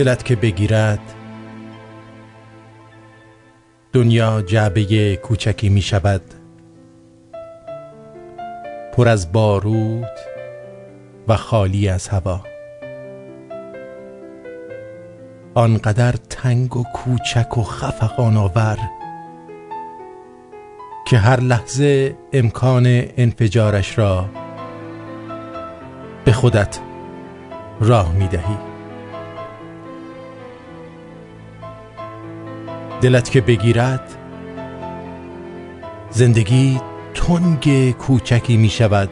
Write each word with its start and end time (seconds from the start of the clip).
دلت 0.00 0.24
که 0.24 0.36
بگیرد 0.36 0.98
دنیا 3.92 4.42
جعبه 4.42 5.16
کوچکی 5.16 5.68
می 5.68 5.82
شود. 5.82 6.22
پر 8.92 9.08
از 9.08 9.32
بارود 9.32 10.18
و 11.28 11.36
خالی 11.36 11.88
از 11.88 12.08
هوا. 12.08 12.40
آنقدر 15.54 16.12
تنگ 16.12 16.76
و 16.76 16.84
کوچک 16.94 17.58
و 17.58 17.62
خفقان 17.62 18.36
آور 18.36 18.78
که 21.06 21.18
هر 21.18 21.40
لحظه 21.40 22.16
امکان 22.32 22.86
انفجارش 23.16 23.98
را 23.98 24.28
به 26.24 26.32
خودت 26.32 26.78
راه 27.80 28.12
می 28.12 28.28
دهی. 28.28 28.69
دلت 33.00 33.30
که 33.30 33.40
بگیرد 33.40 34.16
زندگی 36.10 36.80
تنگ 37.14 37.96
کوچکی 37.96 38.56
می 38.56 38.68
شود. 38.68 39.08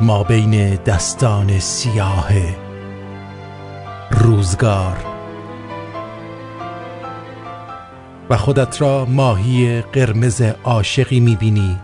ما 0.00 0.24
بین 0.24 0.74
دستان 0.74 1.58
سیاه 1.58 2.28
روزگار. 4.10 4.96
و 8.30 8.36
خودت 8.36 8.80
را 8.80 9.04
ماهی 9.04 9.80
قرمز 9.80 10.42
عاشقی 10.64 11.20
می 11.20 11.36
بینی 11.36 11.78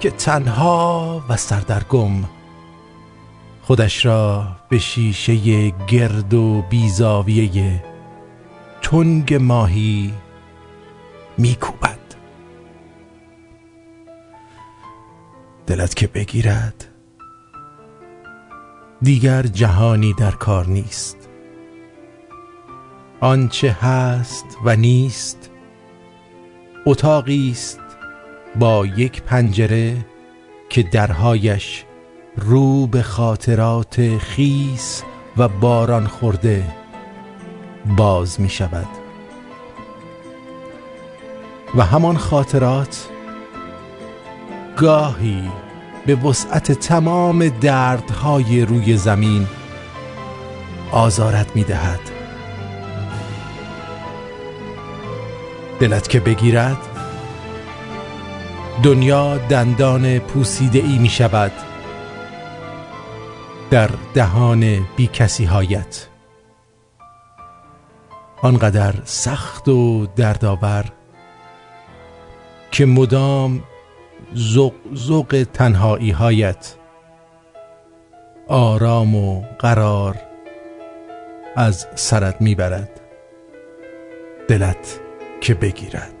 که 0.00 0.10
تنها 0.10 1.22
و 1.28 1.36
سردرگم 1.36 2.24
خودش 3.62 4.06
را 4.06 4.46
به 4.68 4.78
شیشه 4.78 5.68
گرد 5.86 6.34
و 6.34 6.62
بیزاویه 6.70 7.95
تنگ 8.90 9.34
ماهی 9.34 10.12
میکوبد. 11.38 11.98
دلت 15.66 15.94
که 15.94 16.06
بگیرد 16.06 16.84
دیگر 19.02 19.42
جهانی 19.42 20.12
در 20.12 20.30
کار 20.30 20.66
نیست. 20.66 21.28
آنچه 23.20 23.72
هست 23.72 24.46
و 24.64 24.76
نیست 24.76 25.50
اتاقی 26.86 27.50
است 27.50 27.80
با 28.58 28.86
یک 28.86 29.22
پنجره 29.22 29.96
که 30.68 30.82
درهایش 30.82 31.84
رو 32.36 32.86
به 32.86 33.02
خاطرات 33.02 34.18
خیس 34.18 35.02
و 35.36 35.48
باران 35.48 36.06
خورده 36.06 36.85
باز 37.96 38.40
می 38.40 38.48
شود. 38.48 38.88
و 41.76 41.82
همان 41.82 42.16
خاطرات 42.16 43.08
گاهی 44.76 45.50
به 46.06 46.14
وسعت 46.14 46.72
تمام 46.72 47.48
دردهای 47.48 48.62
روی 48.62 48.96
زمین 48.96 49.46
آزارت 50.92 51.56
می 51.56 51.64
دهد. 51.64 52.00
دلت 55.80 56.08
که 56.08 56.20
بگیرد 56.20 56.76
دنیا 58.82 59.38
دندان 59.38 60.18
پوسیده 60.18 60.78
ای 60.78 60.98
می 60.98 61.08
شود 61.08 61.52
در 63.70 63.90
دهان 64.14 64.86
بی 64.96 65.06
کسی 65.06 65.44
هایت 65.44 66.06
آنقدر 68.42 68.94
سخت 69.04 69.68
و 69.68 70.06
دردآور 70.06 70.84
که 72.70 72.86
مدام 72.86 73.62
زق 74.34 74.72
زق 74.94 75.46
تنهایی 75.52 76.10
هایت 76.10 76.74
آرام 78.48 79.14
و 79.14 79.42
قرار 79.58 80.16
از 81.56 81.86
سرت 81.94 82.40
می‌برد. 82.40 83.00
دلت 84.48 85.00
که 85.40 85.54
بگیرد. 85.54 86.15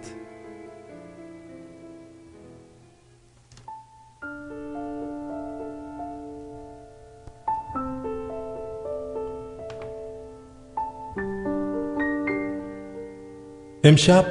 امشب 13.86 14.24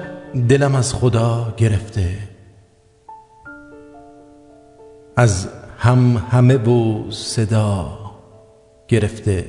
دلم 0.49 0.75
از 0.75 0.93
خدا 0.93 1.53
گرفته. 1.57 2.09
از 5.15 5.47
هم 5.77 6.17
همه 6.31 6.57
و 6.57 7.11
صدا 7.11 7.97
گرفته. 8.87 9.45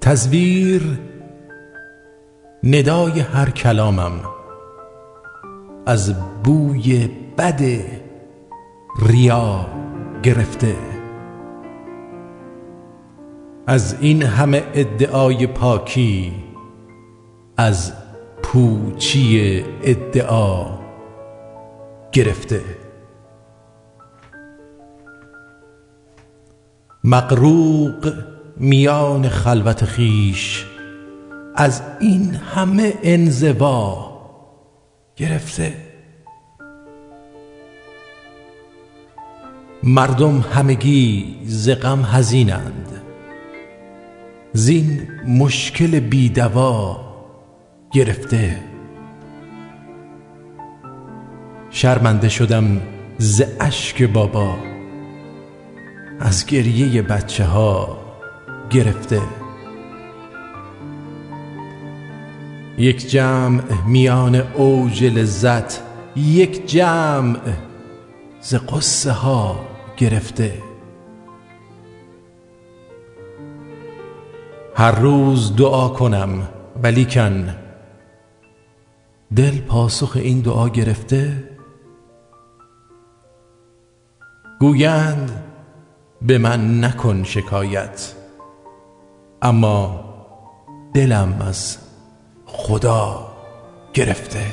تزویر 0.00 0.98
ندای 2.64 3.20
هر 3.20 3.50
کلامم 3.50 4.20
از 5.86 6.14
بوی 6.42 7.08
بد 7.38 7.60
ریا 9.06 9.66
گرفته. 10.22 10.76
از 13.66 13.96
این 14.00 14.22
همه 14.22 14.62
ادعای 14.74 15.46
پاکی 15.46 16.49
از 17.60 17.92
پوچی 18.42 19.64
ادعا 19.82 20.66
گرفته. 22.12 22.62
مقروق 27.04 28.12
میان 28.56 29.28
خلوت 29.28 29.84
خیش 29.84 30.66
از 31.54 31.82
این 32.00 32.34
همه 32.34 32.94
انزوا 33.02 34.10
گرفته. 35.16 35.72
مردم 39.82 40.40
همگی 40.40 41.36
ز 41.44 41.70
غم 41.70 42.02
حزینند. 42.02 43.02
زین 44.52 45.08
مشکل 45.26 46.00
بیدوا 46.00 47.09
گرفته. 47.92 48.56
شرمنده 51.70 52.28
شدم 52.28 52.80
ز 53.18 53.42
اشک 53.60 54.02
بابا. 54.02 54.56
از 56.20 56.46
گریه 56.46 57.02
بچه 57.02 57.44
ها 57.44 57.98
گرفته. 58.70 59.20
یک 62.78 63.10
جمع 63.10 63.62
میان 63.86 64.34
اوج 64.34 65.04
لذت 65.04 65.82
یک 66.16 66.66
جمع 66.66 67.38
ز 68.40 68.54
قصه 68.54 69.12
ها 69.12 69.60
گرفته. 69.96 70.52
هر 74.76 74.92
روز 74.92 75.56
دعا 75.56 75.88
کنم 75.88 76.48
ولیکن 76.82 77.59
دل 79.36 79.60
پاسخ 79.60 80.16
این 80.16 80.40
دعا 80.40 80.68
گرفته 80.68 81.50
گویند 84.60 85.44
به 86.22 86.38
من 86.38 86.84
نکن 86.84 87.22
شکایت 87.24 88.14
اما 89.42 90.04
دلم 90.94 91.42
از 91.48 91.78
خدا 92.46 93.32
گرفته. 93.94 94.46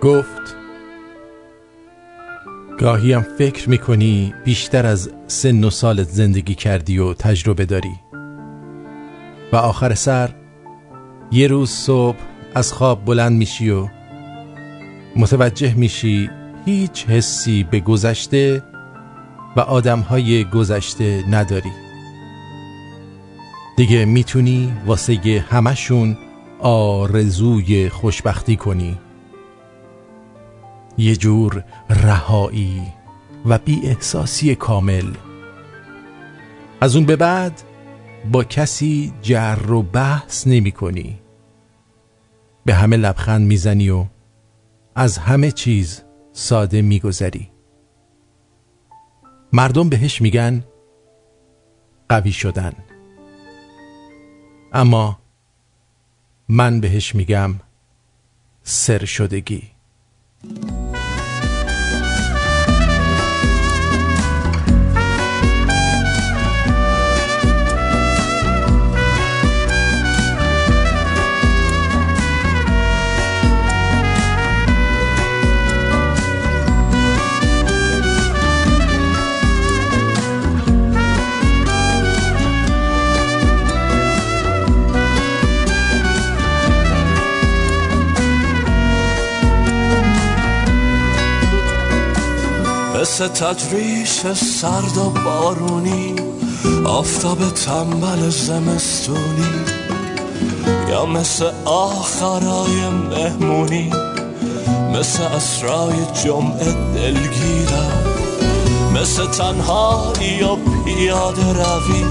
گفت 0.00 0.61
گاهی 2.82 3.12
هم 3.12 3.26
فکر 3.38 3.70
می‌کنی 3.70 4.34
بیشتر 4.44 4.86
از 4.86 5.10
سن 5.26 5.64
و 5.64 5.70
سالت 5.70 6.08
زندگی 6.08 6.54
کردی 6.54 6.98
و 6.98 7.14
تجربه 7.14 7.64
داری. 7.64 7.92
و 9.52 9.56
آخر 9.56 9.94
سر 9.94 10.30
یه 11.32 11.46
روز 11.46 11.70
صبح 11.70 12.16
از 12.54 12.72
خواب 12.72 13.04
بلند 13.04 13.32
میشی 13.32 13.70
و 13.70 13.88
متوجه 15.16 15.74
میشی 15.74 16.30
هیچ 16.64 17.06
حسی 17.06 17.64
به 17.64 17.80
گذشته 17.80 18.62
و 19.56 19.60
آدمهای 19.60 20.44
گذشته 20.44 21.24
نداری. 21.30 21.72
دیگه 23.76 24.04
می‌تونی 24.04 24.72
واسه 24.86 25.44
همشون 25.50 26.16
آرزوی 26.60 27.88
خوشبختی 27.88 28.56
کنی. 28.56 28.98
یه 31.02 31.16
جور 31.16 31.64
رهایی 31.90 32.82
و 33.46 33.58
بی 33.58 33.80
احساسی 33.84 34.54
کامل. 34.54 35.14
از 36.80 36.96
اون 36.96 37.06
به 37.06 37.16
بعد 37.16 37.62
با 38.32 38.44
کسی 38.44 39.12
جر 39.22 39.70
و 39.70 39.82
بحث 39.82 40.46
نمی 40.46 40.72
کنی. 40.72 41.18
به 42.64 42.74
همه 42.74 42.96
لبخند 42.96 43.46
می‌زنی 43.46 43.90
و 43.90 44.06
از 44.94 45.18
همه 45.18 45.50
چیز 45.50 46.02
ساده 46.32 46.82
میگذری. 46.82 47.50
مردم 49.52 49.88
بهش 49.88 50.22
میگن 50.22 50.64
قوی 52.08 52.32
شدن. 52.32 52.72
اما 54.72 55.18
من 56.48 56.80
بهش 56.80 57.14
میگم 57.14 57.54
سر 58.62 59.04
شدگی. 59.04 59.71
Thank 60.44 60.96
you. 60.96 61.01
مثل 93.02 93.28
تجریش 93.28 94.20
سرد 94.34 94.96
و 94.96 95.10
بارونی 95.10 96.14
آفتاب 96.84 97.38
تنبل 97.38 98.28
زمستونی 98.28 99.64
یا 100.90 101.06
مثل 101.06 101.50
آخرای 101.64 102.88
مهمونی 102.88 103.90
مثل 104.94 105.22
اسرای 105.22 105.94
جمعه 106.24 106.72
دلگیرم 106.94 108.04
مثل 108.94 109.26
تنهایی 109.26 110.42
و 110.42 110.56
پیاده 110.84 111.52
روی 111.52 112.04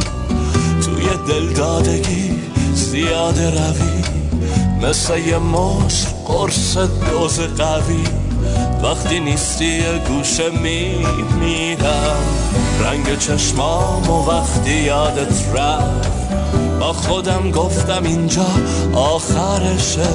توی 0.81 1.05
دلدادگی 1.27 2.31
زیاده 2.73 3.49
روی 3.49 4.01
مثل 4.81 5.17
یه 5.17 5.37
مش 5.37 6.05
قرص 6.27 6.77
دوز 6.77 7.39
قوی. 7.39 8.20
وقتی 8.83 9.19
نیستی 9.19 9.81
گوشه 10.07 10.49
می 10.49 11.05
میرم. 11.39 12.23
رنگ 12.83 13.17
چشمام 13.19 14.09
و 14.09 14.25
وقتی 14.31 14.73
یادت 14.73 15.55
رفت. 15.55 16.11
با 16.79 16.93
خودم 16.93 17.51
گفتم 17.51 18.03
اینجا 18.03 18.45
آخرشه. 18.93 20.09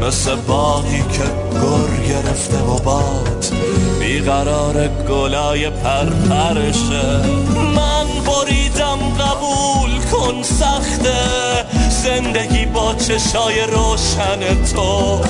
مثل 0.00 0.34
باقی 0.34 1.04
که 1.12 1.24
گر 1.52 2.06
گرفته 2.08 2.58
و 2.58 2.78
باد. 2.78 3.44
بیقرار 4.00 4.88
گلای 4.88 5.70
پرپرشه. 5.70 7.20
من 7.76 8.06
بریدم 8.26 8.98
قبول 9.20 10.00
کن 10.12 10.42
سخته. 10.42 11.14
زندگی 11.90 12.66
با 12.66 12.94
چشای 12.94 13.60
روشن 13.60 14.64
تو. 14.74 15.20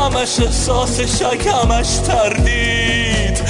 همش 0.00 0.40
احساس 0.40 1.00
شک 1.00 1.46
همش 1.46 1.86
تردید. 1.96 3.42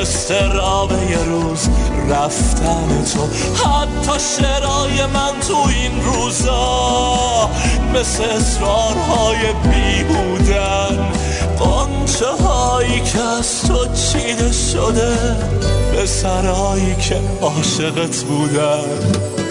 استراب 0.00 0.92
یه 1.10 1.24
روز 1.24 1.68
رفتن 2.08 3.04
تو. 3.04 3.22
حتی 3.64 4.24
شرای 4.36 5.06
من 5.06 5.40
تو 5.48 5.56
این 5.68 6.02
روزا 6.04 7.50
مثل 7.94 8.24
اصرارهای 8.24 9.38
بیهودن 9.62 11.12
قنچه 11.58 12.44
هایی 12.44 13.00
که 13.00 13.20
از 13.20 13.62
تو 13.62 13.86
چیده 13.94 14.52
شده 14.52 15.16
به 15.92 16.06
سرایی 16.06 16.94
که 16.94 17.20
عاشقت 17.42 18.22
بودن. 18.22 19.41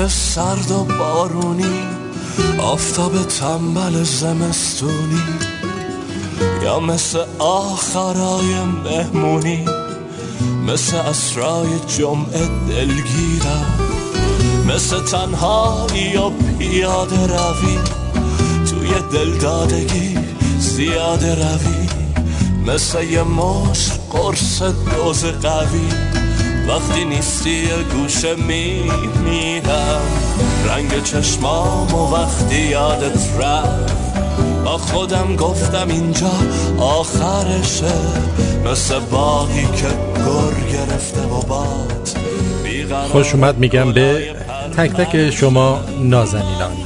تدریش 0.00 0.12
سرد 0.12 0.70
و 0.70 0.84
بارونی 0.84 1.82
آفتاب 2.58 3.22
تنبل 3.22 4.02
زمستونی. 4.02 5.22
یا 6.62 6.80
مثل 6.80 7.18
آخرای 7.38 8.54
مهمونی 8.84 9.64
مثل 10.66 10.96
اسرای 10.96 11.68
جمعه 11.98 12.48
دلگیرم. 12.68 13.80
مثل 14.68 15.00
تنهایی 15.00 16.16
و 16.16 16.30
پیاده 16.58 17.26
روی 17.26 17.78
توی 18.70 18.90
دلدادگی 19.12 20.18
زیاده 20.58 21.34
روی. 21.34 21.88
مثل 22.66 23.04
یه 23.04 23.22
مش 23.22 23.90
قرص 24.10 24.62
دوز 24.62 25.24
قوی. 25.24 26.09
وقتی 26.70 27.04
نیستی 27.04 27.68
گوشه 27.92 28.34
می 28.34 28.90
میرم. 29.24 30.00
رنگ 30.68 31.02
چشمام 31.02 31.94
و 31.94 32.14
وقتی 32.14 32.60
یادت 32.60 33.40
رفت. 33.40 33.94
با 34.64 34.78
خودم 34.78 35.36
گفتم 35.36 35.88
اینجا 35.88 36.30
آخرشه. 36.78 37.92
مثل 38.64 38.98
باقی 38.98 39.62
که 39.62 39.86
گر 40.16 40.78
گرفته 40.78 41.20
و 41.20 41.42
باد. 41.42 42.08
خوش 43.12 43.34
اومد 43.34 43.58
میگم 43.58 43.92
به 43.92 44.34
تک 44.76 44.90
تک 44.90 45.30
شما 45.30 45.80
نازنینان. 46.00 46.76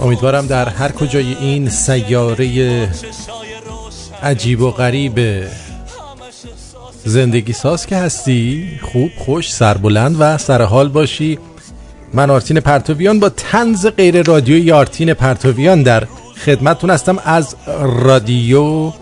امیدوارم 0.00 0.46
در 0.46 0.68
هر 0.68 0.92
کجای 0.92 1.36
این 1.40 1.68
سیاره 1.68 2.88
عجیب 4.22 4.60
و 4.60 4.70
غریب 4.70 5.44
زندگی 7.04 7.52
ساز 7.52 7.86
که 7.86 7.96
هستی؟ 7.96 8.68
خوب 8.82 9.10
خوش 9.18 9.52
سربلند 9.52 10.16
و 10.18 10.38
سرحال 10.38 10.88
باشی. 10.88 11.38
من 12.14 12.30
آرتین 12.30 12.60
پرتویان 12.60 13.20
با 13.20 13.28
تنز 13.28 13.86
غیر 13.86 14.22
رادیوی 14.22 14.72
آرتین 14.72 15.14
پرتویان 15.14 15.82
در 15.82 16.06
خدمتتون 16.44 16.90
هستم 16.90 17.18
از 17.24 17.56
رادیو 17.82 18.92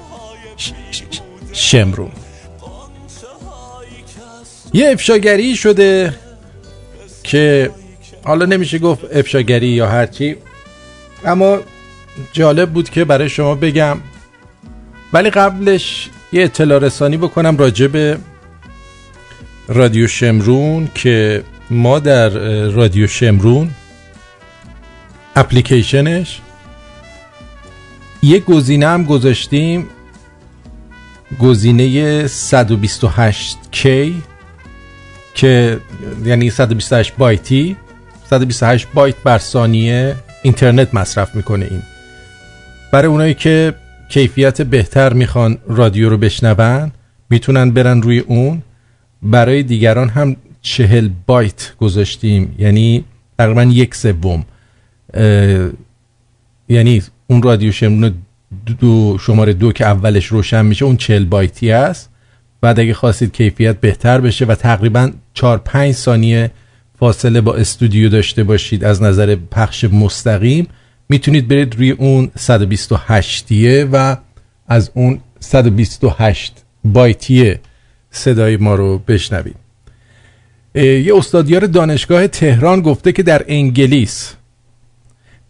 شمرون. 1.52 2.10
یه 4.72 4.90
افشاگری 4.90 5.56
شده 5.56 6.14
که 7.22 7.70
حالا 8.24 8.46
نمیشه 8.46 8.78
گفت 8.78 9.04
افشاگری 9.12 9.68
یا 9.68 9.88
هرچی 9.88 10.36
اما 11.24 11.58
جالب 12.32 12.70
بود 12.70 12.90
که 12.90 13.04
برای 13.04 13.28
شما 13.28 13.54
بگم. 13.54 13.98
ولی 15.12 15.30
قبلش 15.30 16.10
یه 16.32 16.44
اطلاع 16.44 16.78
رسانی 16.78 17.16
بکنم 17.16 17.56
راجع 17.56 17.86
به 17.86 18.18
رادیو 19.68 20.06
شمرون 20.06 20.88
که 20.94 21.44
ما 21.70 21.98
در 21.98 22.28
رادیو 22.68 23.06
شمرون 23.06 23.70
اپلیکیشنش 25.36 26.40
یه 28.22 28.38
گزینه 28.38 28.86
هم 28.86 29.04
گذاشتیم 29.04 29.86
گزینه 31.38 32.26
128K 32.26 33.88
که 35.34 35.80
یعنی 36.24 36.50
128 36.50 37.16
بایتی 37.18 37.76
128 38.30 38.86
بایت 38.94 39.14
بر 39.24 39.38
ثانیه 39.38 40.16
اینترنت 40.42 40.94
مصرف 40.94 41.34
می‌کنه 41.34 41.66
این. 41.70 41.82
برای 42.92 43.06
اونایی 43.06 43.34
که 43.34 43.74
کیفیت 44.08 44.62
بهتر 44.62 45.12
می‌خوان 45.12 45.58
رادیو 45.66 46.08
رو 46.08 46.18
بشنون 46.18 46.92
می‌تونن 47.30 47.70
برن 47.70 48.02
روی 48.02 48.18
اون. 48.18 48.62
برای 49.22 49.62
دیگران 49.62 50.08
هم 50.08 50.36
چهل 50.62 51.08
بایت 51.26 51.72
گذاشتیم 51.80 52.54
یعنی 52.58 53.04
تقریبا 53.38 53.62
یک 53.62 53.94
سوم. 53.94 54.44
یعنی 56.68 57.02
اون 57.26 57.42
رادیو 57.42 57.72
شمرون 57.72 58.14
دو 58.80 59.18
شماره 59.20 59.52
دو 59.52 59.72
که 59.72 59.86
اولش 59.86 60.26
روشن 60.26 60.66
میشه 60.66 60.84
اون 60.84 60.96
چهل 60.96 61.24
بایتی 61.24 61.70
است 61.70 62.10
بعد 62.60 62.80
اگه 62.80 62.94
خواستید 62.94 63.32
کیفیت 63.32 63.80
بهتر 63.80 64.20
بشه 64.20 64.44
و 64.44 64.54
تقریبا 64.54 65.10
4 65.34 65.58
5 65.58 65.94
ثانیه 65.94 66.50
فاصله 66.98 67.40
با 67.40 67.54
استودیو 67.54 68.08
داشته 68.08 68.44
باشید 68.44 68.84
از 68.84 69.02
نظر 69.02 69.36
پخش 69.50 69.84
مستقیم 69.84 70.66
می‌تونید 71.08 71.48
برید 71.48 71.74
روی 71.74 71.90
اون 71.90 72.30
128 72.36 73.46
و 73.92 74.16
از 74.68 74.90
اون 74.94 75.20
128 75.40 76.64
بایتی 76.84 77.54
صدای 78.10 78.56
ما 78.56 78.74
رو 78.74 78.98
بشنوید. 78.98 79.56
یه 80.74 81.16
استادیار 81.16 81.66
دانشگاه 81.66 82.26
تهران 82.26 82.80
گفته 82.80 83.12
که 83.12 83.22
در 83.22 83.44
انگلیس 83.48 84.34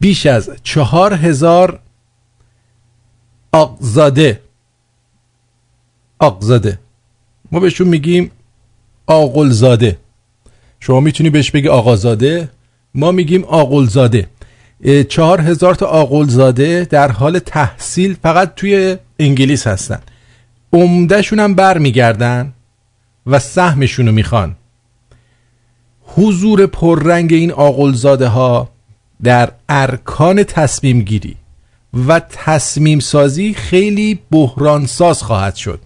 بیش 0.01 0.27
از 0.27 0.51
چهار 0.63 1.15
هزار 1.15 1.81
آقزاده 3.53 4.41
آقزاده. 6.19 6.79
ما 7.53 7.61
بهشون 7.61 7.89
میگیم 7.89 8.31
آقلزاده. 9.07 9.99
شما 10.81 11.01
می‌تونی 11.01 11.31
بهش 11.31 11.51
بگی 11.51 11.69
آقازاده 11.69 12.49
ما 12.95 13.13
میگیم 13.13 13.45
آقلزاده. 13.45 14.27
چهار 15.09 15.41
هزار 15.41 15.75
تا 15.75 15.87
آقلزاده 15.87 16.87
در 16.91 17.13
حال 17.13 17.39
تحصیل 17.39 18.17
فقط 18.23 18.55
توی 18.55 18.97
انگلیس 19.19 19.67
هستن. 19.67 20.01
عمدهشون 20.73 21.41
هم 21.41 21.55
بر 21.55 21.79
میگردن 21.79 22.53
و 23.27 23.39
سهمشون 23.39 24.07
رو 24.07 24.13
می‌خوان. 24.13 24.57
حضور 26.03 26.67
پررنگ 26.67 27.33
این 27.33 27.53
آقلزاده 27.53 28.29
ها 28.29 28.69
در 29.23 29.53
ارکان 29.69 30.45
تصمیم 30.45 31.01
گیری 31.01 31.37
و 32.09 32.21
تصمیم 32.21 33.01
سازی 33.01 33.55
خیلی 33.55 34.21
بحران 34.31 34.87
ساز 34.87 35.23
خواهد 35.23 35.55
شد. 35.55 35.81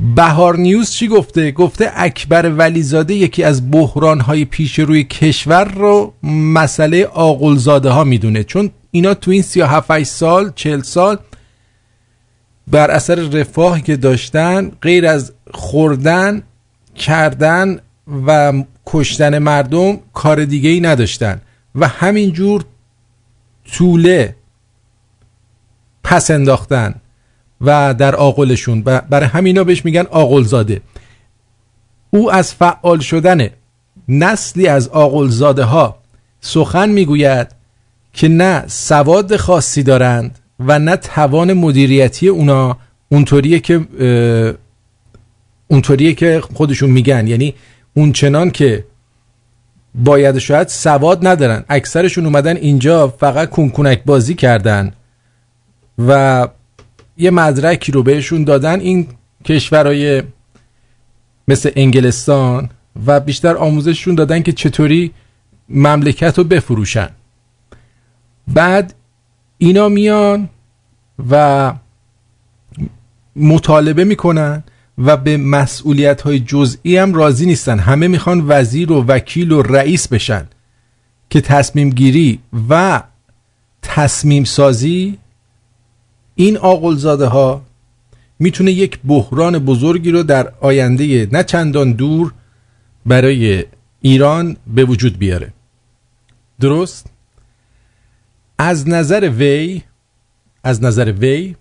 بهار 0.00 0.56
نیوز 0.56 0.90
چی 0.90 1.08
گفته؟ 1.08 1.50
گفته 1.50 1.92
اکبر 1.94 2.52
ولیزاده 2.58 3.14
یکی 3.14 3.42
از 3.42 3.70
بحران 3.70 4.44
پیش 4.44 4.78
روی 4.78 5.04
کشور 5.04 5.64
رو 5.64 6.12
مسئله 6.22 7.04
آقلزاده 7.04 7.90
ها 7.90 8.04
می‌دونه. 8.04 8.44
چون 8.44 8.70
اینا 8.90 9.14
تو 9.14 9.30
این 9.30 9.42
37 9.42 10.02
سال 10.02 10.52
40 10.54 10.82
سال 10.82 11.18
بر 12.68 12.90
اثر 12.90 13.14
رفاهی 13.14 13.82
که 13.82 13.96
داشتن 13.96 14.70
غیر 14.82 15.06
از 15.06 15.32
خوردن 15.54 16.42
کردن 16.94 17.80
و 18.26 18.52
کشتن 18.86 19.38
مردم 19.38 19.98
کار 20.14 20.44
دیگه 20.44 20.70
ای 20.70 20.80
نداشتن. 20.80 21.40
و 21.74 21.88
همینجور 21.88 22.64
طوله 23.72 24.34
پس 26.04 26.30
انداختن. 26.30 26.94
و 27.60 27.94
در 27.94 28.14
آقلشون. 28.16 28.82
و 28.86 29.00
برای 29.00 29.28
همینا 29.28 29.64
بهش 29.64 29.84
میگن 29.84 30.06
آقلزاده. 30.10 30.80
او 32.10 32.32
از 32.32 32.54
فعال 32.54 32.98
شدن 32.98 33.48
نسلی 34.08 34.66
از 34.66 34.88
آقلزاده 34.88 35.64
ها 35.64 35.98
سخن 36.40 36.88
می‌گوید 36.88 37.48
که 38.12 38.28
نه 38.28 38.64
سواد 38.66 39.36
خاصی 39.36 39.82
دارند 39.82 40.38
و 40.60 40.78
نه 40.78 40.96
توان 40.96 41.52
مدیریتی 41.52 42.28
اونا 42.28 42.76
اونطوریه 43.08 43.60
که 43.60 43.80
اونطوریه 45.68 46.14
که 46.14 46.42
خودشون 46.54 46.90
میگن. 46.90 47.26
یعنی 47.26 47.54
اون 47.94 48.12
چنان 48.12 48.50
که 48.50 48.84
باید 49.94 50.38
شاید 50.38 50.68
سواد 50.68 51.26
ندارن. 51.26 51.64
اکثرشون 51.68 52.24
اومدن 52.26 52.56
اینجا 52.56 53.08
فقط 53.08 53.50
کنکونک 53.50 54.04
بازی 54.04 54.34
کردن 54.34 54.92
و 56.08 56.48
یه 57.18 57.30
مدرکی 57.30 57.92
رو 57.92 58.02
بهشون 58.02 58.44
دادن 58.44 58.80
این 58.80 59.06
کشورهای 59.44 60.22
مثل 61.48 61.70
انگلستان 61.76 62.70
و 63.06 63.20
بیشتر 63.20 63.56
آموزششون 63.56 64.14
دادن 64.14 64.42
که 64.42 64.52
چطوری 64.52 65.12
مملکت 65.68 66.38
رو 66.38 66.44
بفروشن. 66.44 67.08
بعد 68.48 68.94
اینا 69.58 69.88
میان 69.88 70.48
و 71.30 71.74
مطالبه 73.36 74.04
می‌کنن 74.04 74.64
و 74.98 75.16
به 75.16 75.36
مسئولیت 75.36 76.20
های 76.20 76.40
جزئی 76.40 76.96
هم 76.96 77.14
راضی 77.14 77.46
نیستن. 77.46 77.78
همه 77.78 78.08
می‌خوان 78.08 78.44
وزیر 78.48 78.92
و 78.92 79.04
وکیل 79.08 79.52
و 79.52 79.62
رئیس 79.62 80.08
بشن 80.08 80.46
که 81.30 81.40
تصمیم 81.40 81.90
گیری 81.90 82.38
و 82.68 83.02
تصمیم 83.82 84.44
سازی 84.44 85.18
این 86.38 86.56
آقلزاده 86.56 87.26
ها 87.26 87.62
می‌تونه 88.38 88.72
یک 88.72 88.98
بحران 89.04 89.58
بزرگی 89.58 90.10
رو 90.10 90.22
در 90.22 90.52
آینده 90.60 91.28
نه 91.32 91.42
چندان 91.42 91.92
دور 91.92 92.34
برای 93.06 93.64
ایران 94.00 94.56
به 94.66 94.84
وجود 94.84 95.18
بیاره. 95.18 95.52
درست؟ 96.60 97.06
از 98.58 98.88
نظر 98.88 99.30
وی 99.38 99.82
از 100.64 100.82
نظر 100.82 101.12
وی 101.12 101.56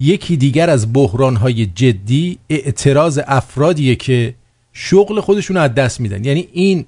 یکی 0.00 0.36
دیگر 0.36 0.70
از 0.70 0.92
بحرانهای 0.92 1.66
جدی 1.66 2.38
اعتراض 2.48 3.20
افرادیه 3.26 3.94
که 3.96 4.34
شغل 4.72 5.20
خودشون 5.20 5.56
از 5.56 5.74
دست 5.74 6.00
میدن. 6.00 6.24
یعنی 6.24 6.48
این 6.52 6.84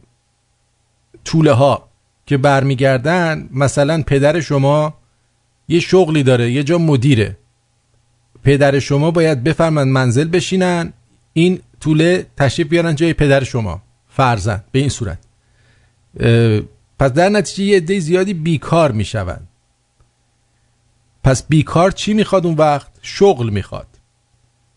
طوله 1.24 1.52
ها 1.52 1.88
که 2.26 2.36
برمیگردن 2.36 3.48
مثلا 3.52 4.02
پدر 4.06 4.40
شما 4.40 4.94
یه 5.68 5.80
شغلی 5.80 6.22
داره 6.22 6.52
یه 6.52 6.62
جا 6.62 6.78
مدیره. 6.78 7.36
پدر 8.42 8.78
شما 8.78 9.10
باید 9.10 9.44
بفرمند 9.44 9.88
منزل 9.88 10.28
بشینن 10.28 10.92
این 11.32 11.60
طوله 11.80 12.26
تشریف 12.36 12.68
بیارن 12.68 12.94
جای 12.94 13.12
پدر 13.12 13.44
شما 13.44 13.82
فرزن 14.08 14.64
به 14.72 14.78
این 14.78 14.88
صورت. 14.88 15.18
پس 16.98 17.12
در 17.12 17.28
نتیجه 17.28 17.64
یه 17.64 17.76
عده 17.76 18.00
زیادی 18.00 18.34
بیکار 18.34 18.92
می‌شوند. 18.92 19.48
پس 21.24 21.46
بیکار 21.48 21.90
چی 21.90 22.14
می‌خواد 22.14 22.46
اون 22.46 22.54
وقت؟ 22.54 22.90
شغل 23.02 23.50
می‌خواد. 23.50 23.86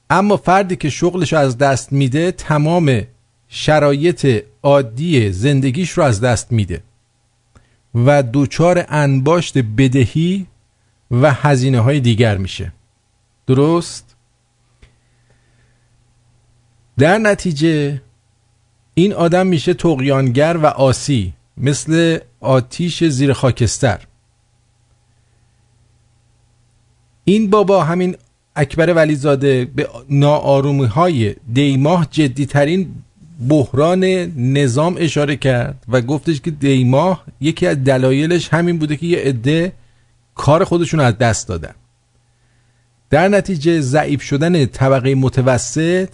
اما 0.09 0.37
فردی 0.37 0.75
که 0.75 0.89
شغلش 0.89 1.33
از 1.33 1.57
دست 1.57 1.93
میده 1.93 2.31
تمام 2.31 3.01
شرایط 3.47 4.43
عادی 4.63 5.31
زندگیش 5.31 5.91
رو 5.91 6.03
از 6.03 6.21
دست 6.21 6.51
میده. 6.51 6.83
و 7.95 8.23
دوچار 8.23 8.85
انباشت 8.89 9.57
بدهی 9.57 10.47
و 11.11 11.33
هزینه 11.33 11.79
های 11.79 11.99
دیگر 11.99 12.37
میشه 12.37 12.73
درست؟ 13.47 14.15
در 16.97 17.17
نتیجه 17.17 18.01
این 18.93 19.13
آدم 19.13 19.47
میشه 19.47 19.73
تقیانگر 19.73 20.57
و 20.57 20.65
آسی 20.65 21.33
مثل 21.57 22.17
آتیش 22.39 23.03
زیر 23.03 23.33
خاکستر 23.33 23.99
این 27.23 27.49
بابا 27.49 27.83
همین 27.83 28.15
اکبر 28.55 28.93
ولیزاده 28.93 29.65
به 29.65 29.89
ناآرومی 30.09 30.85
های 30.85 31.35
دیماه 31.53 32.07
جدی 32.11 32.45
ترین 32.45 32.89
بحران 33.49 34.03
نظام 34.37 34.95
اشاره 34.99 35.35
کرد 35.35 35.83
و 35.87 36.01
گفتش 36.01 36.41
که 36.41 36.51
دیماه 36.51 37.23
یکی 37.41 37.67
از 37.67 37.83
دلایلش 37.83 38.49
همین 38.53 38.77
بوده 38.77 38.97
که 38.97 39.05
یه 39.05 39.17
عده 39.17 39.71
کار 40.37 40.63
خودشون 40.63 40.99
از 40.99 41.17
دست 41.17 41.47
دادن. 41.47 41.73
در 43.09 43.27
نتیجه 43.27 43.81
ضعیف 43.81 44.21
شدن 44.21 44.65
طبقه 44.65 45.15
متوسط 45.15 46.09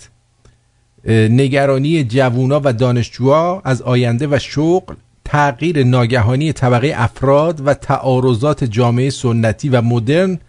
نگرانی 1.08 2.03
جوونا 2.03 2.62
و 2.63 2.74
دانشجوها 2.74 3.62
از 3.65 3.82
آینده 3.82 4.27
و 4.27 4.39
شغل 4.39 4.96
تغییر 5.25 5.84
ناگهانی 5.84 6.53
طبقه 6.53 6.94
افراد 6.96 7.68
و 7.68 7.74
تعارضات 7.74 8.63
جامعه 8.63 9.10
سنتی 9.10 9.70
و 9.70 9.82
مدرن 9.82 10.39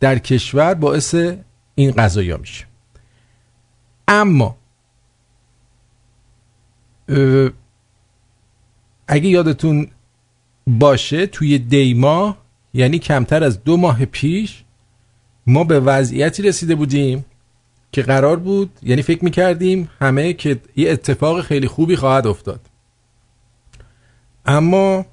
در 0.00 0.18
کشور 0.18 0.74
باعث 0.74 1.14
این 1.74 1.90
قضایا 1.90 2.36
میشه. 2.36 2.64
اما 4.08 4.56
اگه 9.08 9.28
یادتون 9.28 9.88
باشه 10.66 11.26
توی 11.26 11.58
دیما 11.58 12.36
یعنی 12.78 12.98
کمتر 12.98 13.44
از 13.44 13.64
دو 13.64 13.76
ماه 13.76 14.04
پیش 14.04 14.64
ما 15.46 15.64
به 15.64 15.80
وضعیتی 15.80 16.42
رسیده 16.42 16.74
بودیم 16.74 17.24
که 17.92 18.02
قرار 18.02 18.36
بود 18.36 18.78
یعنی 18.82 19.02
فکر 19.02 19.24
می‌کردیم 19.24 19.90
همه 20.00 20.32
که 20.32 20.60
یه 20.76 20.90
اتفاق 20.90 21.40
خیلی 21.40 21.66
خوبی 21.66 21.96
خواهد 21.96 22.26
افتاد. 22.26 22.60
اما 24.46 25.06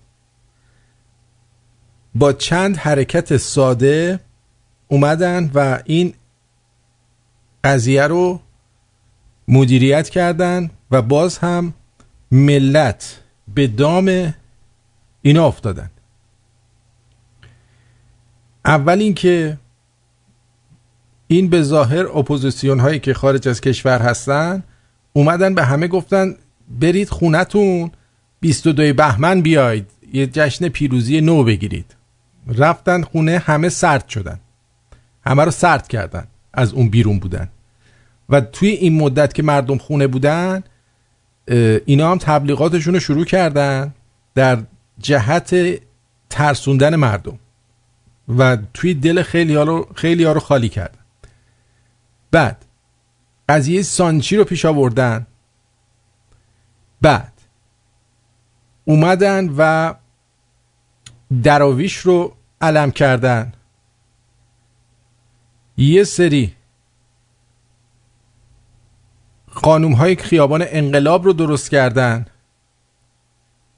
با 2.15 2.33
چند 2.33 2.77
حرکت 2.77 3.37
ساده 3.37 4.19
اومدن 4.87 5.51
و 5.53 5.79
این 5.85 6.13
قضیه 7.63 8.07
رو 8.07 8.39
مدیریت 9.47 10.09
کردن 10.09 10.69
و 10.91 11.01
باز 11.01 11.37
هم 11.37 11.73
ملت 12.31 13.23
به 13.55 13.67
دام 13.67 14.33
اینا 15.21 15.47
افتادن. 15.47 15.89
اول 18.65 18.99
اینکه 18.99 19.57
این 21.27 21.49
به 21.49 21.61
ظاهر 21.63 22.07
اپوزیسیون 22.07 22.79
هایی 22.79 22.99
که 22.99 23.13
خارج 23.13 23.47
از 23.47 23.61
کشور 23.61 23.99
هستن 23.99 24.63
اومدن 25.13 25.55
به 25.55 25.63
همه 25.63 25.87
گفتن 25.87 26.35
برید 26.79 27.09
خونتون 27.09 27.91
22 28.39 28.93
بهمن 28.93 29.41
بیاید 29.41 29.91
یه 30.13 30.27
جشن 30.27 30.67
پیروزی 30.67 31.21
نو 31.21 31.43
بگیرید. 31.43 31.95
رفتن 32.47 33.01
خونه 33.01 33.37
همه 33.37 33.69
سرد 33.69 34.09
شدن. 34.09 34.39
همه 35.25 35.43
رو 35.43 35.51
سرد 35.51 35.87
کردن 35.87 36.27
از 36.53 36.73
اون 36.73 36.89
بیرون 36.89 37.19
بودن. 37.19 37.49
و 38.29 38.41
توی 38.41 38.69
این 38.69 38.99
مدت 38.99 39.33
که 39.33 39.43
مردم 39.43 39.77
خونه 39.77 40.07
بودن 40.07 40.63
اینا 41.85 42.11
هم 42.11 42.17
تبلیغاتشون 42.17 42.93
رو 42.93 42.99
شروع 42.99 43.25
کردن 43.25 43.93
در 44.35 44.57
جهت 44.99 45.55
ترسوندن 46.29 46.95
مردم. 46.95 47.39
و 48.29 48.57
توی 48.73 48.93
دل 48.93 49.21
خیلی 49.23 49.55
ها 49.55 49.63
رو, 49.63 49.87
خیلی 49.95 50.23
ها 50.23 50.31
رو 50.31 50.39
خالی 50.39 50.69
کردن 50.69 50.99
بعد 52.31 52.65
قضیه 53.49 53.81
سانچی 53.81 54.37
رو 54.37 54.43
پیش 54.43 54.65
آوردن. 54.65 55.27
بعد 57.01 57.33
اومدن 58.85 59.49
و 59.57 59.93
دراویش 61.43 61.97
رو 61.97 62.35
علم 62.61 62.91
کردن. 62.91 63.53
یه 65.77 66.03
سری 66.03 66.55
خانوم 69.47 69.93
های 69.93 70.15
خیابان 70.15 70.65
انقلاب 70.67 71.25
رو 71.25 71.33
درست 71.33 71.69
کردن 71.69 72.25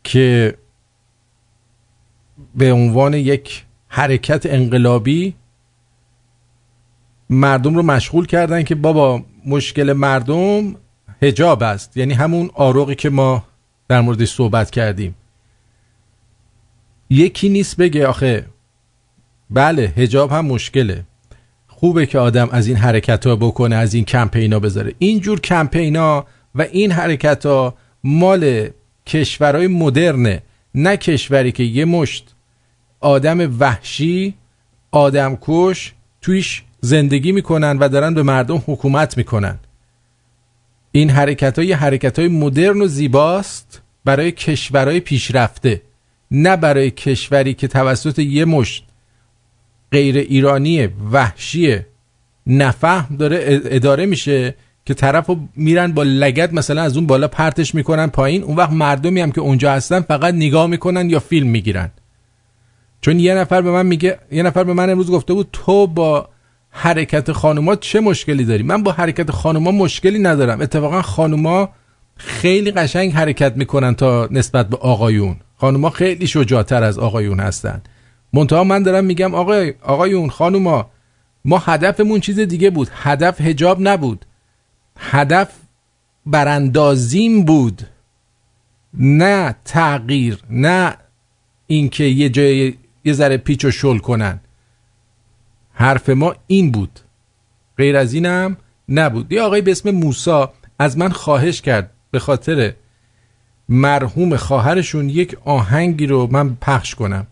که 0.03 0.57
به 2.55 2.73
عنوان 2.73 3.13
یک 3.13 3.66
حرکت 3.87 4.45
انقلابی 4.45 5.33
مردم 7.29 7.75
رو 7.75 7.83
مشغول 7.83 8.25
کردن 8.25 8.63
که 8.63 8.75
بابا 8.75 9.23
مشکل 9.45 9.93
مردم 9.93 10.75
هجاب 11.21 11.63
است. 11.63 11.97
یعنی 11.97 12.13
همون 12.13 12.49
آروغی 12.53 12.95
که 12.95 13.09
ما 13.09 13.43
در 13.87 14.01
موردش 14.01 14.31
صحبت 14.31 14.71
کردیم. 14.71 15.15
یکی 17.09 17.49
نیست 17.49 17.77
بگه 17.77 18.07
آخه 18.07 18.45
بله 19.49 19.93
هجاب 19.97 20.31
هم 20.31 20.45
مشکله. 20.45 21.03
خوبه 21.67 22.05
که 22.05 22.19
آدم 22.19 22.49
از 22.51 22.67
این 22.67 22.77
حرکت 22.77 23.27
ها 23.27 23.35
بکنه 23.35 23.75
از 23.75 23.93
این 23.93 24.05
کمپینا 24.05 24.59
بذاره. 24.59 24.93
اینجور 24.99 25.39
کمپینا 25.39 26.25
و 26.55 26.61
این 26.61 26.91
حرکت 26.91 27.45
ها 27.45 27.75
مال 28.03 28.69
کشورهای 29.05 29.67
مدرنه 29.67 30.41
نه 30.75 30.97
کشوری 30.97 31.51
که 31.51 31.63
یه 31.63 31.85
مشت 31.85 32.35
آدم 32.99 33.59
وحشی 33.59 34.33
آدم 34.91 35.37
کش 35.41 35.93
تویش 36.21 36.63
زندگی 36.81 37.31
می‌کنن 37.31 37.77
و 37.77 37.89
دارن 37.89 38.13
به 38.13 38.23
مردم 38.23 38.63
حکومت 38.67 39.17
می‌کنن. 39.17 39.59
این 40.91 41.09
حرکت 41.09 41.59
های 41.59 41.73
حرکت 41.73 42.19
های 42.19 42.27
مدرن 42.27 42.81
و 42.81 42.87
زیباست 42.87 43.81
برای 44.05 44.31
کشورهای 44.31 44.99
پیشرفته 44.99 45.81
نه 46.31 46.57
برای 46.57 46.91
کشوری 46.91 47.53
که 47.53 47.67
توسط 47.67 48.19
یه 48.19 48.45
مشت 48.45 48.83
غیر 49.91 50.17
ایرانی 50.17 50.87
وحشی 51.11 51.79
نفهم 52.47 53.15
داره 53.19 53.61
اداره 53.65 54.05
میشه 54.05 54.55
که 54.85 54.93
طرف 54.93 55.31
میرن 55.55 55.91
با 55.91 56.03
لگت 56.03 56.53
مثلا 56.53 56.81
از 56.81 56.97
اون 56.97 57.07
بالا 57.07 57.27
پرتش 57.27 57.75
می‌کنن 57.75 58.07
پایین 58.07 58.43
اون 58.43 58.55
وقت 58.55 58.71
مردمی 58.71 59.21
هم 59.21 59.31
که 59.31 59.41
اونجا 59.41 59.71
هستن 59.71 60.01
فقط 60.01 60.33
نگاه 60.33 60.67
می‌کنن 60.67 61.09
یا 61.09 61.19
فیلم 61.19 61.47
می‌گیرن. 61.47 61.91
چون 63.01 63.19
یه 63.19 63.35
نفر 63.35 63.61
به 63.61 63.71
من 63.71 63.85
میگه 63.85 64.19
یه 64.31 64.43
نفر 64.43 64.63
به 64.63 64.73
من 64.73 64.89
امروز 64.89 65.11
گفته 65.11 65.33
بود 65.33 65.49
تو 65.53 65.87
با 65.87 66.29
حرکت 66.69 67.31
خانوما 67.31 67.75
چه 67.75 67.99
مشکلی 67.99 68.45
داری؟ 68.45 68.63
من 68.63 68.83
با 68.83 68.91
حرکت 68.91 69.31
خانوما 69.31 69.71
مشکلی 69.71 70.19
ندارم. 70.19 70.61
اتفاقا 70.61 71.01
خانوما 71.01 71.69
خیلی 72.17 72.71
قشنگ 72.71 73.13
حرکت 73.13 73.57
می‌کنن 73.57 73.95
تا 73.95 74.27
نسبت 74.31 74.69
به 74.69 74.77
آقایون. 74.77 75.35
خانوما 75.57 75.89
خیلی 75.89 76.27
شجاعتر 76.27 76.83
از 76.83 76.99
آقایون 76.99 77.39
هستن. 77.39 77.81
منتها 78.33 78.63
من 78.63 78.83
دارم 78.83 79.05
میگم 79.05 79.35
آقای 79.35 79.73
آقایون 79.81 80.29
خانوما 80.29 80.89
ما 81.45 81.57
هدفمون 81.57 82.19
چیز 82.19 82.39
دیگه 82.39 82.69
بود. 82.69 82.89
هدف 82.93 83.41
هجاب 83.41 83.77
نبود. 83.81 84.25
هدف 84.97 85.49
براندازیم 86.25 87.45
بود. 87.45 87.81
نه 88.93 89.55
تغییر 89.65 90.39
نه 90.49 90.97
اینکه 91.67 92.03
یه 92.03 92.29
جای 92.29 92.73
یه 93.07 93.13
ذره 93.13 93.37
پیچ 93.37 93.65
و 93.65 93.71
شل 93.71 93.97
کنن. 93.97 94.39
حرف 95.73 96.09
ما 96.09 96.35
این 96.47 96.71
بود. 96.71 96.99
غیر 97.77 97.97
از 97.97 98.13
اینم 98.13 98.57
نبود. 98.89 99.31
یه 99.31 99.41
آقای 99.41 99.61
به 99.61 99.71
اسم 99.71 99.91
موسا 99.91 100.53
از 100.79 100.97
من 100.97 101.09
خواهش 101.09 101.61
کرد 101.61 101.91
به 102.11 102.19
خاطر 102.19 102.73
مرحوم 103.69 104.35
خواهرشون 104.35 105.09
یک 105.09 105.37
آهنگی 105.45 106.07
رو 106.07 106.27
من 106.31 106.55
پخش 106.61 106.95
کنم. 106.95 107.27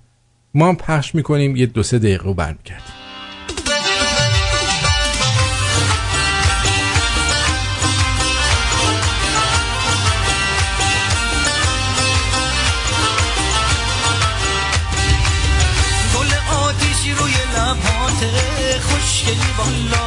ما 0.53 0.67
هم 0.67 0.75
پخش 0.75 1.15
می‌کنیم 1.15 1.55
یه 1.55 1.65
دو 1.65 1.83
سه 1.83 1.99
دقیقه 1.99 2.23
رو 2.23 2.33
برمیگردیم. 2.33 3.04
مشکلی 19.25 19.53
بالا 19.57 20.03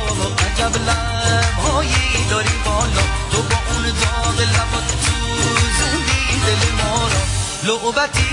عجب 0.47 0.77
لبهایی 0.77 2.27
داری 2.31 2.57
بالا. 2.65 3.03
تو 3.33 3.43
با 3.43 3.57
اون 3.71 3.83
داغ 3.83 4.41
لبات 4.41 4.91
سوزوندی 5.05 6.41
دل 6.47 6.73
ما 6.79 7.09
را. 7.09 7.23
لعبتی 7.63 8.29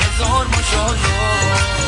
هزار 0.00 0.46
ماشالله 0.46 1.87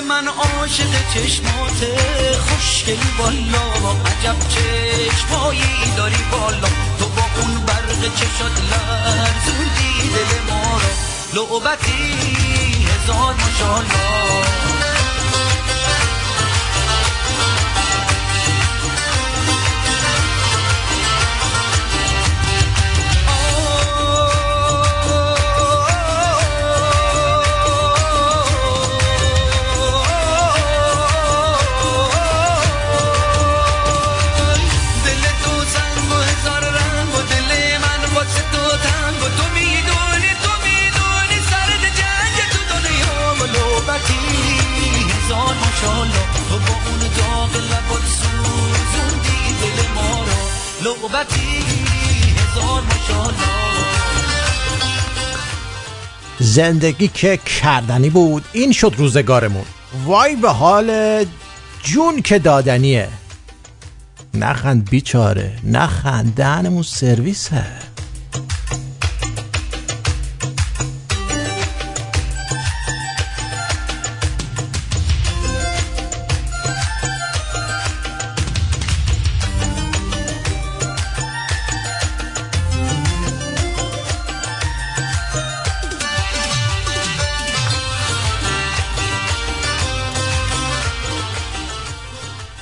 من 0.00 0.28
عاشق 0.28 0.92
چشمات 1.14 1.84
خوشگل 2.48 2.96
بالا 3.18 3.90
عجب 4.06 4.36
چشمایی 4.48 5.92
داری 5.96 6.22
بالا 6.30 6.68
تو 6.98 7.08
با 7.08 7.22
اون 7.40 7.64
برق 7.66 8.14
چشات 8.14 8.58
لرزوندی 8.70 10.08
دل 10.14 10.52
ما 10.52 10.78
را. 10.78 10.90
لعبتی 11.34 12.14
هزار 12.86 13.34
ماشالله 13.34 14.67
زندگی 56.58 57.08
که 57.08 57.36
کردنی 57.36 58.10
بود. 58.10 58.44
این 58.52 58.72
شد 58.72 58.94
روزگارمون. 58.96 59.64
وای 60.04 60.36
به 60.36 60.50
حال 60.50 61.24
جون 61.82 62.22
که 62.22 62.38
دادنیه. 62.38 63.08
نخند 64.34 64.90
بیچاره. 64.90 65.52
نخند 65.64 66.34
دهنمون 66.34 66.82
سرویسه. 66.82 67.64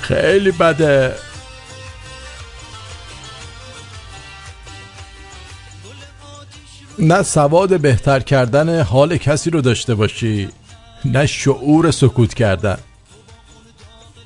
خیلی 0.06 0.50
بده. 0.50 1.14
نه 6.98 7.22
سواد 7.22 7.80
بهتر 7.80 8.20
کردن 8.20 8.82
حال 8.82 9.16
کسی 9.16 9.50
رو 9.50 9.60
داشته 9.60 9.94
باشی 9.94 10.48
نه 11.04 11.26
شعور 11.26 11.90
سکوت 11.90 12.34
کردن. 12.34 12.78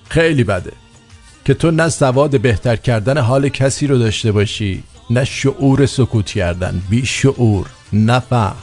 خیلی 0.09 0.45
بده 0.45 0.73
که 1.45 1.55
تو 1.55 1.71
نه 1.71 1.88
سواد 1.88 2.40
بهتر 2.40 2.77
کردن 2.77 3.19
حال 3.19 3.49
کسی 3.49 3.87
رو 3.87 3.99
داشته 3.99 4.33
باشی 4.33 4.83
نه 5.11 5.25
شعور 5.25 5.87
سکوت 5.87 6.27
کردن. 6.27 6.83
بی 6.90 7.07
شعور 7.07 7.66
نفهم 7.93 8.57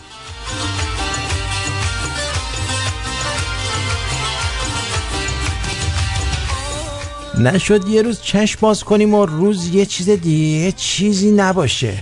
نشد 7.40 7.88
یه 7.88 8.02
روز 8.02 8.22
چشم 8.22 8.60
باز 8.62 8.84
کنیم 8.84 9.14
و 9.14 9.26
روز 9.26 9.68
یه 9.68 9.86
چیز 9.86 10.10
دیگه 10.10 10.72
چیزی 10.72 11.32
نباشه. 11.32 11.98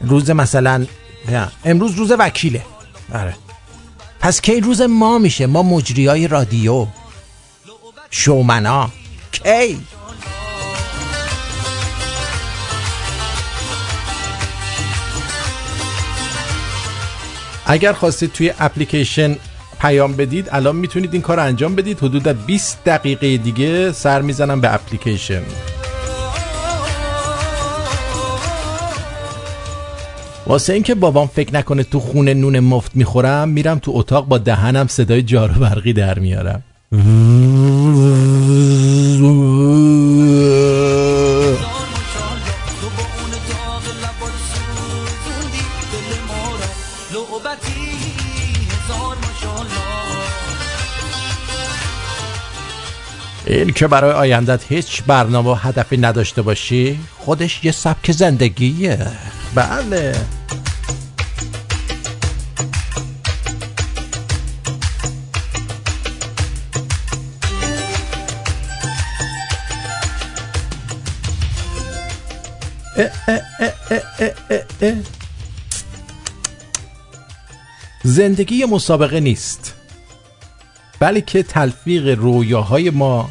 روز 0.00 0.30
مثلا 0.30 0.86
امروز 1.64 1.94
روز 1.94 2.12
وکیله. 2.18 2.62
آره. 3.14 3.34
پس 4.20 4.40
کی 4.40 4.60
روز 4.60 4.80
ما 4.80 5.18
میشه؟ 5.18 5.46
ما 5.46 5.62
مجری 5.62 6.06
های 6.06 6.28
رادیو. 6.28 6.86
شومنا. 8.10 8.90
کی؟ 9.32 9.80
اگر 17.66 17.92
خواستید 17.92 18.32
توی 18.32 18.52
اپلیکیشن 18.58 19.36
پیام 19.80 20.12
بدید 20.12 20.48
الان 20.52 20.76
می‌تونید 20.76 21.12
این 21.12 21.22
کار 21.22 21.40
انجام 21.40 21.74
بدید. 21.74 21.98
حدود 21.98 22.46
20 22.46 22.84
دقیقه 22.84 23.36
دیگه 23.36 23.92
سر 23.92 24.22
می‌زنم 24.22 24.60
به 24.60 24.74
اپلیکیشن. 24.74 25.42
واسه 30.46 30.72
اینکه 30.72 30.94
بابام 30.94 31.26
فکر 31.26 31.54
نکنه 31.54 31.82
تو 31.82 32.00
خونه 32.00 32.34
نون 32.34 32.60
مفت 32.60 32.96
می‌خورم 32.96 33.48
میرم 33.48 33.78
تو 33.78 33.92
اتاق 33.94 34.26
با 34.28 34.38
دهنم 34.38 34.86
صدای 34.86 35.22
جارو 35.22 35.54
برقی 35.54 35.92
در 35.92 36.18
میارم. 36.18 36.62
که 53.80 53.86
برای 53.86 54.12
آیندت 54.12 54.72
هیچ 54.72 55.02
برنامه 55.02 55.50
و 55.50 55.54
هدفی 55.54 55.96
نداشته 55.96 56.42
باشی؟ 56.42 57.00
خودش 57.18 57.64
یه 57.64 57.72
سبک 57.72 58.12
زندگیه. 58.12 59.06
بله. 59.54 60.14
زندگی 78.02 78.64
مسابقه 78.64 79.20
نیست 79.20 79.74
بلکه 80.98 81.42
تلفیق 81.42 82.18
رویاهای 82.18 82.90
ما 82.90 83.30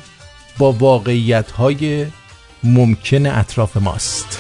با 0.60 0.72
واقعیت 0.72 1.52
های 1.52 2.08
ممکن 2.64 3.26
اطراف 3.26 3.78
ماست. 3.78 4.40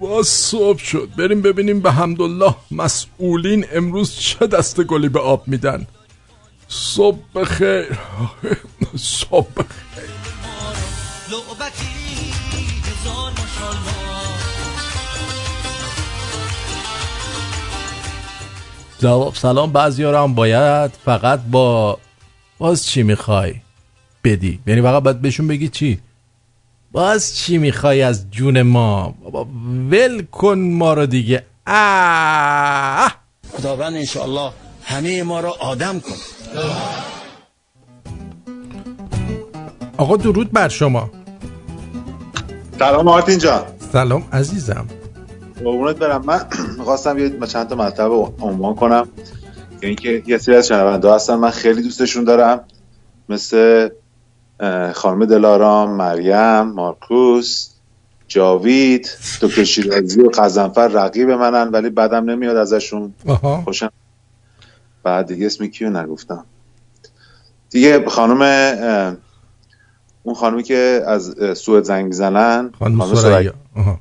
با 0.00 0.22
صبح 0.22 0.78
شد. 0.78 1.08
بریم 1.16 1.42
ببینیم 1.42 1.80
به 1.80 1.92
حمدالله 1.92 2.54
مسئولین 2.70 3.66
امروز 3.72 4.14
چه 4.14 4.46
دست 4.46 4.80
گلی 4.80 5.08
به 5.08 5.20
آب 5.20 5.48
میدن. 5.48 5.86
صبح 6.68 7.18
بخیر. 7.34 7.98
صبح 8.96 9.48
بخیر. 9.56 9.90
جواب 19.00 19.34
سلام 19.34 19.72
بعضی 19.72 20.04
هم 20.04 20.34
باید 20.34 20.90
فقط 21.04 21.40
با 21.50 21.98
باز 22.58 22.86
چی 22.86 23.02
می‌خوای؟ 23.02 23.54
بدی. 24.24 24.60
یعنی 24.66 24.82
فقط 24.82 25.02
باید 25.02 25.20
بهشون 25.20 25.48
بگی 25.48 25.68
چی؟ 25.68 26.00
باز 26.92 27.36
چی 27.36 27.58
می‌خوای 27.58 28.02
از 28.02 28.30
جون 28.30 28.62
ما؟ 28.62 29.14
بابا 29.22 29.46
ول 29.90 30.22
کن 30.22 30.58
ما 30.58 30.94
رو 30.94 31.06
دیگه. 31.06 31.44
آه! 31.66 33.12
خداوند 33.52 33.94
انشاءالله 33.96 34.52
همه 34.82 35.22
ما 35.22 35.40
رو 35.40 35.48
آدم 35.60 36.00
کن. 36.00 36.16
آقا 39.96 40.16
درود 40.16 40.52
بر 40.52 40.68
شما. 40.68 41.10
سلام 42.78 43.04
مارتین 43.04 43.38
جان. 43.38 43.64
سلام 43.92 44.28
عزیزم. 44.32 44.86
قربونت 45.64 45.96
برم. 45.96 46.24
من 46.24 46.40
خواستم 46.84 47.18
یه 47.18 47.46
چند 47.46 47.68
تا 47.68 47.74
مطلب 47.74 48.12
عنوان 48.40 48.74
کنم. 48.74 49.08
که 49.80 49.86
اینکه 49.86 50.22
یه 50.26 50.38
سری 50.38 50.56
از 50.56 50.68
شنونده 50.68 51.14
هستن. 51.14 51.34
من 51.34 51.50
خیلی 51.50 51.82
دوستشون 51.82 52.24
دارم. 52.24 52.64
مثل 53.28 53.88
خانم 54.94 55.24
دلارام 55.24 55.90
مریم 55.90 56.60
مارکوس 56.60 57.68
جاوید 58.28 59.10
دکتر 59.40 59.64
شیرازی 59.64 60.20
و 60.20 60.28
قزنفر 60.28 60.88
رقیب 60.88 61.30
منن 61.30 61.68
ولی 61.68 61.90
بدم 61.90 62.30
نمیاد 62.30 62.56
ازشون. 62.56 63.14
خوشم. 63.64 63.92
بعد 65.02 65.26
دیگه 65.26 65.46
اسم 65.46 65.66
کیو 65.66 65.90
نگفتم؟ 65.90 66.44
دیگه 67.70 68.04
خانم 68.08 68.42
اون 70.22 70.34
خانمی 70.34 70.62
که 70.62 71.02
از 71.06 71.34
سوئد 71.56 71.84
زنگ 71.84 72.06
می‌زنن 72.06 72.70
خانم 72.78 73.00
آها. 73.76 74.00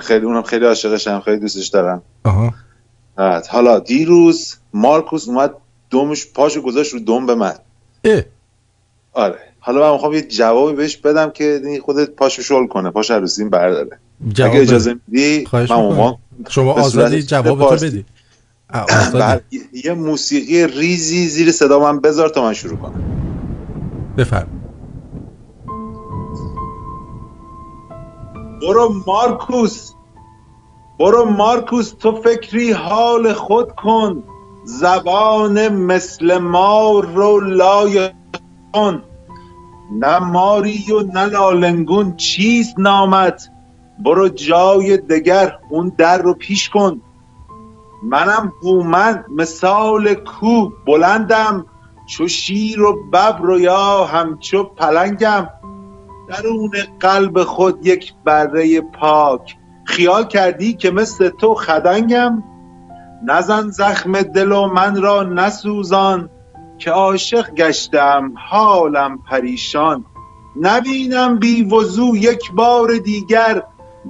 خیلی 0.00 0.26
اونم 0.26 0.42
خیلی 0.42 0.64
عاشقشم 0.64 1.20
خیلی 1.20 1.36
دوستش 1.36 1.66
دارم. 1.66 2.02
آها. 2.24 2.54
بعد 3.16 3.46
حالا 3.46 3.78
دیروز 3.78 4.54
مارکوس 4.74 5.28
اومد 5.28 5.54
دومش 5.90 6.26
پاشو 6.26 6.62
گذاشت 6.62 6.92
رو 6.92 7.00
دم 7.00 7.26
به 7.26 7.34
من. 7.34 7.54
اه. 8.04 8.22
آره. 9.12 9.38
حالا 9.58 9.86
من 9.86 9.92
می‌خوام 9.92 10.12
یه 10.12 10.22
جوابی 10.22 10.76
بهش 10.76 10.96
بدم 10.96 11.30
که 11.30 11.60
خودت 11.84 12.10
پاشو 12.10 12.42
شل 12.42 12.66
کنه 12.66 12.90
پاش 12.90 13.10
عروسی 13.10 13.42
این 13.42 13.50
برداره. 13.50 13.98
جواب 14.28 14.50
اگه 14.50 14.60
اجازه 14.60 14.96
میدی 15.08 15.48
من 15.52 16.14
شما 16.48 16.72
آزادی 16.72 17.22
جوابتو 17.22 17.68
فارسی. 17.68 17.86
بدی. 17.90 18.04
یه 19.84 19.92
موسیقی 19.92 20.66
ریزی 20.66 21.28
زیر 21.28 21.52
صدا 21.52 21.78
من 21.78 22.00
بذار 22.00 22.28
تا 22.28 22.42
من 22.42 22.52
شروع 22.52 22.76
کنم. 22.76 23.02
بفرم. 24.18 24.48
برو 28.62 28.94
مارکوس. 29.06 29.92
برو 30.98 31.24
مارکوس 31.24 31.92
تو 31.92 32.12
فکری 32.12 32.72
حال 32.72 33.32
خود 33.32 33.72
کن. 33.72 34.22
زبان 34.64 35.68
مثل 35.68 36.38
ما 36.38 37.00
رو 37.00 37.40
لای 37.40 38.10
کن 38.72 39.02
نه 39.92 40.18
ماری 40.18 40.92
و 40.92 41.02
نه 41.02 41.24
لالنگون 41.24 42.16
چیست 42.16 42.78
نامت؟ 42.78 43.48
برو 43.98 44.28
جای 44.28 44.96
دگر 44.96 45.58
اون 45.70 45.92
در 45.98 46.18
رو 46.18 46.34
پیش 46.34 46.68
کن. 46.68 47.00
منم 48.02 48.52
هومن 48.62 49.24
مثال 49.28 50.14
کو 50.14 50.70
بلندم. 50.86 51.66
چو 52.06 52.28
شیر 52.28 52.82
و 52.82 53.02
ببر 53.12 53.50
و 53.50 53.60
یا 53.60 54.04
همچو 54.04 54.62
پلنگم. 54.62 55.48
درون 56.28 56.70
قلب 57.00 57.42
خود 57.42 57.86
یک 57.86 58.14
بره 58.24 58.80
پاک. 58.80 59.56
خیال 59.84 60.24
کردی 60.24 60.74
که 60.74 60.90
مثل 60.90 61.28
تو 61.28 61.54
خدنگم؟ 61.54 62.42
نزن 63.24 63.70
زخم 63.70 64.22
دل 64.22 64.52
و 64.52 64.66
من 64.66 65.02
را 65.02 65.22
نسوزان 65.22 66.30
که 66.78 66.90
عاشق 66.90 67.54
گشتم 67.54 68.32
حالم 68.36 69.18
پریشان. 69.30 70.04
نبینم 70.60 71.38
بی 71.38 71.62
وضو 71.62 72.16
یک 72.16 72.52
بار 72.52 72.96
دیگر 72.96 73.62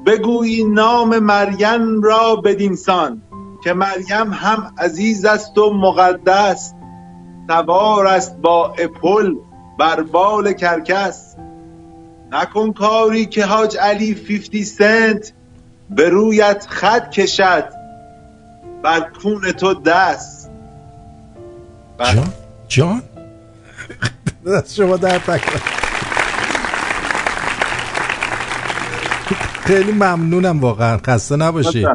بگویی 0.07 0.65
نام 0.65 1.19
مریم 1.19 2.03
را 2.03 2.37
بدینسان 2.37 3.23
که 3.65 3.73
مریم 3.73 4.33
هم 4.33 4.75
عزیز 4.79 5.25
است 5.25 5.59
و 5.59 5.73
مقدس. 5.75 6.73
سوار 7.49 8.07
است 8.07 8.37
با 8.37 8.75
اپل 8.79 9.35
بر 9.79 10.03
بال 10.03 10.53
کرکس. 10.53 11.37
نکن 12.33 12.73
کاری 12.73 13.27
که 13.27 13.45
حاج 13.45 13.77
علی 13.77 14.15
50 14.15 14.63
سنت 14.65 15.33
به 15.91 16.09
رویت 16.09 16.67
خط 16.69 17.11
کشد 17.11 17.65
بر 18.83 19.01
کون 19.23 19.53
تو 19.53 19.75
دست. 19.75 20.51
بر- 21.99 22.15
جان 22.15 22.33
جان. 22.69 23.03
دست 24.47 24.75
شما 24.75 24.97
در 24.97 25.19
تکرار 25.19 25.63
خیلی 29.61 29.93
ممنونم 29.93 30.61
واقعا. 30.61 30.99
خسته 31.07 31.37
نباشی. 31.37 31.87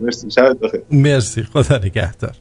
مرسی. 0.00 0.30
شبت 0.30 0.58
بخیر. 0.58 0.80
مرسی. 0.90 1.42
خدا 1.42 1.76
نگهدار. 1.78 2.34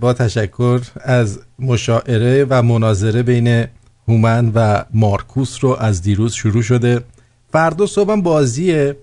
با 0.00 0.12
تشکر 0.12 0.80
از 1.00 1.38
مشاعره 1.58 2.46
و 2.50 2.62
مناظره 2.62 3.22
بین 3.22 3.66
هومن 4.08 4.52
و 4.54 4.84
مارکوس 4.94 5.64
رو 5.64 5.76
از 5.80 6.02
دیروز 6.02 6.32
شروع 6.32 6.62
شده. 6.62 7.04
فردا 7.52 7.86
صبحم 7.86 8.22
بازیه. 8.22 8.96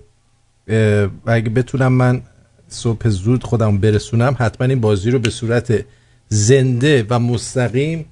اگه 1.26 1.50
بتونم 1.50 1.92
من 1.92 2.22
صبح 2.68 3.08
زود 3.08 3.44
خودم 3.44 3.78
برسونم 3.78 4.36
حتما 4.38 4.66
این 4.66 4.80
بازی 4.80 5.10
رو 5.10 5.18
به 5.18 5.30
صورت 5.30 5.84
زنده 6.28 7.06
و 7.10 7.18
مستقیم 7.18 8.04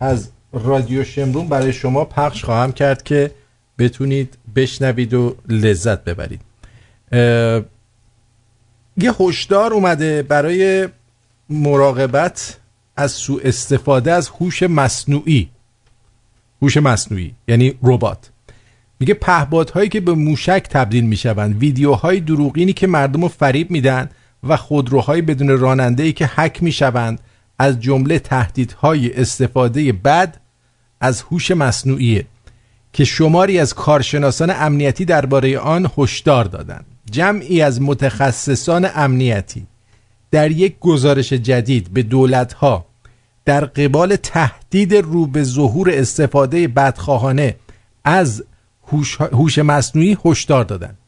از 0.00 0.28
رادیو 0.52 1.04
شمرون 1.04 1.48
برای 1.48 1.72
شما 1.72 2.04
پخش 2.04 2.44
خواهم 2.44 2.72
کرد 2.72 3.02
که 3.02 3.30
بتونید 3.78 4.38
بشنوید 4.56 5.14
و 5.14 5.36
لذت 5.48 6.04
ببرید. 6.04 6.40
یه 8.96 9.12
هشدار 9.20 9.72
اومده 9.72 10.22
برای 10.22 10.88
مراقبت 11.50 12.56
از 12.96 13.12
سوء 13.12 13.40
استفاده 13.44 14.12
از 14.12 14.28
هوش 14.28 14.62
مصنوعی. 14.62 15.50
هوش 16.64 16.76
مصنوعی 16.76 17.34
یعنی 17.48 17.74
ربات. 17.82 18.30
میگه 19.00 19.14
پهپادهایی 19.14 19.88
که 19.88 20.00
به 20.00 20.14
موشک 20.14 20.66
تبدیل 20.70 21.04
می‌شوند 21.04 21.58
ویدیوهای 21.58 22.20
دروغینی 22.20 22.72
که 22.72 22.86
مردم 22.86 23.22
رو 23.22 23.28
فریب 23.28 23.70
میدن 23.70 24.10
و 24.44 24.56
خودروهای 24.56 25.22
بدون 25.22 25.58
راننده 25.58 26.02
ای 26.02 26.12
که 26.12 26.26
حک 26.26 26.62
می‌شوند 26.62 27.20
از 27.58 27.80
جمله 27.80 28.18
تهدیدهای 28.18 29.20
استفاده 29.20 29.92
بد 29.92 30.36
از 31.00 31.22
هوش 31.22 31.50
مصنوعیه 31.50 32.24
که 32.92 33.04
شماری 33.04 33.58
از 33.58 33.74
کارشناسان 33.74 34.50
امنیتی 34.50 35.04
درباره 35.04 35.58
آن 35.58 35.90
هشدار 35.98 36.44
دادند. 36.44 36.84
جمعی 37.10 37.62
از 37.62 37.82
متخصصان 37.82 38.88
امنیتی 38.94 39.66
در 40.30 40.50
یک 40.50 40.78
گزارش 40.80 41.32
جدید 41.32 41.92
به 41.92 42.02
دولتها 42.02 42.86
در 43.44 43.64
قبال 43.64 44.16
تهدید 44.16 44.94
رو 44.94 45.26
به 45.26 45.42
ظهور 45.42 45.90
استفاده 45.90 46.68
بدخواهانه 46.68 47.56
از 48.04 48.44
هوش- 49.32 49.58
مصنوعی 49.58 50.18
هشدار 50.24 50.64
دادند 50.64 50.98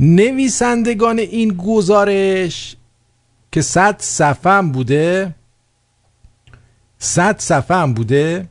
نویسندگان 0.00 1.18
این 1.18 1.54
گزارش 1.54 2.76
که 3.52 3.62
صد 3.62 3.96
صفحه 4.00 4.52
هم 4.52 4.72
بوده 4.72 5.34
صد 6.98 7.38
صفحه 7.38 7.76
هم 7.76 7.94
بوده 7.94 8.48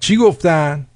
چی 0.00 0.16
گفتن؟ 0.16 0.86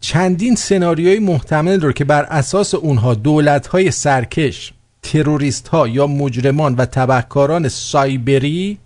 چندین 0.00 0.54
سناریوی 0.54 1.18
محتمل 1.18 1.80
رو 1.80 1.92
که 1.92 2.04
بر 2.04 2.22
اساس 2.22 2.74
اونها 2.74 3.14
دولت‌های 3.14 3.90
سرکش 3.90 4.72
تروریست 5.12 5.68
ها 5.68 5.88
یا 5.88 6.06
مجرمان 6.06 6.74
و 6.74 6.86
تبهکاران 6.86 7.68
سایبری 7.68 8.78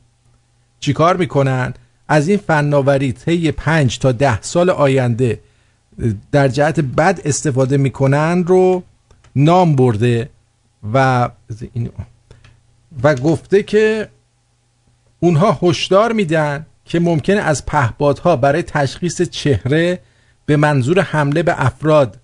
چیکار 0.81 1.17
می‌کنن؟ 1.17 1.75
از 2.09 2.29
این 2.29 2.39
فناوری 2.39 3.13
طی 3.13 3.51
پنج 3.51 3.99
تا 3.99 4.13
ده 4.13 4.43
سال 4.43 4.71
آینده 4.71 5.41
در 6.33 6.49
جهت 6.49 6.81
بد 6.81 7.21
استفاده 7.25 7.77
می‌کنن 7.77 8.45
رو 8.47 8.83
نام 9.37 9.77
برده 9.77 10.31
و 10.95 11.29
و 13.03 13.15
گفته 13.15 13.63
که 13.63 14.09
اونها 15.21 15.59
هشدار 15.63 16.13
میدن 16.13 16.67
که 16.85 17.01
ممکنه 17.01 17.41
از 17.41 17.67
پهپادها 17.67 18.37
برای 18.37 18.63
تشخیص 18.63 19.23
چهره 19.23 19.99
به 20.47 20.57
منظور 20.57 21.01
حمله 21.01 21.43
به 21.43 21.67
افراد 21.67 22.19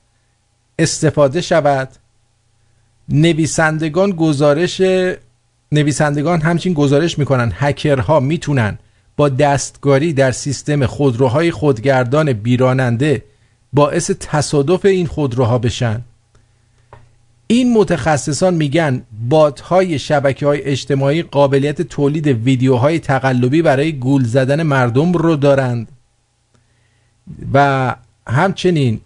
استفاده 0.78 1.40
شود. 1.40 1.88
نویسندگان 3.08 4.10
گزارش 4.10 4.80
نویسندگان 5.72 6.40
همچین 6.40 6.72
گزارش 6.72 7.18
می‌کنن. 7.18 7.52
هکرها 7.54 8.20
می‌تونن 8.20 8.78
با 9.16 9.28
دستکاری 9.28 10.12
در 10.12 10.32
سیستم 10.32 10.86
خودروهای 10.86 11.50
خودگردان 11.50 12.32
بیراننده 12.32 13.24
باعث 13.72 14.10
تصادف 14.20 14.84
این 14.84 15.06
خودروها 15.06 15.58
بشن. 15.58 16.00
این 17.46 17.72
متخصصان 17.72 18.54
میگن 18.54 19.02
بات 19.28 19.60
های 19.60 19.98
شبکه 19.98 20.46
های 20.46 20.62
اجتماعی 20.62 21.22
قابلیت 21.22 21.82
تولید 21.82 22.26
ویدیوهای 22.26 22.98
تقلبی 22.98 23.62
برای 23.62 23.92
گول 23.92 24.24
زدن 24.24 24.62
مردم 24.62 25.12
رو 25.12 25.36
دارند. 25.36 25.88
و 27.52 27.96
همچنین 28.26 29.00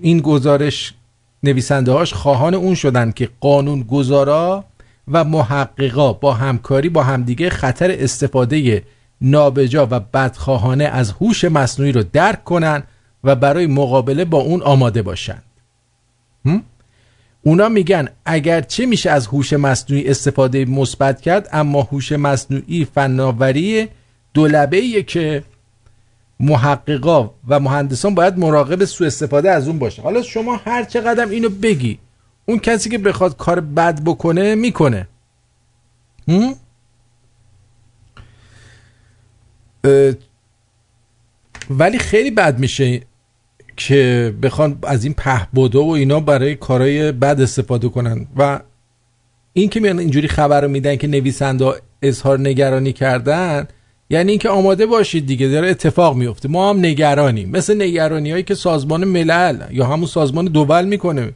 این 0.00 0.20
گزارش 0.20 0.94
نویسنده 1.42 1.92
هاش 1.92 2.14
خواهان 2.14 2.54
اون 2.54 2.74
شدن 2.74 3.12
که 3.12 3.28
قانون 3.40 3.82
گذارا 3.82 4.64
و 5.08 5.24
محققا 5.24 6.12
با 6.12 6.34
همکاری 6.34 6.88
با 6.88 7.02
همدیگه 7.02 7.50
خطر 7.50 7.90
استفاده 7.98 8.82
نابجا 9.20 9.88
و 9.90 10.00
بدخواهانه 10.00 10.84
از 10.84 11.10
هوش 11.10 11.44
مصنوعی 11.44 11.92
رو 11.92 12.02
درک 12.02 12.44
کنن 12.44 12.82
و 13.24 13.34
برای 13.34 13.66
مقابله 13.66 14.24
با 14.24 14.38
اون 14.38 14.62
آماده 14.62 15.02
باشند؟ 15.02 15.42
اونا 17.42 17.68
میگن 17.68 18.08
اگرچه 18.24 18.86
میشه 18.86 19.10
از 19.10 19.26
هوش 19.26 19.52
مصنوعی 19.52 20.08
استفاده 20.08 20.64
مثبت 20.64 21.20
کرد 21.20 21.48
اما 21.52 21.82
هوش 21.82 22.12
مصنوعی 22.12 22.84
فناوری 22.94 23.88
دولبه 24.34 25.02
که 25.02 25.44
محققا 26.40 27.30
و 27.48 27.60
مهندسان 27.60 28.14
باید 28.14 28.38
مراقب 28.38 28.84
سوء 28.84 29.06
استفاده 29.06 29.50
از 29.50 29.68
اون 29.68 29.78
باشه. 29.78 30.02
حالا 30.02 30.22
شما 30.22 30.56
هر 30.56 30.84
چقدر 30.84 31.26
اینو 31.26 31.48
بگی 31.48 31.98
اون 32.46 32.58
کسی 32.58 32.90
که 32.90 32.98
بخواد 32.98 33.36
کار 33.36 33.60
بد 33.60 34.04
بکنه 34.04 34.54
می‌کنه. 34.54 35.08
ولی 41.70 41.98
خیلی 41.98 42.30
بد 42.30 42.58
میشه 42.58 43.00
که 43.76 44.34
بخوان 44.42 44.78
از 44.82 45.04
این 45.04 45.14
پهبودا 45.14 45.84
و 45.84 45.90
اینا 45.90 46.20
برای 46.20 46.54
کارهای 46.54 47.12
بد 47.12 47.40
استفاده 47.40 47.88
کنن. 47.88 48.26
و 48.36 48.60
این 49.52 49.68
که 49.68 49.80
میان 49.80 49.98
اینجوری 49.98 50.28
خبر 50.28 50.60
رو 50.60 50.68
میدن 50.68 50.96
که 50.96 51.06
نویسنده 51.06 51.72
اظهار 52.02 52.40
نگرانی 52.40 52.92
کردن 52.92 53.68
یعنی 54.10 54.30
اینکه 54.30 54.48
آماده 54.48 54.86
باشید 54.86 55.26
دیگه 55.26 55.48
داره 55.48 55.70
اتفاق 55.70 56.16
میفته. 56.16 56.48
ما 56.48 56.70
هم 56.70 56.78
نگرانیم. 56.78 57.50
مثل 57.50 57.82
نگرانی 57.82 58.30
هایی 58.30 58.42
که 58.42 58.54
سازمان 58.54 59.04
ملل 59.04 59.62
یا 59.70 59.86
همون 59.86 60.06
سازمان 60.06 60.44
دول 60.44 60.84
می‌کنه. 60.84 61.32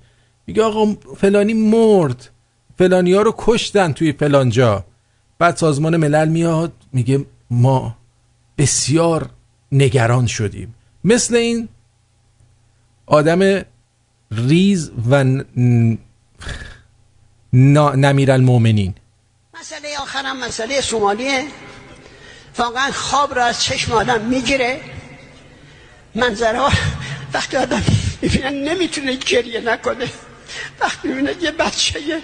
میگه 0.46 0.62
آقا 0.62 0.94
فلانی 1.16 1.54
مرد. 1.54 2.30
فلانی 2.78 3.12
ها 3.12 3.22
رو 3.22 3.34
کشتن 3.38 3.92
توی 3.92 4.12
فلانجا. 4.12 4.84
بعد 5.38 5.56
سازمان 5.56 5.96
ملل 5.96 6.28
میاد 6.28 6.72
میگه 6.92 7.26
ما 7.50 7.96
بسیار 8.58 9.30
نگران 9.72 10.26
شدیم. 10.26 10.74
مثل 11.04 11.36
این 11.36 11.68
آدم 13.06 13.62
ریز 14.30 14.90
و 15.10 15.24
نمیر 17.52 18.32
المومنین 18.32 18.94
مسئله 19.60 19.88
آخرم 20.02 20.44
مسئله 20.44 20.80
سومالیه 20.80 21.42
واقعا 22.58 22.90
خواب 22.92 23.34
را 23.34 23.44
از 23.44 23.64
چشم 23.64 23.92
آدم 23.92 24.20
می‌گیره. 24.20 24.80
منظره 26.14 26.60
وقتی 27.32 27.56
آدم 27.56 27.82
می‌بینه 28.22 28.50
نمی‌تونه 28.50 29.14
گریه 29.14 29.60
نکنه. 29.60 30.08
وقتی 30.80 31.08
می‌بینه 31.08 31.42
یه 31.42 31.50
بچه 31.50 32.22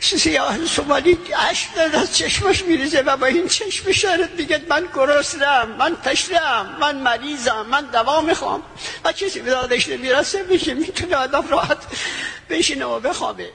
سیاه 0.00 0.66
سومالی 0.66 1.18
عشق 1.50 1.68
از 1.94 2.16
چشمش 2.16 2.64
میریزه. 2.64 3.02
و 3.02 3.16
با 3.16 3.26
این 3.26 3.48
چشم 3.48 3.92
شرط 3.92 4.30
میگه 4.38 4.60
من 4.68 4.88
گرسنم 4.94 5.68
من 5.78 5.96
تشنم 5.96 6.76
من 6.80 6.96
مریضم 6.96 7.66
من 7.70 7.84
دوا 7.92 8.20
می‌خوام. 8.20 8.62
و 9.04 9.12
چیزی 9.12 9.40
به 9.40 9.50
دادش 9.50 9.88
نمی‌رسه 9.88 10.42
میشه 10.42 10.74
می‌تونه 10.74 11.16
آدم 11.16 11.48
راحت 11.48 11.78
بشینه 12.50 12.84
و 12.84 13.00
بخوابه. 13.00 13.50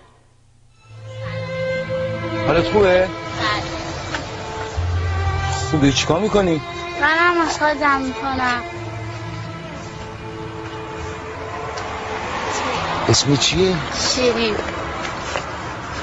حالت 2.48 2.68
خوبه؟ 2.72 3.10
خوبی؟ 5.72 5.94
چیکار 5.94 6.20
می‌کنی؟ 6.20 6.62
منم 7.02 7.46
مساجم 7.46 8.02
می‌کنم. 8.02 8.62
اسم 13.10 13.36
چیه؟ 13.36 13.76
شیرین. 14.16 14.56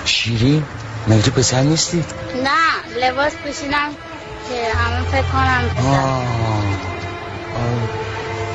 شیرین؟ 0.05 0.65
مگه 1.09 1.23
تو 1.23 1.31
پسر 1.31 1.63
نیستی؟ 1.63 2.05
نه 2.45 3.07
لباس 3.07 3.33
بشینم 3.35 3.91
که 4.49 4.75
همه 4.75 5.03
فکر 5.03 5.23
کنم 5.23 5.69
پسر. 5.77 6.17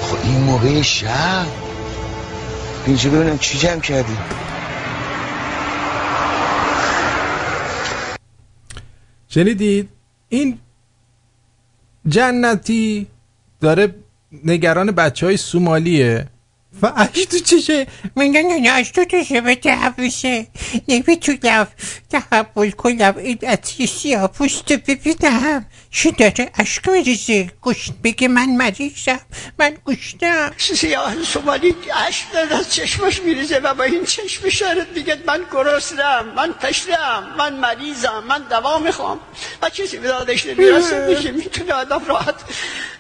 خب 0.01 0.17
این 0.23 0.41
موقع 0.41 0.81
شب. 0.81 1.45
اینجا 2.85 3.09
ببینم 3.09 3.37
چی 3.37 3.57
جمع 3.57 3.79
کردی. 3.79 4.17
شنیدید؟ 9.29 9.89
این 10.29 10.59
جنتی 12.07 13.07
داره 13.61 13.95
نگران 14.45 14.91
بچه 14.91 15.25
های 15.25 15.37
سومالیه. 15.37 16.27
و 16.81 16.93
اش 16.95 17.25
تو 17.25 17.39
چشه 17.39 17.87
میگن 18.15 18.67
اش 18.69 18.91
تو 18.91 19.05
چشه 19.05 19.41
به 19.41 19.55
تحبشه 19.55 20.47
نمی‌تونم 20.87 21.67
تحول 22.09 22.71
کنم 22.71 23.13
این 23.17 23.39
اتی 23.43 23.87
سیاه 23.87 24.27
پوست 24.27 24.73
ببینم. 24.73 25.65
چی 25.91 26.11
داره؟ 26.11 26.51
عشق 26.59 26.89
میریزه. 26.89 27.51
گوشت 27.61 27.93
بگه 28.03 28.27
من 28.27 28.49
مریضم. 28.49 29.19
من 29.59 29.73
گوشتم. 29.83 30.51
سیاه 30.57 31.23
سومالی 31.23 31.75
عشق 32.07 32.31
داره 32.33 32.55
از 32.55 32.73
چشمش 32.73 33.21
میریزه 33.21 33.57
و 33.57 33.73
با 33.73 33.83
این 33.83 34.05
چشم 34.05 34.49
شرط 34.49 34.87
میگه 34.95 35.17
من 35.27 35.41
گرسنم 35.53 36.33
من 36.35 36.53
تشنم 36.61 37.35
من 37.37 37.59
مریضم 37.59 38.23
من 38.27 38.41
دوا 38.49 38.79
می‌خوام. 38.79 39.19
و 39.61 39.69
چیزی 39.69 39.97
به 39.97 40.07
دادش 40.07 40.45
نمی‌رسه 40.45 41.07
میشه 41.07 41.31
می‌تونه 41.31 41.73
آدم 41.73 42.01
راحت 42.07 42.35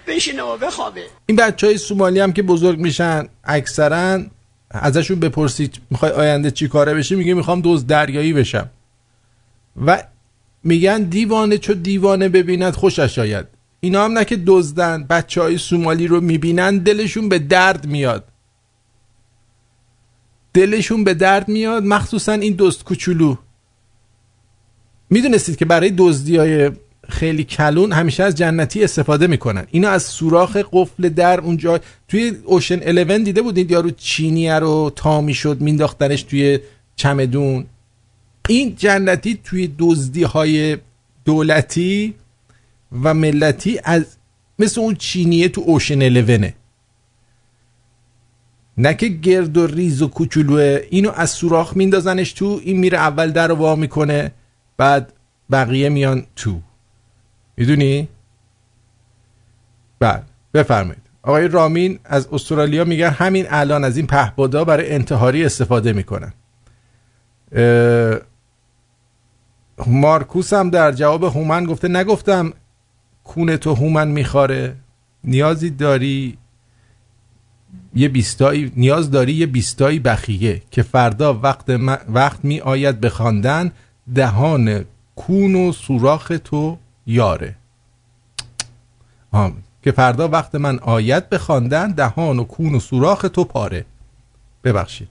بشینه 0.07 0.43
و 0.43 0.57
بخوابه. 0.57 1.03
این 1.25 1.37
بچه 1.37 1.67
های 1.67 1.77
سومالی 1.77 2.19
هم 2.19 2.33
که 2.33 2.41
بزرگ 2.41 2.79
میشن 2.79 3.27
اکثرا 3.61 4.23
ازشون 4.71 5.19
بپرسید 5.19 5.73
می‌خوای 5.89 6.11
آینده 6.11 6.51
چی 6.51 6.67
کاره 6.67 6.93
بشی؟ 6.93 7.15
میگه 7.15 7.33
می‌خوام 7.33 7.61
دوز 7.61 7.87
دریایی 7.87 8.33
بشم. 8.33 8.69
و 9.85 10.03
میگن 10.63 11.03
دیوانه 11.03 11.57
چو 11.57 11.73
دیوانه 11.73 12.29
ببیند 12.29 12.73
خوشش 12.73 13.19
آید. 13.19 13.45
اینا 13.79 14.05
هم 14.05 14.11
نه 14.17 14.25
که 14.25 14.37
دزدن 14.47 15.03
بچه 15.09 15.41
های 15.41 15.57
سومالی 15.57 16.07
رو 16.07 16.21
می‌بینن 16.21 16.77
دلشون 16.77 17.29
به 17.29 17.39
درد 17.39 17.87
میاد. 17.87 18.23
دلشون 20.53 21.03
به 21.03 21.13
درد 21.13 21.47
میاد 21.47 21.83
مخصوصا 21.83 22.33
این 22.33 22.55
دزد 22.59 22.83
کوچولو. 22.83 23.35
می‌دونستید 25.09 25.55
که 25.55 25.65
برای 25.65 25.93
دزدی 25.97 26.37
های 26.37 26.71
خیلی 27.09 27.43
کلون 27.43 27.91
همیشه 27.91 28.23
از 28.23 28.35
جنتی 28.35 28.83
استفاده 28.83 29.27
می‌کنن. 29.27 29.67
اینا 29.71 29.89
از 29.89 30.03
سوراخ 30.03 30.57
قفل 30.71 31.09
در 31.09 31.39
اونجا 31.39 31.79
توی 32.07 32.31
اوشن 32.45 32.81
11 32.81 33.17
دیده 33.17 33.41
بودید؟ 33.41 33.71
یارو 33.71 33.91
چینیه 33.91 34.59
رو 34.59 34.91
تا 34.95 35.21
می‌شد 35.21 35.61
مینداختنش 35.61 36.23
توی 36.23 36.59
چمدون. 36.95 37.65
این 38.49 38.75
جنتی 38.75 39.39
توی 39.43 39.75
دزدی 39.79 40.23
های 40.23 40.77
دولتی 41.25 42.13
و 43.03 43.13
ملتی 43.13 43.79
از 43.83 44.05
مثل 44.59 44.81
اون 44.81 44.95
چینیه 44.95 45.49
تو 45.49 45.61
اوشن 45.61 46.01
11 46.01 46.53
نه 48.77 48.93
که 48.93 49.07
گرد 49.07 49.57
و 49.57 49.67
ریز 49.67 50.01
و 50.01 50.07
کوچولوه 50.07 50.81
اینو 50.89 51.11
از 51.15 51.29
سوراخ 51.29 51.77
میندازنش 51.77 52.33
تو 52.33 52.61
این 52.63 52.77
میره 52.77 52.97
اول 52.97 53.31
در 53.31 53.47
رو 53.47 53.55
وا 53.55 53.75
می‌کنه 53.75 54.31
بعد 54.77 55.13
بقیه 55.51 55.89
میان 55.89 56.23
تو. 56.35 56.61
می‌دونی؟ 57.61 58.07
بله 59.99 60.23
بفرمایید. 60.53 61.01
آقای 61.21 61.47
رامین 61.47 61.99
از 62.05 62.27
استرالیا 62.31 62.83
میگن 62.83 63.09
همین 63.09 63.45
الان 63.49 63.83
از 63.83 63.97
این 63.97 64.07
پهبادا 64.07 64.63
برای 64.63 64.91
انتحاری 64.91 65.45
استفاده 65.45 65.93
می‌کنن. 65.93 66.33
مارکوس 69.87 70.53
هم 70.53 70.69
در 70.69 70.91
جواب 70.91 71.23
هومن 71.23 71.65
گفته 71.65 71.87
نگفتم 71.87 72.53
کون 73.23 73.57
تو 73.57 73.73
هومن 73.73 74.07
میخواره 74.07 74.75
نیازی 75.23 75.69
داری 75.69 76.37
یه 77.95 78.09
بیستایی 78.09 78.71
نیاز 78.75 79.11
داری 79.11 79.33
یه 79.33 79.45
بیستایی 79.45 79.99
بخیه 79.99 80.61
که 80.71 80.83
فردا 80.83 81.33
وقت, 81.33 81.69
وقت 82.09 82.45
می 82.45 82.59
آید 82.59 82.99
به 82.99 83.11
دهان 84.15 84.85
کون 85.15 85.55
و 85.55 85.71
سوراخ 85.71 86.31
تو 86.43 86.77
یاره. 87.05 87.55
آم. 89.31 89.63
که 89.83 89.91
فردا 89.91 90.27
وقت 90.27 90.55
من 90.55 90.79
آید 90.79 91.29
بخواندن 91.29 91.91
دهان 91.91 92.39
و 92.39 92.43
کون 92.43 92.75
و 92.75 92.79
سوراخ 92.79 93.21
تو 93.21 93.43
پاره. 93.43 93.85
ببخشید. 94.63 95.07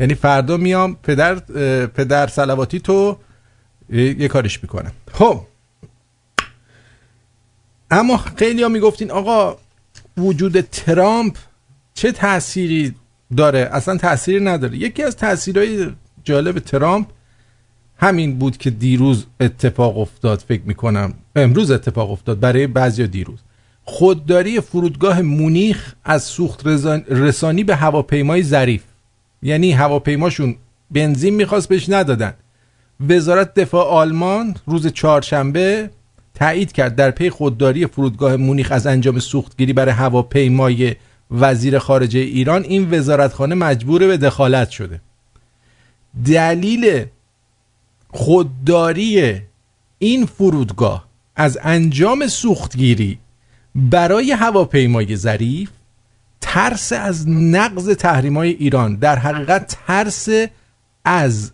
یعنی 0.00 0.14
فردا 0.14 0.56
میام 0.56 0.96
پدر 1.02 1.34
پدر 1.86 2.26
سلواتی 2.26 2.80
تو 2.80 3.16
یه 3.90 4.28
کارش 4.28 4.62
می‌کنم. 4.62 4.92
خب. 5.12 5.40
اما 7.90 8.16
خیلی 8.16 8.62
ها 8.62 8.68
می‌گفتین 8.68 9.10
آقا 9.10 9.58
وجود 10.16 10.60
ترامپ 10.60 11.36
چه 11.94 12.12
تأثیری 12.12 12.94
داره؟ 13.36 13.68
اصلا 13.72 13.96
تأثیری 13.96 14.44
نداره. 14.44 14.76
یکی 14.76 15.02
از 15.02 15.16
تأثیرهای 15.16 15.90
جالب 16.24 16.58
ترامپ 16.58 17.06
همین 18.00 18.38
بود 18.38 18.56
که 18.56 18.70
دیروز 18.70 19.26
اتفاق 19.40 19.98
افتاد 19.98 20.38
فکر 20.48 20.62
می‌کنم 20.64 21.14
امروز 21.36 21.70
اتفاق 21.70 22.10
افتاد 22.10 22.40
برای 22.40 22.66
بعضی 22.66 23.06
دیروز. 23.06 23.38
خودداری 23.84 24.60
فرودگاه 24.60 25.22
مونیخ 25.22 25.94
از 26.04 26.22
سوخت 26.22 26.66
رسانی 27.10 27.64
به 27.64 27.76
هواپیمای 27.76 28.42
ظریف. 28.42 28.82
یعنی 29.42 29.72
هواپیماشون 29.72 30.56
بنزین 30.90 31.34
می‌خواست 31.34 31.68
بهش 31.68 31.88
ندادن. 31.88 32.34
وزارت 33.08 33.54
دفاع 33.54 33.86
آلمان 33.86 34.56
روز 34.66 34.86
چهارشنبه 34.86 35.90
تایید 36.34 36.72
کرد 36.72 36.96
در 36.96 37.10
پی 37.10 37.30
خودداری 37.30 37.86
فرودگاه 37.86 38.36
مونیخ 38.36 38.72
از 38.72 38.86
انجام 38.86 39.18
سوختگیری 39.18 39.72
برای 39.72 39.92
هواپیمای 39.92 40.96
وزیر 41.30 41.78
خارجه 41.78 42.20
ایران 42.20 42.62
این 42.62 42.90
وزارتخانه 42.90 43.54
مجبور 43.54 44.06
به 44.06 44.16
دخالت 44.16 44.70
شده. 44.70 45.00
دلیل 46.26 47.04
خودداری 48.12 49.40
این 49.98 50.26
فرودگاه 50.26 51.08
از 51.36 51.58
انجام 51.62 52.26
سوختگیری 52.26 53.18
برای 53.74 54.32
هواپیمای 54.32 55.16
ظریف 55.16 55.70
ترس 56.40 56.92
از 56.92 57.28
نقض 57.28 57.88
تحریم 57.88 58.36
های 58.36 58.50
ایران 58.50 58.96
در 58.96 59.18
حقیقت 59.18 59.78
ترس 59.86 60.28
از 61.04 61.52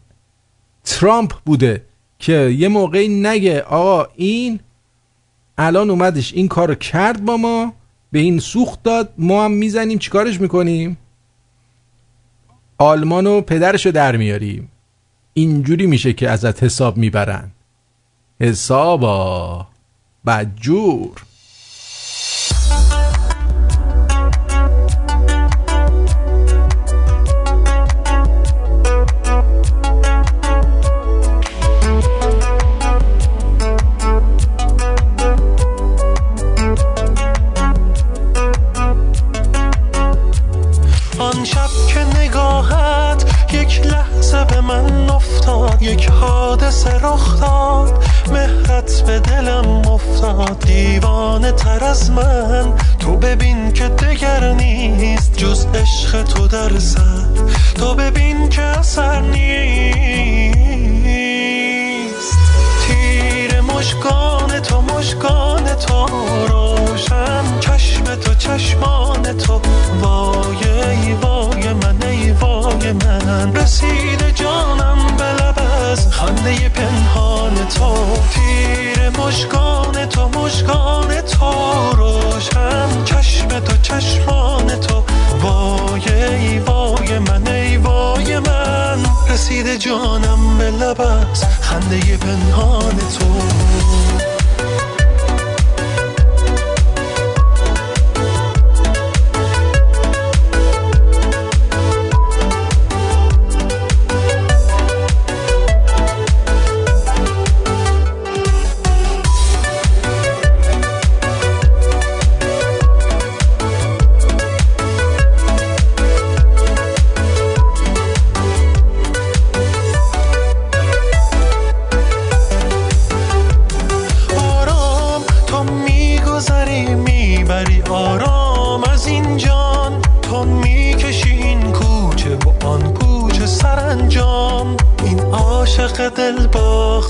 ترامپ 0.84 1.32
بوده 1.44 1.82
که 2.18 2.32
یه 2.32 2.68
موقعی 2.68 3.08
نگه 3.08 3.60
آقا 3.60 4.08
این 4.16 4.60
الان 5.58 5.90
اومدش 5.90 6.32
این 6.32 6.48
کار 6.48 6.74
کرد 6.74 7.24
با 7.24 7.36
ما 7.36 7.74
به 8.12 8.18
این 8.18 8.38
سوخت 8.38 8.82
داد 8.82 9.12
ما 9.18 9.44
هم 9.44 9.50
می‌زنیم 9.50 9.98
چیکارش 9.98 10.40
می‌کنیم؟ 10.40 10.98
آلمانو 12.78 13.40
پدرشو 13.40 13.90
در 13.90 14.16
میاریم. 14.16 14.68
اینجوری 15.38 15.86
میشه 15.86 16.12
که 16.12 16.30
ازت 16.30 16.62
حساب 16.62 16.96
می‌برن. 16.96 17.50
حسابا. 18.40 19.66
بدجور. 20.26 21.25
حادثه 46.76 47.06
رخ 47.06 47.40
داد. 47.40 48.04
مهرت 48.32 49.02
به 49.06 49.18
دلم 49.20 49.88
افتاد. 49.88 50.58
دیوانه 50.66 51.52
تر 51.52 51.84
از 51.84 52.10
من. 52.10 52.72
تو 52.98 53.16
ببین 53.16 53.72
که 53.72 53.88
دگر 53.88 54.52
نیست. 54.52 55.36
جز 55.36 55.66
عشق 55.74 56.22
تو 56.22 56.48
در 56.48 56.78
سر. 56.78 57.26
تو 57.74 57.94
ببین 57.94 58.48
که 58.48 58.62
اثر 58.62 59.20
نیست. 59.20 59.58
تیر 62.86 63.60
مشکان 63.60 64.60
تو 64.60 64.80
مشکان 64.80 65.74
تو. 65.74 66.06
روشن 66.48 67.60
چشم 67.60 68.04
تو 68.14 68.34
چشمان 68.34 69.22
تو. 69.22 69.60
وای 70.00 70.56
ای 70.90 71.12
وای 71.12 71.72
من 71.72 72.02
ای 72.02 72.30
وای 72.30 72.92
من. 72.92 73.56
رسید 73.56 74.34
جانم 74.34 75.16
به 75.18 75.24
از 75.86 76.08
خنده 76.08 76.68
پنهان 76.68 77.54
تو 77.54 78.16
تیر 78.30 79.08
مشکان 79.08 80.06
تو 80.06 80.28
مشکان 80.28 81.20
تو 81.20 81.52
روشن 81.96 83.04
چشم 83.04 83.48
تو 83.48 83.76
چشمان 83.82 84.66
تو. 84.66 85.04
وای 85.42 86.24
ای 86.24 86.58
وای 86.58 87.18
من 87.18 87.48
ای 87.48 87.76
وای 87.76 88.38
من. 88.38 88.98
رسید 89.30 89.76
جانم 89.76 90.58
به 90.58 90.70
لب 90.70 91.00
از 91.00 91.44
خنده 91.60 92.16
پنهان 92.16 92.96
تو. 92.96 94.35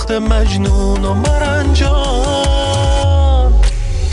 باخت 0.06 0.22
مجنون 0.22 1.04
و 1.04 1.14
مرنجان 1.14 1.82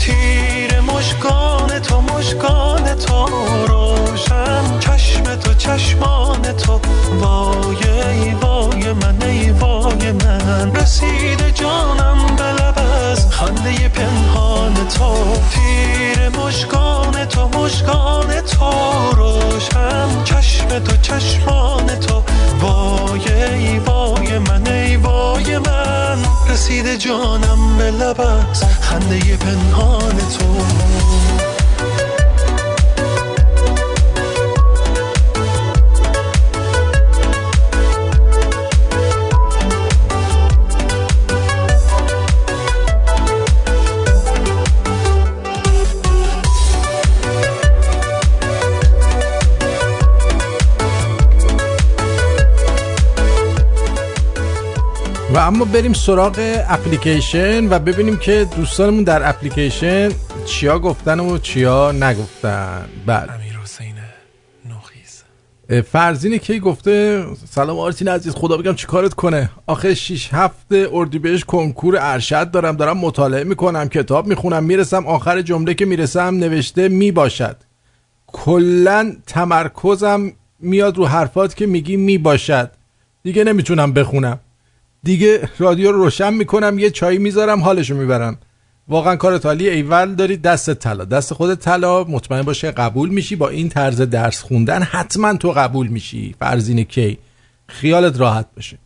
تیر 0.00 0.80
مشکان 0.80 1.78
تو 1.78 2.00
مشکان 2.00 2.94
تو 2.94 3.26
روشن 3.66 4.78
چشم 4.80 5.34
تو 5.34 5.54
چشمان 5.54 6.42
تو. 6.42 6.80
وای 7.20 7.76
ای 8.10 8.34
وای 8.34 8.92
من 8.92 9.22
ای 9.22 9.50
وای 9.50 10.12
من. 10.12 10.76
رسید 10.76 11.54
جانم 11.54 12.36
به 12.36 12.44
لب 12.44 12.78
از 12.78 13.30
خنده 13.30 13.88
پنهان 13.88 14.74
تو. 14.74 15.14
تیر 15.50 16.28
مشکان 16.28 17.24
تو 17.24 17.48
مشکان 17.48 18.40
تو. 18.40 18.72
روشن 19.16 20.24
چشم 20.24 20.78
تو 20.78 20.96
چشمان 20.96 21.53
من 26.54 26.60
رسید 26.60 26.94
جانم 26.94 27.76
به 27.78 27.90
لب 27.90 28.20
از 28.20 28.64
خنده 28.64 29.36
پنهان 29.36 30.16
تو. 30.16 30.93
و 55.34 55.38
اما 55.38 55.64
بریم 55.64 55.92
سراغ 55.92 56.64
اپلیکیشن 56.68 57.68
و 57.68 57.78
ببینیم 57.78 58.16
که 58.16 58.46
دوستانمون 58.56 59.04
در 59.04 59.28
اپلیکیشن 59.28 60.08
چیا 60.46 60.78
گفتن 60.78 61.20
و 61.20 61.38
چیا 61.38 61.92
نگفتن. 61.92 62.88
بعد 63.06 63.30
امیر 63.30 63.58
حسین 63.62 63.94
فرزین 65.82 66.38
کی 66.38 66.60
گفته 66.60 67.24
سلام 67.50 67.78
آرتین 67.78 68.08
عزیز 68.08 68.32
خدا 68.32 68.56
بگم 68.56 68.74
چی 68.74 68.86
کارت 68.86 69.14
کنه؟ 69.14 69.50
آخه 69.66 69.94
6 69.94 70.28
هفته 70.34 70.88
اردیبهشت 70.92 71.44
کنکور 71.44 71.96
ارشد 72.00 72.50
دارم 72.50 72.76
دارم 72.76 72.98
مطالعه 72.98 73.44
می‌کنم 73.44 73.88
کتاب 73.88 74.26
می‌خونم 74.26 74.64
می‌رسم 74.64 75.06
آخر 75.06 75.42
جمله 75.42 75.74
که 75.74 75.84
می‌رسم 75.84 76.34
نوشته 76.34 76.88
می‌باشد. 76.88 77.56
کلا 78.26 79.12
تمرکزم 79.26 80.32
میاد 80.60 80.96
رو 80.96 81.06
حرفات 81.06 81.56
که 81.56 81.66
میگی 81.66 81.96
می‌باشد. 81.96 82.70
دیگه 83.22 83.44
نمی‌تونم 83.44 83.92
بخونم. 83.92 84.40
دیگه 85.04 85.48
رادیو 85.58 85.92
رو 85.92 86.02
روشن 86.02 86.34
می‌کنم 86.34 86.78
یه 86.78 86.90
چایی 86.90 87.18
می‌ذارم 87.18 87.60
حالشو 87.60 87.94
می‌برم. 87.96 88.38
واقعا 88.88 89.16
کارت 89.16 89.38
عالی 89.38 89.68
ایول 89.68 90.14
داری 90.14 90.36
دست 90.36 90.74
طلا. 90.74 91.04
دست 91.04 91.34
خود 91.34 91.54
طلا 91.54 92.04
مطمئن 92.04 92.42
باشه 92.42 92.70
قبول 92.70 93.08
میشی 93.08 93.36
با 93.36 93.48
این 93.48 93.68
طرز 93.68 94.00
درس 94.00 94.42
خوندن 94.42 94.82
حتما 94.82 95.34
تو 95.34 95.52
قبول 95.52 95.86
میشی. 95.86 96.34
فرزین 96.40 96.84
کی. 96.84 97.18
خیالت 97.68 98.20
راحت 98.20 98.46
باشه. 98.56 98.78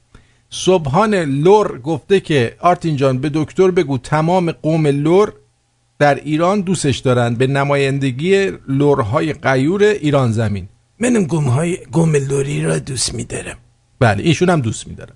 سبحان 0.50 1.14
لر 1.14 1.78
گفته 1.78 2.20
که 2.20 2.56
آرتین 2.60 2.96
جان 2.96 3.18
به 3.18 3.30
دکتر 3.34 3.70
بگو 3.70 3.98
تمام 3.98 4.52
قوم 4.52 4.86
لر 4.86 5.32
در 5.98 6.14
ایران 6.14 6.60
دوستش 6.60 6.98
دارن. 6.98 7.34
به 7.34 7.46
نمایندگی 7.46 8.52
لرهای 8.68 9.32
غیور 9.32 9.82
ایران 9.82 10.32
زمین. 10.32 10.68
منم 11.00 11.26
قوم 11.26 11.44
های 11.44 11.76
قوم 11.76 12.16
لوری 12.16 12.62
را 12.62 12.78
دوست 12.78 13.14
میدارم. 13.14 13.56
بله 14.00 14.22
ایشون 14.22 14.50
هم 14.50 14.60
دوست 14.60 14.88
میدارم 14.88 15.14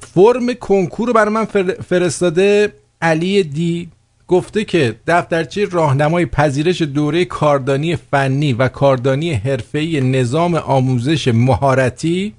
فرم 0.00 0.52
کنکور 0.60 1.08
رو 1.08 1.12
برای 1.14 1.34
من 1.34 1.44
فر- 1.44 1.80
فرستاده 1.82 2.72
علی 3.02 3.42
دی. 3.42 3.88
گفته 4.28 4.64
که 4.64 4.96
دفترچه 5.06 5.64
راهنمای 5.64 6.26
پذیرش 6.26 6.82
دوره 6.82 7.24
کاردانی 7.24 7.96
فنی 7.96 8.52
و 8.52 8.68
کاردانی 8.68 9.32
حرفه‌ای 9.32 10.00
نظام 10.00 10.54
آموزش 10.54 11.28
مهارتی 11.28 12.34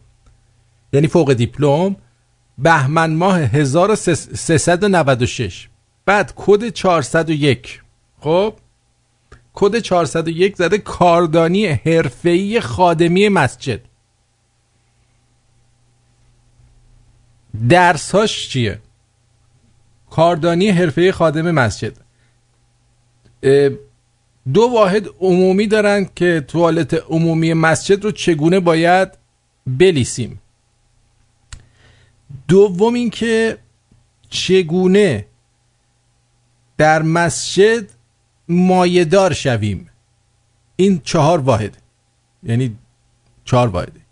یعنی 0.94 1.08
فوق 1.08 1.34
دیپلم 1.34 1.96
بهمن 2.58 3.14
ماه 3.14 3.40
1396 3.40 5.68
بعد 6.06 6.34
کد 6.36 6.70
401 6.70 7.82
خب؟ 8.20 8.54
کد 9.54 9.80
401 9.80 10.56
زده 10.56 10.78
کاردانی 10.78 11.66
حرفه‌ای 11.68 12.60
خادمی 12.60 13.30
مسجد. 13.30 13.80
درساش 17.70 18.50
چیه؟ 18.50 18.80
کاردانی 20.10 20.70
حرفه 20.70 21.12
خادم 21.12 21.52
مسجد. 21.52 21.94
دو 24.54 24.62
واحد 24.74 25.08
عمومی 25.20 25.68
دارن 25.68 26.10
که 26.16 26.46
توالت 26.48 26.94
عمومی 26.94 27.54
مسجد 27.54 28.04
رو 28.04 28.12
چگونه 28.12 28.60
باید 28.60 29.10
بلیسیم. 29.68 30.42
دوم 32.48 32.94
اینکه 32.94 33.58
چگونه 34.30 35.26
در 36.78 37.02
مسجد 37.02 37.90
مایهدار 38.50 39.34
شویم. 39.34 39.90
این 40.76 41.02
چهار 41.04 41.40
واحد. 41.40 41.78
یعنی 42.44 42.78
چهار 43.46 43.68
واحده 43.68 44.07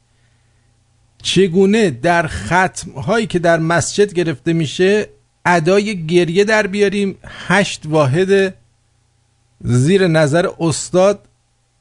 چگونه 1.26 1.90
در 1.90 2.28
ختم 2.28 2.92
هایی 2.92 3.28
که 3.28 3.40
در 3.40 3.60
مسجد 3.60 4.14
گرفته 4.14 4.54
میشه 4.54 5.10
ادای 5.46 6.06
گریه 6.06 6.44
در 6.44 6.68
بیاریم؟ 6.68 7.18
هشت 7.24 7.82
واحد 7.86 8.54
زیر 9.62 10.08
نظر 10.08 10.50
استاد 10.60 11.28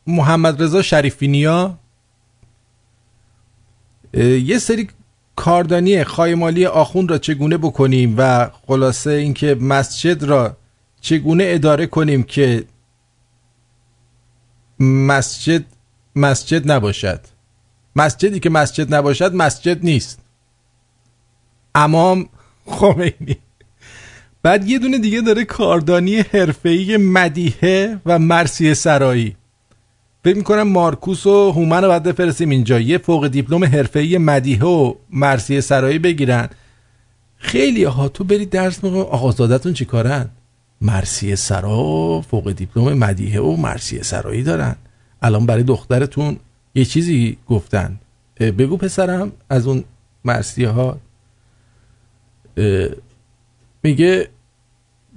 محمد 0.07 0.62
رضا 0.62 0.82
شریفینیا. 0.82 1.78
اه، 4.14 4.24
یه 4.24 4.59
سری 4.59 4.88
کاردانی 5.36 6.05
خایمالی 6.05 6.66
آخون 6.66 7.09
را 7.09 7.18
چگونه 7.18 7.57
بکنیم 7.57 8.14
و 8.18 8.51
خلاصه 8.66 9.11
اینکه 9.11 9.55
مسجد 9.61 10.22
را 10.22 10.57
چگونه 11.01 11.45
اداره 11.47 11.86
کنیم 11.86 12.22
که 12.22 12.64
مسجد 14.80 15.64
مسجد 16.16 16.70
نباشد؟ 16.70 17.34
مسجدی 17.97 18.40
که 18.40 18.51
مسجد 18.51 18.95
نباشد 18.95 19.34
مسجد 19.34 19.84
نیست. 19.84 20.18
امام 21.74 22.28
خمینی. 22.66 23.36
بعد 24.42 24.68
یه 24.68 24.78
دونه 24.78 24.99
دیگه 24.99 25.20
داره 25.20 25.45
کاردانی 25.45 26.16
حرفه‌ای 26.16 26.97
مدیحه 26.97 28.01
و 28.07 28.18
مرسیه 28.18 28.74
سرایی. 28.74 29.36
فکر 30.24 30.36
می‌کنم 30.36 30.62
مارکوس 30.62 31.26
و 31.26 31.53
هومن 31.53 31.82
رو 31.82 31.88
باید 31.88 32.03
بفرستیم 32.03 32.51
اینجا. 32.51 32.80
یه 32.80 32.99
فوق 32.99 33.28
دیپلم 33.28 33.64
حرفه‌ای 33.64 34.18
مدیحه 34.18 34.64
و 34.64 34.95
مرسیه 35.11 35.61
سرایی 35.61 35.99
بگیرن. 35.99 36.49
خیلی 37.36 37.84
ها 37.84 38.09
تو 38.09 38.24
برید 38.24 38.51
درس 38.51 38.84
می‌کنم 38.84 39.01
آقازادتون 39.01 39.72
چی 39.72 39.84
کارن؟ 39.84 40.28
مرسیه 40.80 41.34
سرا 41.34 42.20
فوق 42.20 42.53
دیپلم 42.53 42.92
مدیحه 42.92 43.40
و 43.40 43.57
مرسیه 43.57 44.03
سرایی 44.03 44.42
دارن. 44.42 44.76
الان 45.22 45.47
برای 45.47 45.62
دخترتون 45.62 46.36
یه 46.75 46.85
چیزی 46.85 47.37
گفتن. 47.49 48.01
بگو 48.41 48.77
پسرم 48.77 49.33
از 49.49 49.66
اون 49.66 49.85
مرسیه 50.25 50.68
ها 50.68 51.01
میگه 53.83 54.29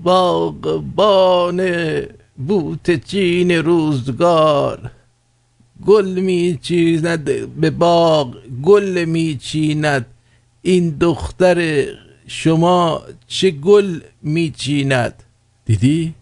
باغبان 0.04 1.70
بوت 2.48 3.06
چین 3.06 3.52
روزگار. 3.52 4.92
گل 5.86 6.20
میچیند 6.20 7.24
به 7.62 7.70
باغ 7.70 8.36
گل 8.64 9.06
میچیند. 9.06 10.06
این 10.62 10.90
دختر 10.90 11.86
شما 12.28 13.02
چه 13.28 13.52
گل 13.52 14.00
میچیند؟ 14.22 15.24
دیدی؟ 15.66 16.14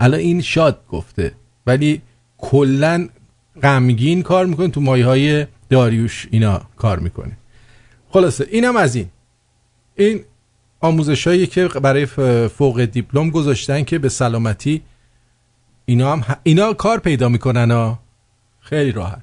الان 0.00 0.20
این 0.20 0.40
شاد 0.40 0.80
گفته. 0.90 1.32
ولی 1.66 2.02
کلا 2.38 3.08
غمگین 3.62 4.22
کار 4.22 4.46
می‌کنه 4.46 4.68
تو 4.68 4.80
مایه 4.80 5.06
های 5.06 5.46
داریوش 5.70 6.28
اینا 6.30 6.62
کار 6.76 6.98
می‌کنه 6.98 7.36
خلاصه 8.10 8.46
اینم 8.50 8.76
از 8.76 8.96
این. 8.96 9.08
این 9.94 10.24
آموزش 10.80 11.26
هایی 11.26 11.46
که 11.46 11.68
برای 11.68 12.06
فوق 12.48 12.84
دیپلم 12.84 13.30
گذاشتن 13.30 13.84
که 13.84 13.98
به 13.98 14.08
سلامتی 14.08 14.82
اینا 15.84 16.16
هم 16.16 16.36
اینا 16.42 16.72
کار 16.72 16.98
پیدا 16.98 17.28
می‌کنن 17.28 17.70
ها. 17.70 17.98
خیلی 18.60 18.92
راحت. 18.92 19.22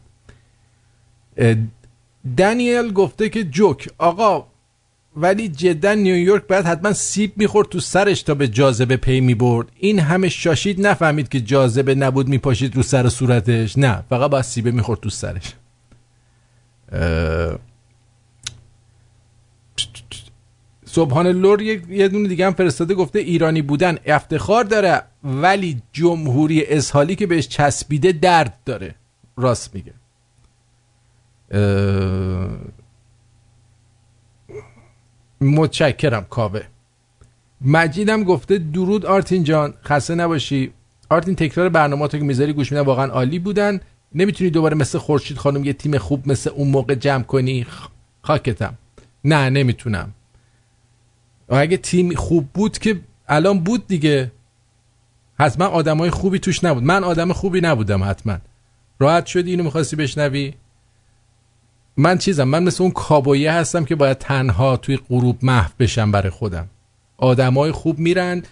دنیل 2.38 2.93
گفته 2.93 3.29
که 3.29 3.43
جوک 3.43 3.89
آقا 3.97 4.47
ولی 5.18 5.47
جدا 5.47 5.93
نیویورک 5.93 6.47
باید 6.47 6.66
حتما 6.66 6.93
سیب 6.93 7.34
می‌خورد 7.36 7.70
تو 7.70 7.80
سرش 7.80 8.22
تا 8.22 8.34
به 8.34 8.47
جاذبه 8.47 8.97
پی 8.97 9.22
می‌برد. 9.22 9.68
این 9.80 9.99
همه 9.99 10.30
شاشید 10.30 10.88
نفهمید 10.88 11.30
که 11.30 11.41
جاذبه 11.41 11.95
نبود 11.95 12.28
میپاشید 12.28 12.76
رو 12.76 12.84
سر 12.84 13.09
صورتش. 13.09 13.78
نه 13.78 14.03
فقط 14.09 14.32
باید 14.32 14.43
سیبه 14.43 14.72
می‌خورد 14.72 14.99
تو 14.99 15.09
سرش. 15.09 15.53
سبحان 20.86 21.28
لور 21.28 21.61
یه 21.61 22.07
دونه 22.07 22.28
دیگه 22.28 22.45
هم 22.45 22.53
فرستاده 22.53 22.93
گفته 22.93 23.20
ایرانی 23.20 23.61
بودن 23.61 23.97
افتخار 24.05 24.63
داره 24.63 25.01
ولی 25.24 25.82
جمهوری 25.93 26.66
اسحالی 26.66 27.16
که 27.16 27.28
بهش 27.28 27.47
چسبیده 27.47 28.11
درد 28.11 28.57
داره. 28.66 28.95
راست 29.38 29.76
میگه. 29.76 29.93
متشکرم 35.45 36.25
کاوه. 36.29 36.61
مجیدم 37.61 38.23
گفته 38.23 38.57
درود 38.57 39.05
آرتین 39.05 39.43
جان 39.43 39.73
خسته 39.83 40.15
نباشی. 40.15 40.71
آرتین 41.09 41.35
تکرار 41.35 41.69
برنامه 41.69 42.07
که 42.07 42.17
می‌ذاری 42.17 42.53
گوش 42.53 42.71
میدن 42.71 42.83
واقعا 42.83 43.11
عالی 43.11 43.39
بودن. 43.39 43.79
نمی‌تونی 44.15 44.49
دوباره 44.49 44.75
مثل 44.75 44.97
خورشید 44.97 45.37
خانم 45.37 45.63
یه 45.63 45.73
تیم 45.73 45.97
خوب 45.97 46.31
مثل 46.31 46.49
اون 46.49 46.67
موقع 46.67 46.95
جمع 46.95 47.23
کنی؟ 47.23 47.65
خاکتم. 48.21 48.73
نه 49.23 49.49
نمی‌تونم. 49.49 50.13
اگه 51.49 51.77
تیم 51.77 52.15
خوب 52.15 52.47
بود 52.53 52.77
که 52.77 52.99
الان 53.27 53.59
بود 53.59 53.87
دیگه. 53.87 54.31
حتما 55.39 55.65
آدمای 55.65 56.09
خوبی 56.09 56.39
توش 56.39 56.63
نبود. 56.63 56.83
من 56.83 57.03
آدم 57.03 57.33
خوبی 57.33 57.61
نبودم 57.61 58.03
حتما. 58.03 58.37
راحت 58.99 59.25
شدی 59.25 59.51
اینو 59.51 59.63
می‌خواستی 59.63 59.95
بشنوی؟ 59.95 60.53
من 61.97 62.17
چیزم 62.17 62.43
من 62.43 62.63
مثل 62.63 62.83
اون 62.83 62.91
کابویه 62.91 63.51
هستم 63.51 63.85
که 63.85 63.95
باید 63.95 64.17
تنها 64.17 64.77
توی 64.77 64.99
غروب 65.09 65.37
محو 65.41 65.71
بشم 65.79 66.11
برای 66.11 66.29
خودم. 66.29 66.67
آدمای 67.17 67.71
خوب 67.71 67.99
میرن 67.99 68.43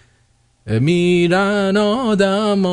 میرن 0.66 1.76
آدم 1.76 2.66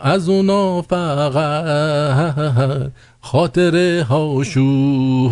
از 0.00 0.28
اونا 0.28 0.82
فقط 0.82 2.34
خاطره 3.20 4.02
هاشون 4.02 5.24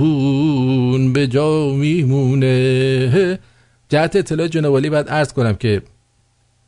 به 1.12 1.26
جا 1.26 1.66
میمونه. 1.66 3.38
جهت 3.88 4.16
اطلاع 4.16 4.48
جنوالی 4.48 4.90
باید 4.90 5.09
عرض 5.09 5.32
کنم 5.32 5.55
که 5.55 5.82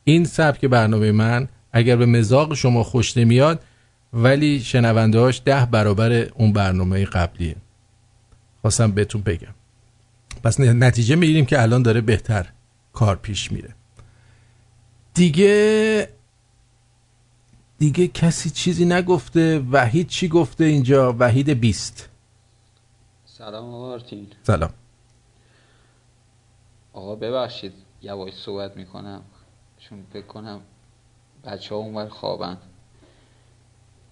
این 0.03 0.25
سبک 0.25 0.65
برنامه 0.65 1.11
من 1.11 1.47
اگر 1.73 1.95
به 1.95 2.05
مزاق 2.05 2.53
شما 2.53 2.83
خوش 2.83 3.17
نمیاد 3.17 3.59
ولی 4.13 4.59
شنوندهاش 4.59 5.41
ده 5.45 5.65
برابر 5.65 6.11
اون 6.13 6.53
برنامه 6.53 7.05
قبلیه. 7.05 7.55
خواستم 8.61 8.91
بهتون 8.91 9.21
بگم. 9.21 9.53
پس 10.43 10.59
نتیجه 10.59 11.15
می‌گیریم 11.15 11.45
که 11.45 11.61
الان 11.61 11.81
داره 11.81 12.01
بهتر 12.01 12.49
کار 12.93 13.15
پیش 13.15 13.51
میره. 13.51 13.75
دیگه 15.13 16.09
دیگه 17.77 18.07
کسی 18.07 18.49
چیزی 18.49 18.85
نگفته 18.85 19.59
وحید 19.59 20.07
چی 20.07 20.27
گفته 20.27 20.63
اینجا؟ 20.63 21.15
وحید 21.19 21.49
بیست. 21.49 22.09
سلام 23.25 23.73
آقا 23.73 23.91
آرتین 23.93 24.27
سلام. 24.43 24.69
آقا 26.93 27.15
ببخشید 27.15 27.73
یواش 28.01 28.33
صحبت 28.33 28.77
می‌کنم. 28.77 29.21
چون 29.79 30.03
فکر 30.13 30.25
کنم 30.25 30.61
بچه 31.43 31.75
ها 31.75 31.81
اونور 31.81 32.09
خوابن. 32.09 32.57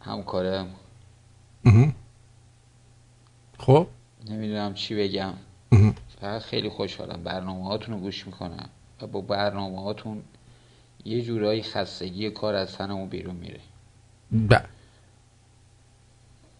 همکارم 0.05 0.67
اها. 1.65 1.87
خب؟ 3.57 3.87
نمی‌دونم 4.29 4.73
چی 4.73 4.95
بگم. 4.95 5.33
فقط 6.21 6.41
خیلی 6.41 6.69
خوشحالم 6.69 7.23
برنامه 7.23 7.65
هاتون 7.65 7.95
رو 7.95 8.01
گوش 8.01 8.27
می‌کنم 8.27 8.69
و 9.01 9.07
با 9.07 9.21
برنامه 9.21 9.81
هاتون 9.81 10.23
یه 11.05 11.21
جورایی 11.21 11.63
خستگی 11.63 12.29
کار 12.29 12.55
از 12.55 12.73
تنمون 12.73 13.09
بیرون 13.09 13.35
میره. 13.35 13.59
ب- 14.49 14.55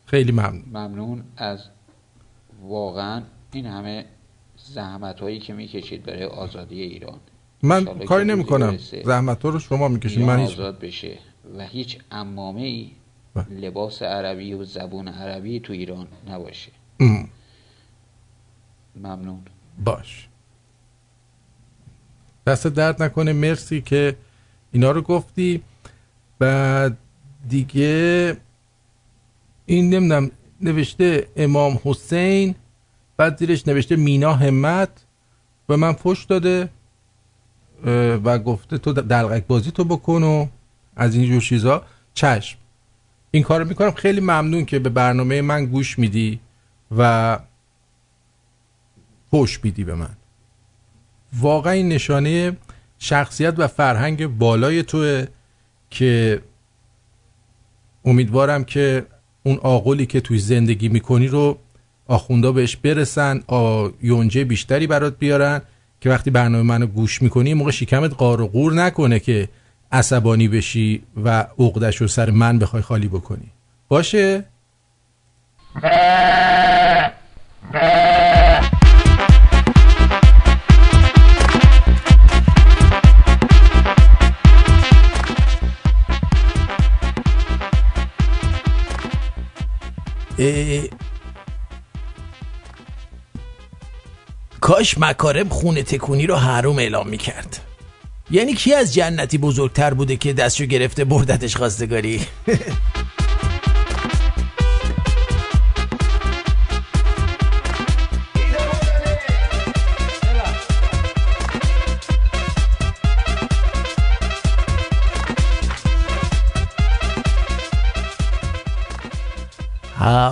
خیلی 0.05 0.31
ممنون. 0.31 0.63
ممنون 0.67 1.23
از 1.37 1.63
واقعا 2.61 3.21
این 3.51 3.65
همه 3.65 4.05
زحمت 4.57 5.19
هایی 5.19 5.39
که 5.39 5.53
می‌کشید 5.53 6.03
برای 6.03 6.23
آزادی 6.23 6.81
ایران. 6.81 7.19
من 7.63 7.85
کاری 7.85 8.25
نمی 8.25 8.45
کنم 8.45 8.77
زحمت 9.05 9.45
رو 9.45 9.59
شما 9.59 9.87
می‌کشید. 9.87 10.23
من 10.23 10.39
هیچ 10.39 10.51
آزاد 10.51 10.79
بشه 10.79 11.17
و 11.57 11.67
هیچ 11.67 11.99
امامه 12.11 12.61
ای 12.61 12.83
بله. 12.83 13.04
لباس 13.49 14.01
عربی 14.01 14.53
و 14.53 14.63
زبون 14.63 15.07
عربی 15.07 15.59
تو 15.59 15.73
ایران 15.73 16.07
نباشه. 16.27 16.71
ام. 16.99 17.29
ممنون. 18.95 19.41
باش. 19.83 20.27
دست 22.47 22.67
درد 22.67 23.03
نکنه. 23.03 23.33
مرسی 23.33 23.81
که 23.81 24.15
اینا 24.71 24.91
رو 24.91 25.01
گفتی. 25.01 25.63
بعد 26.39 26.97
دیگه 27.49 28.37
این 29.65 29.89
نمی‌دونم 29.89 30.31
نوشته 30.61 31.27
امام 31.35 31.79
حسین 31.83 32.55
بعد 33.17 33.37
زیرش 33.37 33.67
نوشته 33.67 33.95
مینا 33.95 34.33
همت. 34.33 34.89
به 35.67 35.75
من 35.75 35.93
فش 35.93 36.23
داده 36.23 36.69
و 38.23 38.39
گفته 38.39 38.77
تو 38.77 38.93
دلغک 38.93 39.47
بازی 39.47 39.71
تو 39.71 39.83
بکن 39.83 40.23
و 40.23 40.47
از 40.95 41.15
این 41.15 41.25
جور 41.25 41.41
چیزا. 41.41 41.85
چشم. 42.13 42.57
این 43.35 43.43
کار 43.43 43.61
رو 43.61 43.67
می‌کنم. 43.67 43.91
خیلی 43.91 44.19
ممنون 44.21 44.65
که 44.65 44.79
به 44.79 44.89
برنامه 44.89 45.41
من 45.41 45.65
گوش 45.65 45.99
میدی 45.99 46.39
و 46.97 47.39
فش 49.31 49.59
میدی 49.63 49.83
به 49.83 49.95
من. 49.95 50.15
واقعا 51.39 51.73
این 51.73 51.89
نشانه 51.89 52.57
شخصیت 52.99 53.53
و 53.57 53.67
فرهنگ 53.67 54.27
بالای 54.27 54.83
توه 54.83 55.25
که 55.89 56.41
امیدوارم 58.05 58.63
که 58.63 59.05
اون 59.43 59.57
آقلی 59.57 60.05
که 60.05 60.21
توی 60.21 60.39
زندگی 60.39 60.89
می‌کنی 60.89 61.27
رو 61.27 61.57
آخوندا 62.07 62.51
بهش 62.51 62.75
برسن 62.75 63.43
آ 63.47 63.87
یونجه 64.01 64.43
بیشتری 64.43 64.87
برات 64.87 65.19
بیارن 65.19 65.61
که 66.01 66.09
وقتی 66.09 66.31
برنامه 66.31 66.63
منو 66.63 66.85
گوش 66.85 67.21
می‌کنی 67.21 67.53
موقع 67.53 67.71
شکمت 67.71 68.13
قار 68.13 68.41
و 68.41 68.47
قور 68.47 68.73
نکنه 68.73 69.19
که 69.19 69.49
عصبانی 69.95 70.47
بشی 70.47 71.03
و 71.23 71.47
عقدش 71.59 71.97
رو 71.97 72.07
سر 72.07 72.29
من 72.29 72.59
بخوای 72.59 72.81
خالی 72.81 73.07
بکنی. 73.07 73.51
باشه؟ 73.87 74.43
کاش 94.61 94.97
مکارم 94.97 95.49
خونه 95.49 95.83
تکونی 95.83 96.27
رو 96.27 96.35
حروم 96.35 96.79
اعلام 96.79 97.07
می‌کرد. 97.07 97.74
یعنی 98.31 98.53
کی 98.53 98.73
از 98.73 98.93
جنتی 98.93 99.37
بزرگتر 99.37 99.93
بوده 99.93 100.15
که 100.15 100.33
دستشو 100.33 100.65
گرفته 100.65 101.05
بردتش 101.05 101.55
خواستگاری؟ 101.55 102.21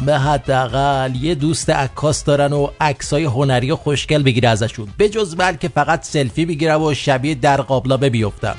همه 0.04 0.18
حداقل 0.18 1.16
یه 1.16 1.36
دوست 1.36 1.70
عکاس 1.70 2.24
دارن 2.24 2.54
و 2.54 2.68
عکسای 2.82 3.24
هنری 3.24 3.72
و 3.72 3.76
خوشگل 3.76 4.24
بگیره 4.24 4.50
ازشون. 4.50 4.88
به 4.98 5.10
جز 5.10 5.36
بلکه 5.36 5.68
فقط 5.68 6.04
سلفی 6.04 6.46
بگیرم 6.46 6.82
و 6.82 6.94
شبیه 6.94 7.36
در 7.36 7.62
قابلمه 7.62 8.10
بیفتم. 8.10 8.56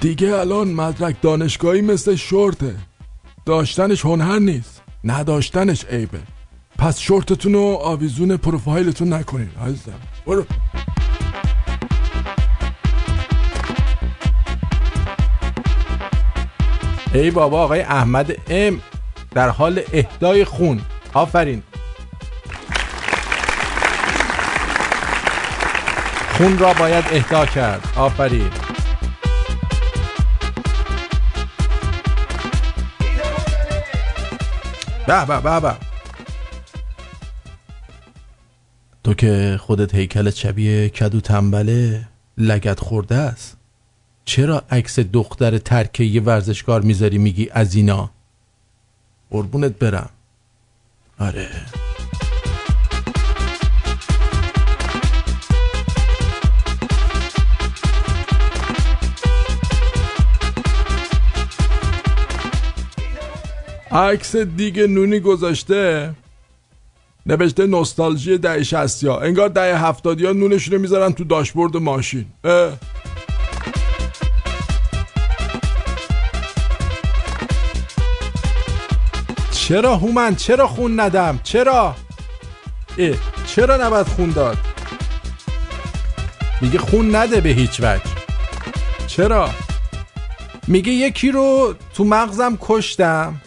دیگه 0.00 0.34
الان 0.34 0.68
مدرک 0.68 1.22
دانشگاهی 1.22 1.80
مثل 1.80 2.16
شورته. 2.16 2.74
داشتنش 3.46 4.04
هنر 4.04 4.38
نیست 4.38 4.82
نداشتنش 5.04 5.84
عیبه. 5.84 6.39
پس 6.80 7.00
شورتتون 7.00 7.52
رو 7.52 7.78
آویزون 7.82 8.36
پروفایلتون 8.36 9.12
نکنین 9.12 9.50
عزیزم. 9.66 10.00
برو. 10.26 10.44
ای 17.14 17.30
بابا 17.30 17.62
آقای 17.62 17.80
احمد 17.80 18.36
ام 18.50 18.80
در 19.30 19.48
حال 19.48 19.82
اهدای 19.92 20.44
خون. 20.44 20.80
آفرین. 21.14 21.62
خون 26.38 26.58
را 26.58 26.72
باید 26.72 27.04
اهدا 27.12 27.46
کرد. 27.46 27.88
آفرین. 27.96 28.50
به 35.06 35.26
به 35.26 35.40
به 35.40 35.60
به. 35.60 35.89
تو 39.04 39.14
که 39.14 39.56
خودت 39.60 39.94
هیکلت 39.94 40.34
شبیه 40.34 40.88
کدو 40.88 41.20
تنبله 41.20 42.08
لگت 42.38 42.80
خورده 42.80 43.14
است. 43.14 43.56
چرا 44.24 44.64
عکس 44.70 44.98
دختر 44.98 45.58
ترکه 45.58 46.04
یه 46.04 46.22
ورزشکار 46.22 46.80
می‌ذاری 46.80 47.18
میگی 47.18 47.48
از 47.52 47.74
اینا؟ 47.74 48.10
قربونت 49.30 49.78
برم. 49.78 50.10
آره. 51.18 51.48
عکس 63.92 64.36
دیگه 64.36 64.86
نونی 64.86 65.20
گذاشته؟ 65.20 66.14
نوشته 67.30 67.66
نوستالژی 67.66 68.38
ده 68.38 68.62
شستی 68.62 69.06
ها 69.06 69.20
انگار 69.20 69.48
ده 69.48 69.78
هفتادی 69.78 70.26
ها 70.26 70.32
نونشونه 70.32 70.78
می‌ذارن 70.78 71.12
تو 71.12 71.24
داشبورد 71.24 71.76
ماشین. 71.76 72.26
اه. 72.44 72.72
چرا 79.52 79.96
هومن؟ 79.96 80.36
چرا 80.36 80.66
خون 80.66 81.00
ندم؟ 81.00 81.40
چرا؟ 81.42 81.94
اه 82.98 83.16
چرا 83.46 83.76
نباید 83.76 84.06
خون 84.06 84.30
داد؟ 84.30 84.58
میگه 86.60 86.78
خون 86.78 87.16
نده 87.16 87.40
به 87.40 87.48
هیچ 87.48 87.80
وجه. 87.80 88.02
چرا؟ 89.06 89.50
میگه 90.68 90.92
یکی 90.92 91.30
رو 91.30 91.74
تو 91.94 92.04
مغزم 92.04 92.58
کشتم 92.60 93.40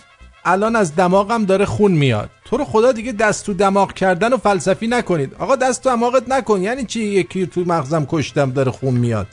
الان 0.45 0.75
از 0.75 0.95
دماغم 0.95 1.45
داره 1.45 1.65
خون 1.65 1.91
میاد. 1.91 2.29
تو 2.53 2.57
رو 2.57 2.65
خدا 2.65 2.91
دیگه 2.91 3.11
دست 3.11 3.45
تو 3.45 3.53
دماغ 3.53 3.93
کردن 3.93 4.33
و 4.33 4.37
فلسفی 4.37 4.87
نکنید. 4.87 5.33
آقا 5.33 5.55
دست 5.55 5.83
تو 5.83 5.89
دماغت 5.89 6.29
نکن. 6.29 6.61
یعنی 6.61 6.85
چی 6.85 6.99
یکی 6.99 7.45
تو 7.47 7.61
مغزم 7.61 8.05
کشتم 8.09 8.51
داره 8.51 8.71
خون 8.71 8.93
میاد؟ 8.93 9.27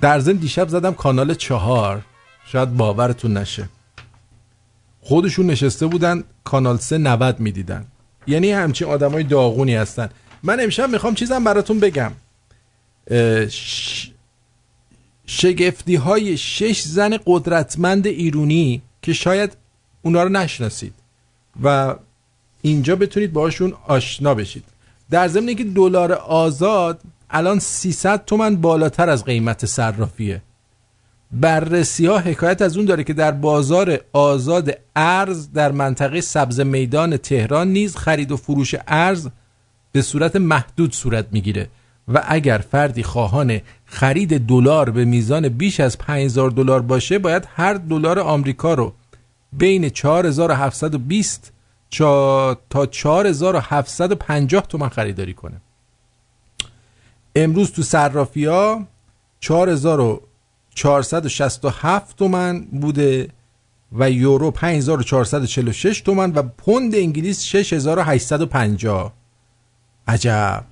در 0.00 0.18
ضمن 0.20 0.36
دیشب 0.36 0.68
زدم 0.68 0.94
کانال 0.94 1.34
چهار. 1.34 2.02
شاید 2.46 2.76
باورتون 2.76 3.36
نشه. 3.36 3.68
خودشون 5.00 5.46
نشسته 5.46 5.86
بودن 5.86 6.24
کانال 6.44 6.76
سه 6.76 6.98
90 6.98 7.40
می‌دیدن. 7.40 7.86
یعنی 8.26 8.52
همچین 8.52 8.88
آدمای 8.88 9.22
داغونی 9.22 9.74
هستن. 9.74 10.10
من 10.42 10.60
امشب 10.60 10.90
می‌خوام 10.90 11.14
چیزم 11.14 11.44
براتون 11.44 11.80
بگم. 11.80 12.12
ش... 13.48 14.10
شگفتی 15.26 15.96
های 15.96 16.36
شش 16.36 16.82
زن 16.82 17.18
قدرتمند 17.26 18.06
ایرونی 18.06 18.82
که 19.02 19.12
شاید 19.12 19.56
اونا 20.02 20.22
رو 20.22 20.28
نشناسید. 20.28 21.01
و 21.62 21.94
اینجا 22.62 22.96
بتونید 22.96 23.32
باشون 23.32 23.74
آشنا 23.86 24.34
بشید. 24.34 24.64
در 25.10 25.28
ضمن 25.28 25.48
اینکه 25.48 25.64
دلار 25.64 26.12
آزاد 26.12 27.00
الان 27.30 27.58
300 27.58 28.24
تومن 28.24 28.56
بالاتر 28.56 29.10
از 29.10 29.24
قیمت 29.24 29.66
صرافیه. 29.66 30.42
بررسی 31.32 32.06
ها 32.06 32.18
حکایت 32.18 32.62
از 32.62 32.76
اون 32.76 32.86
داره 32.86 33.04
که 33.04 33.12
در 33.12 33.30
بازار 33.30 33.98
آزاد 34.12 34.78
ارز 34.96 35.52
در 35.52 35.72
منطقه 35.72 36.20
سبز 36.20 36.60
میدان 36.60 37.16
تهران 37.16 37.68
نیز 37.68 37.96
خرید 37.96 38.32
و 38.32 38.36
فروش 38.36 38.74
ارز 38.88 39.28
به 39.92 40.02
صورت 40.02 40.36
محدود 40.36 40.94
صورت 40.94 41.26
می‌گیره 41.32 41.68
و 42.08 42.24
اگر 42.28 42.58
فردی 42.58 43.02
خواهان 43.02 43.60
خرید 43.84 44.46
دلار 44.46 44.90
به 44.90 45.04
میزان 45.04 45.48
بیش 45.48 45.80
از 45.80 45.98
5000 45.98 46.50
دلار 46.50 46.82
باشه 46.82 47.18
باید 47.18 47.48
هر 47.56 47.74
دلار 47.74 48.18
آمریکا 48.18 48.74
رو 48.74 48.92
بین 49.52 49.90
4720 49.90 51.52
چا- 51.90 52.56
تا 52.70 52.86
4750 52.86 54.66
تومن 54.66 54.88
خریداری 54.88 55.34
کنه. 55.34 55.60
امروز 57.36 57.72
تو 57.72 57.82
صرافی 57.82 58.44
ها 58.44 58.86
4467 59.40 62.16
تومن 62.16 62.60
بوده 62.60 63.28
و 63.92 64.10
یورو 64.10 64.50
5446 64.50 66.00
تومن 66.00 66.32
و 66.32 66.42
پوند 66.42 66.94
انگلیس 66.94 67.42
6850 67.44 69.12
عجب. 70.08 70.64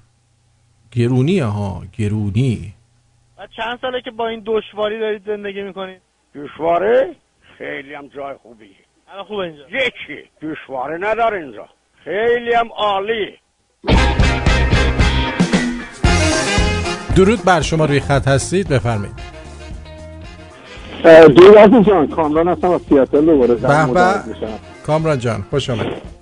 گرونیه 0.90 1.44
ها 1.44 1.82
گرونی. 1.98 2.74
و 3.38 3.46
چند 3.56 3.78
ساله 3.80 4.00
که 4.04 4.10
با 4.10 4.28
این 4.28 4.42
دشواری 4.46 5.00
دارید 5.00 5.22
زندگی 5.26 5.62
می‌کنید؟ 5.62 6.00
دشواره؟ 6.34 7.16
خیلی 7.60 7.94
هم 7.94 8.08
جای 8.08 8.34
خوبی 8.42 8.70
الان 9.12 9.24
خوبه 9.24 9.42
اینجا؟ 9.42 9.62
یکی 9.68 10.30
دشواره 10.42 10.98
نداره 11.00 11.38
اینجا. 11.42 11.68
خیلی 12.04 12.54
هم 12.54 12.68
عالی. 12.76 13.38
درود 17.16 17.44
بر 17.44 17.60
شما 17.60 17.84
روی 17.84 18.00
خط 18.00 18.28
هستید 18.28 18.68
بفرمایید. 18.68 19.14
درود 21.04 21.58
عزیز 21.58 21.86
جان 21.86 22.06
کامران 22.08 22.48
هستم 22.48 22.70
از 22.70 22.82
سیاتل 22.82 23.26
دوباره 23.26 23.54
به 23.54 23.68
به. 23.94 24.24
کامران 24.86 25.18
جان 25.18 25.44
خوش 25.50 25.70
آمدید. 25.70 26.19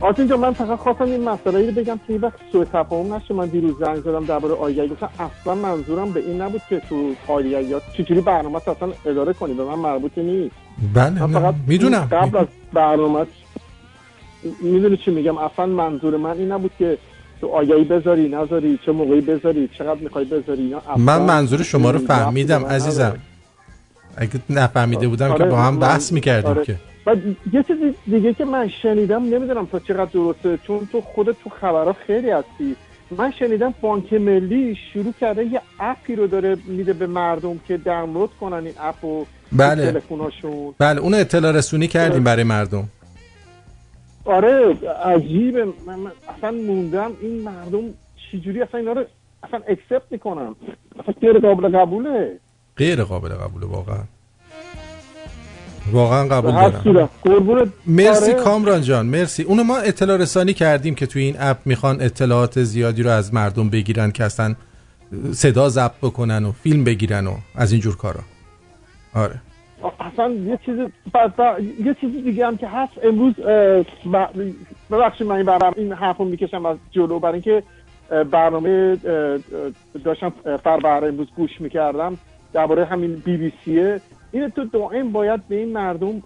آرتین 0.00 0.28
جان 0.28 0.40
من 0.40 0.52
فقط 0.52 0.78
خواستم 0.78 1.04
این 1.04 1.28
مسئله 1.28 1.66
رو 1.66 1.72
بگم. 1.72 2.00
که 2.06 2.12
یه 2.12 2.18
وقت 2.18 2.34
سوء 2.52 2.64
تفاهم 2.64 3.14
نشه 3.14 3.34
من 3.34 3.46
دیروز 3.46 3.78
زنگ 3.78 3.96
زدم 3.96 4.24
درباره 4.24 4.54
آگهی 4.54 4.88
گفتم 4.88 5.10
اصلا 5.18 5.54
منظورم 5.54 6.12
به 6.12 6.20
این 6.20 6.40
نبود 6.42 6.62
که 6.68 6.82
تو 6.88 7.12
آگهیات 7.28 7.82
چجوری 7.98 8.20
برنامه 8.20 8.56
اصلا 8.56 8.88
اداره 9.06 9.32
کنی. 9.32 9.54
به 9.54 9.64
من 9.64 9.74
مربوط 9.74 10.18
نیست. 10.18 10.54
بله 10.94 11.26
من 11.26 11.40
فقط 11.40 11.54
می‌دونم. 11.66 12.08
قبل 12.12 12.36
از 12.36 12.46
برنامه 12.72 13.26
می‌دونی 14.62 14.96
چی 14.96 15.10
میگم؟ 15.10 15.38
اصلا 15.38 15.66
منظور 15.66 16.16
من 16.16 16.30
این 16.30 16.52
نبود 16.52 16.70
که 16.78 16.98
تو 17.40 17.46
آگهی 17.46 17.84
بذاری 17.84 18.28
نذاری 18.28 18.78
چه 18.86 18.92
موقعی 18.92 19.20
بذاری 19.20 19.68
چقدر 19.78 20.00
می‌خوای 20.00 20.24
بذاری 20.24 20.62
اینا 20.62 20.78
اصلا 20.78 20.96
من 20.96 21.22
منظور 21.22 21.62
شما 21.62 21.90
رو 21.90 21.98
فهمیدم 21.98 22.64
عزیزم. 22.66 23.18
اگه 24.16 24.40
نفهمیده 24.50 25.08
بودم 25.08 25.28
که 25.28 25.34
آره، 25.34 25.50
با 25.50 25.56
هم 25.56 25.78
بحث 25.78 26.12
می‌کردیم 26.12 26.50
آره. 26.50 26.64
که. 26.64 26.76
و 27.08 27.16
یه 27.52 27.62
چیزی 27.62 27.94
دیگه 28.06 28.34
که 28.34 28.44
من 28.44 28.68
شنیدم 28.68 29.22
نمی‌دونم 29.22 29.66
تا 29.66 29.78
چقدر 29.78 30.10
درسته 30.12 30.58
چون 30.66 30.88
تو 30.92 31.00
خودت 31.00 31.36
تو 31.44 31.50
خبرها 31.50 31.92
خیلی 31.92 32.30
هستی. 32.30 32.76
من 33.10 33.30
شنیدم 33.30 33.74
بانک 33.80 34.12
ملی 34.12 34.76
شروع 34.92 35.14
کرده 35.20 35.44
یه 35.44 35.60
اپی 35.80 36.16
رو 36.16 36.26
داره 36.26 36.56
میده 36.66 36.92
به 36.92 37.06
مردم 37.06 37.58
که 37.68 37.76
دانلود 37.76 38.30
کنن 38.40 38.66
این 38.66 38.74
اپ 38.80 38.94
رو 39.02 39.26
بله. 39.52 40.02
بله 40.78 41.00
اون 41.00 41.14
اطلاع 41.14 41.52
رسونی 41.52 41.86
کردیم 41.86 42.24
برای 42.24 42.44
مردم. 42.44 42.88
آره 44.24 44.76
عجیبه. 45.04 45.64
من, 45.64 45.72
من 45.86 46.12
اصلا 46.36 46.50
موندم 46.50 47.10
این 47.20 47.42
مردم 47.42 47.80
چجوری 48.32 48.62
اصلا 48.62 48.80
اینا 48.80 48.92
رو 48.92 49.04
اصلا 49.42 49.60
اکسپت 49.68 50.02
می‌کنم 50.10 50.56
اصلا 51.00 51.14
غیر 51.20 51.38
قابل 51.38 51.78
قبوله. 51.78 52.38
غیر 52.76 53.04
قابل 53.04 53.28
قبوله 53.28 53.66
واقعا. 53.66 54.02
واقعا 55.92 56.28
قبول 56.28 56.52
دارم. 56.52 57.72
مرسی 57.86 58.32
آره. 58.32 58.42
کامران 58.42 58.82
جان 58.82 59.06
مرسی. 59.06 59.42
اونو 59.42 59.64
ما 59.64 59.76
اطلاع 59.76 60.16
رسانی 60.16 60.52
کردیم 60.52 60.94
که 60.94 61.06
توی 61.06 61.22
این 61.22 61.36
اپ 61.38 61.56
می‌خوان 61.64 62.00
اطلاعات 62.00 62.62
زیادی 62.62 63.02
رو 63.02 63.10
از 63.10 63.34
مردم 63.34 63.70
بگیرن 63.70 64.10
که 64.10 64.24
اصلا 64.24 64.54
صدا 65.32 65.68
ضبط 65.68 65.98
بکنن 66.02 66.44
و 66.44 66.52
فیلم 66.52 66.84
بگیرن 66.84 67.26
و 67.26 67.34
از 67.54 67.72
اینجور 67.72 67.96
کارا. 67.96 68.20
آره. 69.14 69.34
اصلا 70.00 70.30
یه 70.30 70.58
چیز 70.66 70.78
یه 71.84 71.96
چیز 72.00 72.24
دیگه 72.24 72.46
هم 72.46 72.56
که 72.56 72.68
هست. 72.68 72.92
امروز 73.02 73.34
ببخشید 74.90 75.26
من 75.26 75.36
این 75.36 75.46
برنامه 75.46 75.74
این 75.76 75.92
حرفو 75.92 76.24
می‌کشم 76.24 76.66
از 76.66 76.76
جلو. 76.90 77.18
برای 77.18 77.32
اینکه 77.32 77.62
برنامه 78.30 78.96
داشتم 80.04 80.32
فر 80.64 81.04
امروز 81.04 81.28
گوش 81.36 81.60
می‌کردم. 81.60 82.18
درباره 82.52 82.84
همین 82.84 83.14
بی 83.14 83.36
بی 83.36 83.52
سیه 83.64 84.00
این 84.32 84.48
تو 84.48 84.64
دائم 84.64 85.12
باید 85.12 85.48
به 85.48 85.56
این 85.56 85.72
مردم 85.72 86.22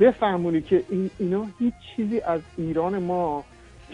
بفهمونی 0.00 0.60
که 0.60 0.82
این 0.90 1.10
اینا 1.18 1.46
هیچ 1.58 1.74
چیزی 1.96 2.20
از 2.20 2.40
ایران 2.58 2.98
ما 2.98 3.44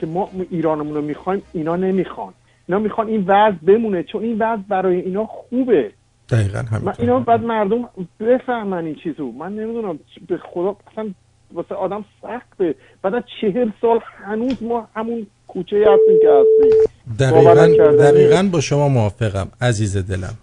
که 0.00 0.06
ما 0.06 0.30
ایرانمون 0.50 0.94
رو 0.94 1.02
می‌خوایم 1.02 1.42
اینا 1.52 1.76
نمی‌خوان. 1.76 2.32
اینا 2.68 2.78
می‌خوان 2.80 3.08
این 3.08 3.24
وضع 3.26 3.56
بمونه 3.62 4.02
چون 4.02 4.22
این 4.22 4.36
وضع 4.38 4.62
برای 4.68 5.00
اینا 5.00 5.26
خوبه. 5.26 5.90
دقیقا 6.30 6.58
همین 6.58 6.84
من 6.84 6.94
اینا 6.98 7.20
بعد 7.20 7.44
مردم 7.44 7.88
بفهمن 8.20 8.84
این 8.84 8.94
چیزو. 8.94 9.32
من 9.32 9.52
نمی‌دونم 9.56 9.98
به 10.28 10.36
خدا 10.36 10.76
اصلا 10.92 11.10
واسه 11.52 11.74
آدم 11.74 12.04
سخته 12.22 12.74
بعد 13.02 13.14
از 13.14 13.22
چهل 13.40 13.70
سال 13.80 14.00
هنوز 14.26 14.62
ما 14.62 14.88
همون 14.94 15.26
کوچه 15.48 15.76
هستیم 15.76 16.18
که 16.22 16.28
هستیم. 16.28 16.90
دقیقا. 17.18 17.66
دقیقا 17.92 18.48
با 18.52 18.60
شما 18.60 18.88
موافقم 18.88 19.48
عزیز 19.60 19.96
دلم. 19.96 20.34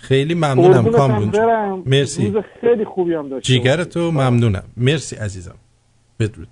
خیلی 0.00 0.34
ممنونم 0.34 0.90
کامرون 0.90 1.30
جان. 1.30 1.46
برم. 1.46 1.82
مرسی. 1.86 2.30
روز 2.30 2.44
خیلی 2.60 2.84
خوبی 2.84 3.14
هم 3.14 3.28
داشته 3.28 3.52
جیگر 3.52 3.84
تو 3.84 4.10
ممنونم. 4.10 4.64
مرسی 4.76 5.16
عزیزم. 5.16 5.54
بدرود. 6.18 6.48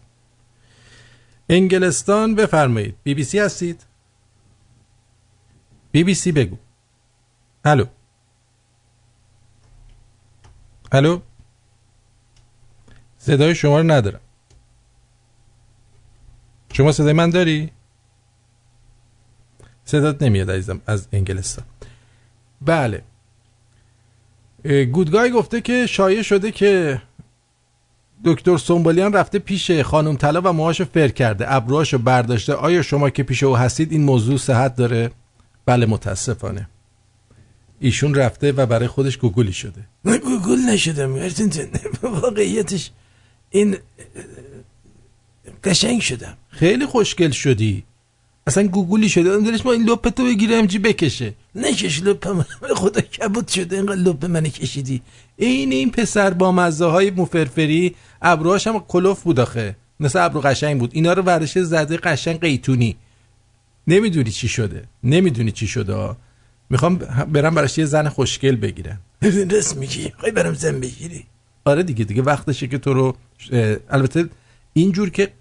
انگلستان 1.49 2.35
بفرمایید. 2.35 2.95
بی 3.03 3.15
بی 3.15 3.25
سی 3.25 3.39
هستید؟ 3.39 3.87
بی 5.93 6.05
بی 6.05 6.15
سی 6.15 6.33
بگو. 6.33 6.57
الو. 7.65 7.85
الو. 10.93 11.21
صدای 13.19 13.55
شما 13.55 13.81
رو 13.81 13.91
ندارم. 13.91 14.21
شما 16.73 16.93
صدای 16.93 17.13
من 17.13 17.31
داری؟ 17.31 17.71
صدات 19.85 20.23
نمیاد 20.23 20.51
عزیزم 20.51 20.81
از 20.87 21.09
انگلستان. 21.13 21.65
بله. 22.61 23.03
گودگای 24.65 25.31
گفته 25.31 25.61
که 25.61 25.87
شایع 25.87 26.23
شده 26.23 26.51
که 26.51 27.03
دکتر 28.25 28.57
سنبالیان 28.57 29.13
رفته 29.13 29.39
پیش 29.39 29.71
خانم 29.71 30.17
طلا 30.17 30.41
و 30.45 30.53
موهاشو 30.53 30.85
فر 30.85 31.09
کرده. 31.09 31.55
ابروهاشو 31.55 31.99
برداشته. 31.99 32.55
آیا 32.55 32.83
شما 32.83 33.11
که 33.11 33.23
پیش 33.23 33.43
او 33.43 33.57
هستید 33.57 33.93
این 33.93 34.03
موضوع 34.03 34.39
صحت 34.39 34.77
داره؟ 34.77 35.11
بله 35.67 35.87
متاسفانه. 35.87 36.69
ایشون 37.81 38.15
رفته 38.15 38.53
و 38.53 38.67
برای 38.67 38.89
خودش 38.89 39.17
گوگلی 39.17 39.53
شده. 39.53 39.85
من 40.05 40.17
گوگل 40.17 40.59
نشدم. 40.59 41.15
واقعیتش 42.03 42.91
این 43.51 43.77
قشنگ 45.65 46.01
شدم. 46.01 46.37
خیلی 46.49 46.87
خوشگل 46.87 47.31
شدی. 47.31 47.85
اصلا 48.49 48.67
گوگلی 48.67 49.09
شده. 49.09 49.31
آدم 49.31 49.45
دلش 49.45 49.67
ما 49.67 49.73
این 49.73 49.83
لپتو 49.83 50.25
بگیره 50.25 50.57
همچی 50.57 50.79
بکشه. 50.79 51.35
نکش 51.55 52.03
لپم 52.03 52.45
به 52.61 52.75
خدا 52.75 53.01
کبود 53.01 53.49
شده. 53.49 53.77
اینقدر 53.77 53.95
لپ 53.95 54.25
من 54.25 54.43
کشیدی. 54.43 55.03
این 55.37 55.73
این 55.73 55.91
پسر 55.91 56.31
با 56.31 56.53
مزه 56.53 56.85
های 56.85 57.11
موفرفری 57.11 57.95
ابروهاش 58.23 58.67
هم 58.67 58.85
کلفت 58.89 59.23
بود 59.23 59.41
آخه. 59.41 59.77
مثل 60.01 60.19
ابرو 60.25 60.41
قشنگ 60.41 60.79
بود. 60.81 60.91
اینا 60.95 61.13
رو 61.13 61.23
ورداشته 61.23 61.63
زده 61.63 61.97
قشنگ 61.97 62.41
قیطونی. 62.41 62.97
نمی‌دونی 63.87 64.31
چی 64.31 64.49
شده. 64.49 64.85
نمی‌دونی 65.05 65.53
چی 65.53 65.67
شده. 65.67 66.17
می‌خوام 66.71 66.97
برم 67.33 67.55
براش 67.55 67.79
یه 67.79 67.85
زن 67.85 68.09
خوشگل 68.09 68.57
بگیرم. 68.57 69.01
راست 69.51 69.77
میگی. 69.77 70.13
خواهی 70.19 70.33
برم 70.33 70.55
زن 70.55 70.81
بگیری؟ 70.81 71.25
آره 71.65 71.83
دیگه 71.83 72.05
دیگه 72.05 72.23
وقتشه 72.23 72.67
که 72.67 72.79
تو 72.79 72.93
رو 72.93 73.17
البته 73.91 74.29
اینجور 74.73 75.11
که 75.11 75.33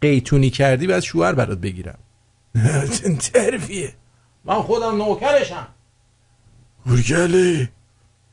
قیتونی 0.00 0.50
کردی 0.50 0.86
بعد 0.86 1.00
شوهر 1.00 1.32
برات 1.32 1.58
بگیرم. 1.58 1.98
ترفیه؟ 3.18 3.92
من 4.44 4.62
خودم 4.62 4.96
نوکرشم. 4.96 5.68
گرگله 6.86 7.68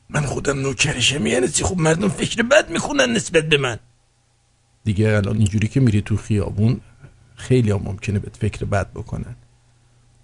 من 0.08 0.20
خودم 0.20 0.60
نوکرشم 0.60 1.26
یعنی 1.26 1.48
چی؟ 1.48 1.64
خب 1.64 1.78
مردم 1.78 2.08
فکر 2.08 2.42
بد 2.42 2.70
می‌کنن 2.70 3.12
نسبت 3.12 3.44
به 3.44 3.58
من. 3.58 3.78
دیگه 4.84 5.08
الان 5.08 5.36
اینجوری 5.36 5.68
که 5.68 5.80
میری 5.80 6.02
تو 6.02 6.16
خیابون 6.16 6.80
خیلی 7.36 7.70
هم 7.70 7.80
ممکنه 7.84 8.18
بهت 8.18 8.36
فکر 8.36 8.64
بد 8.64 8.90
بکنن. 8.90 9.36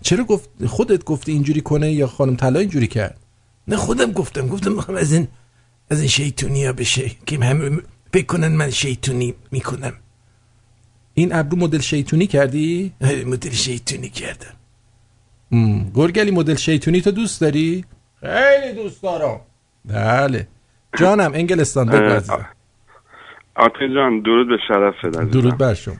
چرا 0.02 0.24
گفت 0.24 0.66
خودت 0.66 1.04
گفتی 1.04 1.32
اینجوری 1.32 1.60
کنه 1.60 1.92
یا 1.92 2.06
خانم 2.06 2.36
طلا 2.36 2.60
اینجوری 2.60 2.86
کرد؟ 2.86 3.20
نه 3.68 3.76
خودم 3.76 4.12
گفتم 4.12 4.48
گفتم 4.48 4.72
می‌خوام 4.72 4.96
از 4.96 5.12
این 5.12 5.28
از 5.90 6.00
این 6.00 6.08
شیطونی 6.08 6.64
ها 6.64 6.72
بشه 6.72 7.10
که 7.26 7.38
همه 7.38 7.78
فکر 8.12 8.26
کنن 8.26 8.48
من 8.48 8.70
شیطونی 8.70 9.34
می‌کنم. 9.50 9.92
این 11.14 11.34
ابرو 11.34 11.58
مدل 11.58 11.78
شیطونی 11.78 12.26
کردی؟ 12.26 12.92
مدل 13.26 13.50
شیطونی 13.50 14.08
کردم. 14.08 14.54
گرگلی 15.94 16.30
مدل 16.30 16.54
شیطونی 16.54 17.00
تو 17.00 17.10
دوست 17.10 17.40
داری؟ 17.40 17.84
خیلی 18.20 18.82
دوست 18.82 19.02
دارم. 19.02 19.40
بله. 19.84 20.48
جانم 20.98 21.30
انگلستان 21.34 21.86
بگو. 21.86 22.36
آرتی 23.54 23.94
جان 23.94 24.20
درود 24.20 24.48
به 24.48 24.56
شرفت 24.68 25.04
عزیزم 25.04 25.40
درود 25.40 25.58
بر 25.58 25.74
شما. 25.74 25.94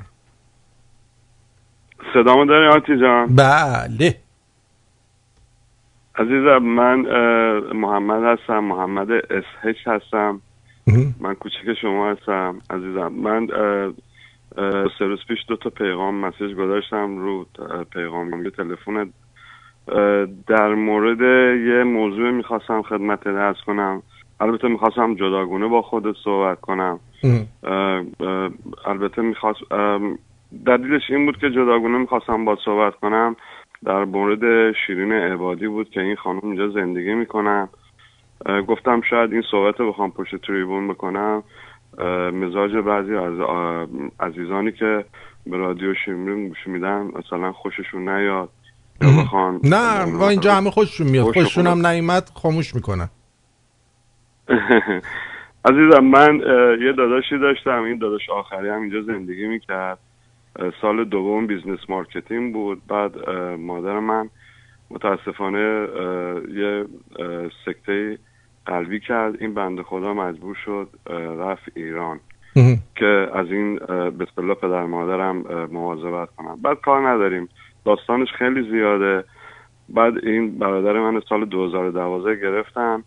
صدامو 2.15 2.47
داری 2.47 2.67
آرتی 2.67 3.01
جان؟ 3.01 3.37
بله. 3.37 4.19
عزیزم 6.15 6.59
من 6.59 6.99
محمد 7.75 8.39
هستم 8.39 8.59
محمد 8.59 9.09
اسهش 9.11 9.77
هستم. 9.87 10.41
من 11.21 11.35
کوچیک 11.35 11.79
شما 11.83 12.13
هستم. 12.13 12.59
عزیزم 12.71 13.09
من 13.09 13.49
سه 14.99 15.05
روز 15.05 15.19
پیش 15.29 15.39
دو 15.49 15.57
تا 15.57 15.71
پیغام 15.71 16.15
مسیج 16.15 16.55
گذاشتم 16.55 17.19
رو 17.19 17.47
پیغام 17.93 18.51
تلفنت 18.51 19.09
اه، 19.89 20.27
در 20.47 20.75
مورد 20.75 21.21
یه 21.67 21.85
موضوع 21.85 22.31
می‌خواستم 22.31 22.83
خدمت 22.83 23.27
عرض 23.27 23.61
کنم. 23.67 24.03
البته 24.41 24.69
می‌خواستم 24.69 25.15
جداگونه 25.15 25.67
با 25.67 25.83
خودت 25.83 26.17
صحبت 26.25 26.61
کنم. 26.61 27.01
البته 28.87 29.23
می‌خواست 29.23 29.61
دلیلش 30.67 31.11
این 31.11 31.27
بود 31.27 31.39
که 31.39 31.51
جداگونه 31.51 31.99
می‌خواستم 31.99 32.45
با 32.45 32.59
صحبت 32.65 32.95
کنم. 32.95 33.37
در 33.85 34.05
مورد 34.05 34.73
شیرین 34.87 35.13
عبادی 35.13 35.69
بود 35.69 35.91
که 35.91 36.01
این 36.01 36.17
خانم 36.17 36.41
اینجا 36.43 36.69
زندگی 36.69 37.15
می‌کنن 37.15 37.69
اه، 38.47 38.63
گفتم 38.63 39.01
شاید 39.01 39.33
این 39.33 39.43
صحبت 39.51 39.81
رو 39.81 39.93
بخوام 39.93 40.11
پشت 40.11 40.37
تریبون 40.37 40.89
بکنم. 40.89 41.43
مزاج 42.33 42.77
بعضی 42.77 43.15
از 43.15 43.35
عزیزانی 44.21 44.73
که 44.73 45.05
به 45.47 45.57
رادیو 45.57 45.95
شیرین 46.05 46.49
گوش 46.49 46.67
میدن 46.67 47.11
مثلا 47.19 47.53
خوششون 47.53 48.09
نیاد. 48.09 48.49
یا 49.03 49.09
بخوان 49.23 49.61
نه 49.65 50.05
ما 50.05 50.29
اینجا 50.29 50.55
همه 50.55 50.71
خوششون 50.71 51.07
میاد. 51.07 51.25
خوش 51.25 51.35
خوششون. 51.35 51.67
هم 51.67 51.87
نیومد 51.87 52.31
خاموش 52.35 52.75
می‌کنن. 52.75 53.09
عزیزم 55.65 56.05
من 56.05 56.41
یه 56.81 56.93
داداشی 56.93 57.39
داشتم. 57.39 57.83
این 57.83 57.99
داداش 57.99 58.31
آخری 58.31 58.69
هم 58.69 58.81
اینجا 58.83 59.03
زندگی 59.03 59.47
می‌کرد. 59.47 59.99
سال 60.81 61.05
دوم 61.05 61.47
business 61.47 61.79
marketing 61.89 62.53
بود. 62.53 62.83
بعد 62.89 63.31
مادر 63.59 63.99
من 63.99 64.29
متاسفانه 64.91 65.87
یه 66.55 66.85
سکته 67.65 68.19
قلبی 68.67 69.01
کرد. 69.01 69.37
این 69.41 69.55
بنده 69.55 69.83
خدا 69.83 70.15
مجبور 70.15 70.55
شد 70.65 70.89
رفت 71.39 71.63
ایران. 71.75 72.21
که 72.97 73.29
از 73.35 73.47
این 73.51 73.77
به 73.87 74.27
اصطلاح 74.29 74.55
پدر 74.55 74.85
مادرم 74.85 75.37
مواظبت 75.73 76.29
کنم. 76.37 76.59
بعد 76.63 76.81
کار 76.81 77.09
نداریم. 77.09 77.49
داستانش 77.85 78.29
خیلی 78.39 78.71
زیاده. 78.71 79.25
بعد 79.89 80.25
این 80.25 80.59
برادر 80.59 80.93
من 80.93 81.21
سال 81.29 81.45
2012 81.45 82.37
گرفتن 82.37 83.03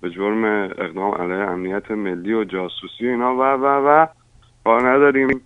به 0.00 0.10
جرم 0.10 0.44
اقدام 0.78 1.14
علیه 1.14 1.50
امنیت 1.50 1.90
ملی 1.90 2.34
و 2.34 2.44
جاسوسی 2.44 3.08
اینا. 3.08 3.36
و 3.36 3.42
و 3.42 3.66
و 3.88 4.06
کار 4.64 4.88
نداریم. 4.88 5.40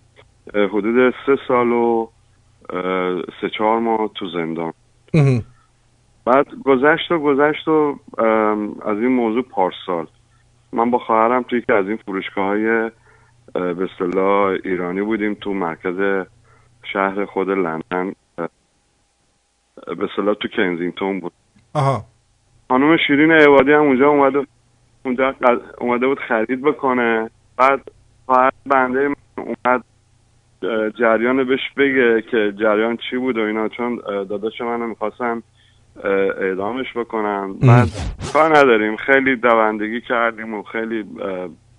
حدود 0.54 1.14
سه 1.26 1.36
سال 1.48 1.72
و 1.72 2.08
سه 3.40 3.50
چهار 3.58 3.78
ماه 3.78 4.10
تو 4.14 4.26
زندان. 4.28 4.72
بعد 6.30 6.46
گذشت 6.64 7.12
و 7.12 7.18
گذشت 7.18 7.68
و 7.68 7.98
از 8.84 8.98
این 8.98 9.08
موضوع 9.08 9.42
پارسال. 9.42 10.06
من 10.72 10.90
با 10.90 10.98
خواهرم 10.98 11.42
توی 11.42 11.58
یکی 11.58 11.72
از 11.72 11.88
این 11.88 11.96
فروشگاه 11.96 12.44
های 12.44 12.90
به 13.54 13.88
اصطلاح 13.92 14.56
ایرانی 14.64 15.02
بودیم 15.02 15.34
تو 15.34 15.54
مرکز 15.54 16.26
شهر 16.92 17.24
خود 17.24 17.50
لندن. 17.50 18.12
به 19.86 20.04
اصطلاح 20.10 20.34
تو 20.34 20.48
کنزینگتون 20.48 21.20
بود. 21.20 21.32
آها. 21.74 22.04
خانم 22.68 22.96
شیرین 23.06 23.32
عبادی 23.32 23.72
هم 23.72 23.80
اونجا 23.80 24.08
اومده 24.08 24.46
اونجا 25.04 25.34
اومده 25.78 26.06
بود 26.06 26.18
خرید 26.18 26.62
بکنه. 26.62 27.30
بعد 27.56 27.80
خواهر 28.26 28.52
بنده 28.66 29.08
من 29.08 29.14
اومد 29.36 29.84
جریان 30.98 31.44
بهش 31.44 31.72
بگه 31.76 32.22
که 32.22 32.52
جریان 32.60 32.98
چی 33.10 33.16
بود 33.16 33.38
و 33.38 33.40
اینا. 33.40 33.68
چون 33.68 33.96
داداش 34.06 34.60
منو 34.60 34.86
می‌خواستن 34.86 35.42
اعدامش 36.04 36.96
بکنن. 36.96 37.52
بعد 37.52 37.88
کار 38.32 38.58
نداریم. 38.58 38.96
خیلی 38.96 39.36
دوندگی 39.36 40.00
کردیم 40.00 40.54
و 40.54 40.62
خیلی 40.62 41.04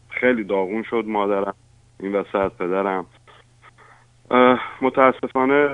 خیلی 0.09 0.43
داغون 0.43 0.83
شد 0.83 1.03
مادرم 1.07 1.53
این 1.99 2.15
وسط 2.15 2.51
پدرم. 2.59 3.05
متاسفانه 4.81 5.69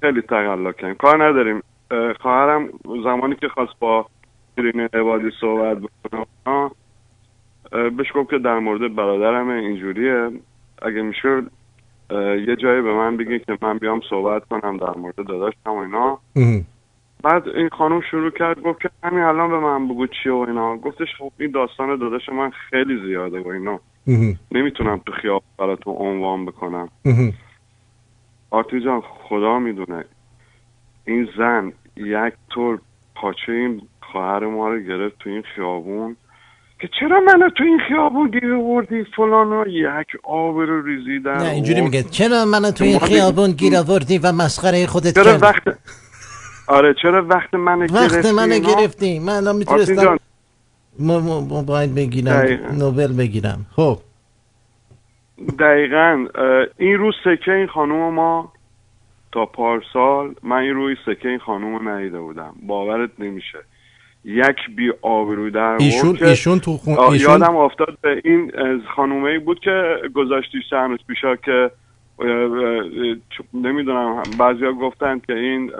خیلی 0.00 0.20
تقلا 0.22 0.72
کردیم 0.72 0.94
کار 0.94 1.24
نداریم. 1.24 1.62
اه، 1.90 2.12
خواهرم 2.12 2.68
زمانی 3.04 3.34
که 3.34 3.48
خواست 3.48 3.78
با 3.78 4.06
شیرین 4.56 4.80
عبادی 4.80 5.30
صحبت 5.40 5.78
بکنه 5.78 6.70
بهش 7.70 8.06
گفت 8.14 8.30
که 8.30 8.38
در 8.38 8.58
مورد 8.58 8.94
برادرم 8.94 9.48
اینجوریه. 9.48 10.30
اگه 10.82 11.02
میشه 11.02 11.42
یه 12.46 12.56
جایی 12.56 12.82
به 12.82 12.92
من 12.92 13.16
بگی 13.16 13.38
که 13.38 13.58
من 13.62 13.78
بیام 13.78 14.00
صحبت 14.10 14.44
کنم 14.44 14.76
در 14.76 14.98
مورد 14.98 15.16
داداشم 15.16 15.70
و 15.70 15.76
اینا. 15.76 16.18
بعد 17.24 17.48
این 17.48 17.68
خانم 17.68 18.00
شروع 18.10 18.30
کرد 18.30 18.62
گفت 18.62 18.80
که 18.80 18.90
همین 19.02 19.24
الان 19.24 19.50
به 19.50 19.58
من 19.58 19.88
بگو 19.88 20.06
چیه 20.06 20.32
و 20.32 20.44
اینا. 20.48 20.76
گفتش 20.76 21.08
خب 21.18 21.32
این 21.40 21.50
داستان 21.50 21.98
داداش 21.98 22.28
من 22.28 22.50
خیلی 22.70 23.06
زیاده 23.06 23.40
و 23.40 23.48
اینا. 23.48 23.80
نمی‌تونم 24.52 25.00
تو 25.06 25.12
خیاب 25.12 25.42
براتون 25.58 25.94
عنوان 25.96 26.46
بکنم. 26.46 26.88
آرتی 28.50 28.80
جان 28.84 29.02
خدا 29.28 29.58
می‌دونه 29.58 30.04
این 31.06 31.28
زن 31.38 31.72
یک 31.96 32.34
طور 32.54 32.78
پاچه 33.14 33.52
این 33.52 33.82
خواهر 34.00 34.46
ما 34.46 34.68
رو 34.68 34.80
گرفت 34.80 35.18
تو 35.18 35.30
این 35.30 35.42
خیابون. 35.54 36.16
که 36.80 36.88
چرا 37.00 37.20
منو 37.20 37.50
تو 37.50 37.64
این 37.64 37.80
خیابون 37.88 38.30
گیر 38.30 38.54
آوردی 38.54 39.04
فلان 39.16 39.52
و 39.52 39.64
یک 39.68 40.06
آب 40.22 40.56
رو 40.56 40.82
ریزی 40.86 41.18
در 41.18 41.38
نه 41.38 41.50
اینجوری. 41.50 41.80
میگه. 41.80 42.02
چرا 42.02 42.44
منو 42.44 42.70
تو 42.70 42.84
این 42.84 42.98
خیابون 42.98 43.50
گیر 43.50 43.76
آوردی 43.76 44.18
و 44.18 44.32
مسخره 44.32 44.86
خودت 44.86 45.14
چرا 45.14 45.24
کردی؟ 45.24 45.42
وقت 45.42 45.62
آره 46.68 46.94
چرا 47.02 47.26
وقت 47.26 47.54
منو 47.54 47.82
وقت 47.82 48.14
گرفتی 48.14 48.28
اینا؟ 48.28 48.80
گرفتی؟ 48.80 49.18
من 49.18 49.32
الان 49.32 49.56
می‌تونستم 49.56 50.18
موبایل 50.98 51.94
بگیرم 51.94 52.32
دقیقاً. 52.32 52.68
نوبل 52.74 53.12
بگیرم. 53.18 53.66
خب. 53.76 53.98
دقیقا 55.58 56.26
این 56.78 56.98
رو 56.98 57.12
سکه 57.24 57.52
این 57.52 57.66
خانوم 57.66 58.14
ما 58.14 58.52
تا 59.32 59.46
پارسال 59.46 60.34
من 60.42 60.56
این 60.56 60.74
روی 60.74 60.96
سکه 61.06 61.28
این 61.28 61.38
خانوم 61.38 61.88
ندیده 61.88 62.20
بودم. 62.20 62.54
باورت 62.66 63.10
نمیشه. 63.18 63.58
یک 64.24 64.56
بی 64.76 64.92
آبرو 65.02 65.50
در 65.50 65.76
ایشون 65.80 66.18
ایشون 66.20 66.58
تو 66.58 66.72
خون 66.72 66.98
ایشون 66.98 67.30
یادم 67.30 67.56
افتاد 67.56 67.98
به 68.02 68.20
این 68.24 68.52
خانومه 68.96 69.30
ای 69.30 69.38
بود 69.38 69.60
که 69.60 69.94
گذاشتی 70.14 70.58
چند 70.70 70.90
روز 70.90 70.98
پیشا 71.06 71.36
که 71.36 71.70
نمی‌دونم 73.54 74.22
بعضیا 74.38 74.72
گفتن 74.72 75.18
که 75.18 75.32
این 75.32 75.70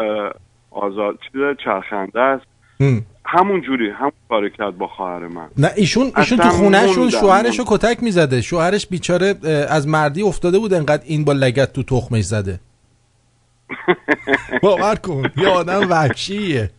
آزاد 0.75 1.19
چیز 1.33 1.41
چرخنده 1.65 2.21
است 2.21 2.45
هم. 2.81 3.03
همون 3.27 3.61
جوری 3.61 3.91
همون 3.91 4.13
کار 4.29 4.49
کرد 4.49 4.79
با 4.79 4.87
خواهر 4.87 5.27
من 5.29 5.49
نه 5.59 5.71
ایشون 5.77 6.13
ایشون 6.17 6.39
تو 6.39 6.47
اصلا 6.49 6.59
خونهشون. 6.59 7.11
شوهرش 7.11 7.59
رو 7.59 7.65
کتک 7.69 8.03
می‌زده 8.03 8.41
شوهرش 8.41 8.87
بیچاره 8.87 9.35
از 9.69 9.89
مردی 9.89 10.23
افتاده 10.23 10.59
بود 10.59 10.75
انقدر 10.75 11.03
این 11.07 11.25
با 11.25 11.33
لگت 11.33 11.73
تو 11.73 11.83
تخمش 11.83 12.25
زده 12.25 12.61
باور 14.63 14.95
کن 14.95 15.23
یه 15.37 15.49
آدم 15.49 15.91
وحشیه 15.91 16.71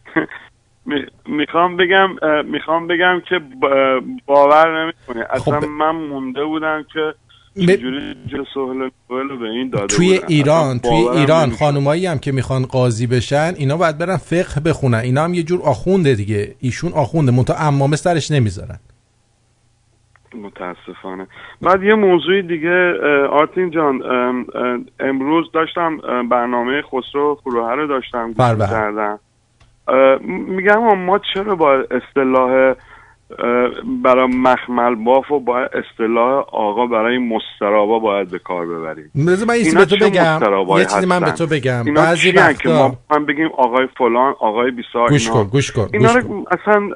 می- 0.86 1.06
می‌خوام 1.26 1.78
بگم 1.78 2.10
می‌خوام 2.46 2.88
بگم 2.88 3.22
که 3.30 3.40
با- 3.62 4.02
باور 4.26 4.84
نمی‌کنی 4.84 5.22
اصلا 5.30 5.60
خب. 5.62 5.68
من 5.68 5.92
مونده 5.96 6.46
بودم 6.46 6.86
که 6.94 7.14
ب- 7.56 7.76
توی. 9.90 10.20
ایران 10.28 10.80
توی 10.80 11.08
ایران. 11.20 11.50
خانمایی 11.52 12.06
هم 12.06 12.18
که 12.20 12.32
می‌خوان 12.32 12.66
قاضی 12.66 13.08
بشن 13.08 13.54
اینا 13.58 13.78
باید 13.78 13.98
برن 13.98 14.18
فقه 14.18 14.62
بخونن 14.62 14.98
اینا 14.98 15.24
هم 15.24 15.34
یه 15.34 15.44
جور 15.44 15.62
آخونده 15.62 16.16
دیگه 16.16 16.56
ایشون 16.60 16.92
آخونده 16.94 17.32
منتها 17.32 17.68
امامه 17.68 17.96
سرش 17.96 18.32
نمی‌ذارن 18.32 18.80
متاسفانه 20.36 21.28
بعد 21.62 21.84
یه 21.84 21.96
موضوع 21.96 22.42
دیگه 22.42 22.94
آرتین 23.28 23.72
جان 23.72 24.02
امروز 25.00 25.52
داشتم 25.54 25.98
برنامه 26.30 26.82
خسرو 26.82 27.40
فروهر 27.44 27.76
رو 27.76 27.88
داشتم 27.88 28.28
گوش. 28.28 28.36
کردم 28.70 29.20
میگم 30.48 30.98
ما 30.98 31.20
چرا 31.34 31.56
با 31.56 31.74
اصطلاح 31.92 32.74
برای 34.04 34.28
مخمل 34.28 34.96
باف 34.96 35.32
و 35.32 35.40
با 35.40 35.60
اصطلاح 35.60 36.46
آقا 36.52 36.86
برای 36.86 37.18
مسترابا 37.18 38.00
باید 38.00 38.30
به 38.30 38.40
کار 38.40 38.66
ببریم. 38.66 39.12
بذار 39.28 39.48
من 39.48 39.74
به 39.74 39.86
تو 39.86 39.98
بگم. 39.98 40.40
یه 40.78 40.86
چیزی 40.86 41.06
من 41.06 41.20
به؟ 41.20 41.32
تو 41.32 41.48
بگم. 41.48 41.84
اینا 41.86 42.02
بعضی 42.02 42.32
چیان 42.32 42.54
که؟ 42.54 42.70
وقتا 42.70 42.88
ما 42.88 42.98
هم 43.12 43.26
بگیم 43.26 43.50
آقای 43.58 43.88
فلان 43.98 44.36
آقای 44.40 44.72
بیسار 44.72 45.10
گوش 45.10 45.30
کن 45.30 45.44
گوش 45.44 45.72
کن 45.72 45.90
اینا 45.94 46.14
گوش 46.14 46.24
کن. 46.24 46.44
اصلا 46.52 46.90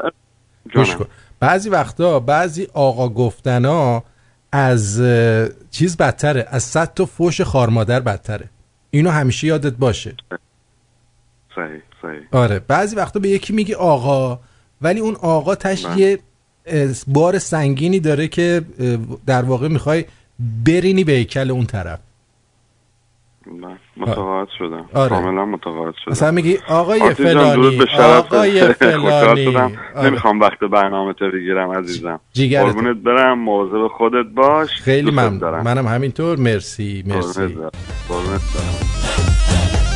گوش. 0.75 0.95
کن. 0.95 1.05
بعضی 1.39 1.69
وقتا 1.69 2.19
بعضی 2.19 2.67
آقا 2.73 3.09
گفتنا 3.09 4.03
از 4.51 5.03
چیز 5.71 5.97
بدتره. 5.97 6.45
از 6.51 6.63
صد 6.63 6.93
تا 6.93 7.05
فوش 7.05 7.41
خارمادر 7.41 7.99
بدتره. 7.99 8.49
اینو 8.91 9.09
همیشه 9.09 9.47
یادت 9.47 9.73
باشه. 9.73 10.15
صحیح 11.55 11.81
صحیح. 12.01 12.21
آره. 12.31 12.61
بعضی 12.67 12.95
وقتا 12.95 13.19
به 13.19 13.29
یکی 13.29 13.53
میگی 13.53 13.73
آقا 13.73 14.39
ولی 14.81 14.99
اون 14.99 15.15
آقا 15.15 15.55
تش. 15.55 15.85
یه 15.95 16.19
بار 17.07 17.37
سنگینی 17.39 17.99
داره 17.99 18.27
که 18.27 18.61
در 19.25 19.41
واقع 19.41 19.67
می‌خوای 19.67 20.05
برینی 20.65 21.03
به 21.03 21.11
هیکل 21.11 21.51
اون 21.51 21.65
طرف 21.65 21.99
متقاعد 23.97 24.47
شدم 24.57 24.89
آره. 24.93 25.09
کاملا 25.09 25.45
متقاعد 25.45 25.93
شدم 26.03 26.11
مثلا 26.11 26.31
میگی 26.31 26.57
آقای 26.67 27.13
فلانی 27.13 27.85
آقای 27.99 28.61
فلانی. 28.73 29.47
آره. 29.55 29.69
نمی‌خوام 30.03 30.39
وقت 30.39 30.59
برنامه 30.59 31.13
تو 31.13 31.31
بگیرم 31.31 31.71
عزیزم. 31.71 32.19
قربونت 32.35 32.97
برم 32.97 33.39
مواظب 33.39 33.87
خودت 33.97 34.25
باش 34.35 34.69
خیلی 34.69 35.11
ممنون. 35.11 35.61
منم 35.61 35.87
همینطور 35.87 36.37
مرسی 36.37 37.03
مرسی 37.07 37.41
قربونت 38.09 38.41
برم. 38.53 39.88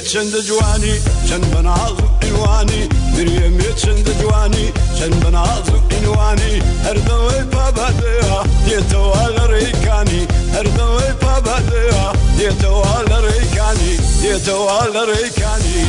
مريم 0.00 0.12
چند 0.12 0.36
جواني 0.46 0.94
چند 1.28 1.50
بناز 1.54 1.96
انواني 2.22 2.88
مريم 3.14 3.58
چند 3.76 4.08
جواني 4.20 4.72
چند 4.98 5.14
بناز 5.24 5.68
انواني 5.98 6.62
هر 6.84 6.96
دوي 6.98 7.44
پابديا 7.52 8.42
يتوال 8.66 9.50
ريكاني 9.50 10.26
هر 10.54 10.66
دوي 10.66 11.12
پابديا 11.22 12.12
يتوال 12.38 13.24
ريكاني 13.24 13.98
يتوال 14.22 15.08
ريكاني 15.08 15.84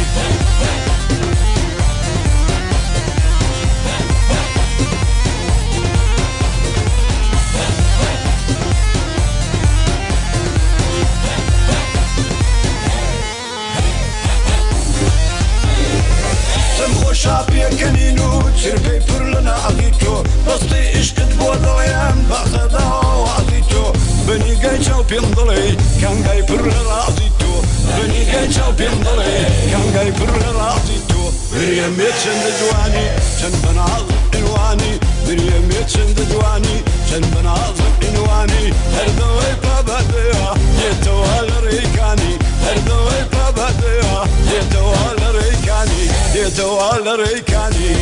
شاپیەکەنین 17.22 18.20
و 18.20 18.30
چرپەی 18.60 19.00
پر 19.08 19.24
لەنا 19.32 19.56
ئەڵی 19.64 19.92
تۆ. 20.02 20.14
بەستی 20.46 20.84
ئشکت 20.98 21.32
بۆ 21.40 21.52
دڵیان 21.64 22.18
بەخەداوەڵی 22.30 23.62
تۆ. 23.72 23.84
بنیگەی 24.28 24.78
چاو 24.86 25.02
پێم 25.10 25.28
دڵێ 25.38 25.64
کەنگای 26.02 26.42
پر 26.48 26.62
لە 26.72 26.82
ڕازی 26.90 27.30
تۆ. 27.40 27.54
بنیگەی 27.96 28.48
چاو 28.56 28.72
پێم 28.80 28.98
دڵێ 29.06 29.38
کەنگای 29.72 30.12
پر 30.18 30.32
لە 30.42 30.52
ڕازی 30.60 31.00
تۆ. 31.10 31.22
بریەمێ 31.52 32.10
چەندە 32.22 32.52
جوانی 32.60 33.08
چەند 33.40 33.56
بەناڵ 33.64 34.04
ئەوانی 34.34 34.94
انواني 35.32 35.50
مريم 35.50 35.72
يتشند 35.72 36.28
جواني 36.32 36.78
شن 37.10 37.22
بناظ 37.22 37.80
انواني 38.10 38.74
هردوي 38.96 39.54
بابا 39.64 40.02
ديا 40.02 40.54
يتو 40.84 41.24
هالريكاني 41.24 42.38
هردوي 42.66 43.24
بابا 43.34 43.72
ديا 43.72 44.24
يتو 44.54 44.86
هالريكاني 44.92 46.04
يتو 46.36 46.80
هالريكاني 46.80 47.96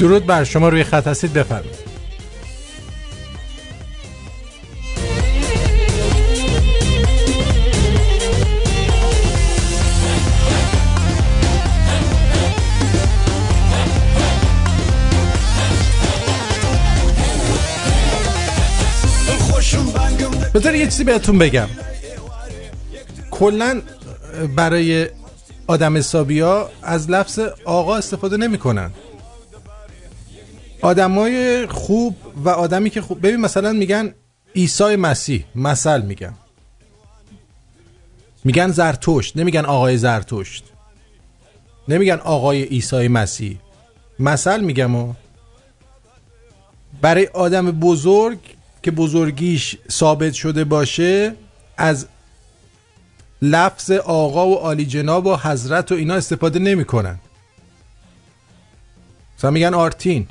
درود 0.00 0.26
بر 0.26 0.44
شما 0.44 0.68
روی 0.68 0.84
خط 0.84 1.08
هستید 1.08 1.32
بفرمایید. 1.32 1.81
بذار 20.54 20.74
یه 20.74 20.84
چیزی 20.84 21.04
بهتون 21.04 21.38
بگم. 21.38 21.68
کلا 23.30 23.82
برای 24.56 25.08
آدم 25.66 25.96
حسابی 25.96 26.40
ها 26.40 26.70
از 26.82 27.10
لفظ 27.10 27.38
آقا 27.64 27.96
استفاده 27.96 28.36
نمی‌کنن. 28.36 28.90
آدمای 30.80 31.66
خوب 31.66 32.16
و 32.44 32.48
آدمی 32.48 32.90
که 32.90 33.00
خوب 33.00 33.26
ببین 33.26 33.40
مثلا 33.40 33.72
میگن 33.72 34.14
عیسی 34.56 34.96
مسیح 34.96 35.44
مثل 35.54 36.02
میگن. 36.02 36.34
میگن 38.44 38.70
زرتشت 38.70 39.36
نمیگن 39.36 39.64
آقای 39.64 39.96
زرتشت. 39.96 40.64
نمیگن 41.88 42.18
آقای 42.24 42.62
عیسی 42.62 43.08
مسیح. 43.08 43.58
مثل 44.18 44.60
میگم 44.60 44.94
و. 44.94 45.14
برای 47.00 47.26
آدم 47.26 47.70
بزرگ 47.70 48.38
که 48.82 48.90
بزرگیش 48.90 49.76
ثابت 49.90 50.32
شده 50.32 50.64
باشه 50.64 51.34
از 51.76 52.06
لفظ 53.42 53.90
آقا 53.90 54.48
و 54.48 54.54
عالی 54.54 54.86
جناب 54.86 55.26
و 55.26 55.36
حضرت 55.36 55.92
و 55.92 55.94
اینا 55.94 56.14
استفاده 56.14 56.58
نمی‌کنن. 56.58 57.18
مثلا 59.38 59.50
میگن 59.50 59.74
آرتین. 59.74 60.26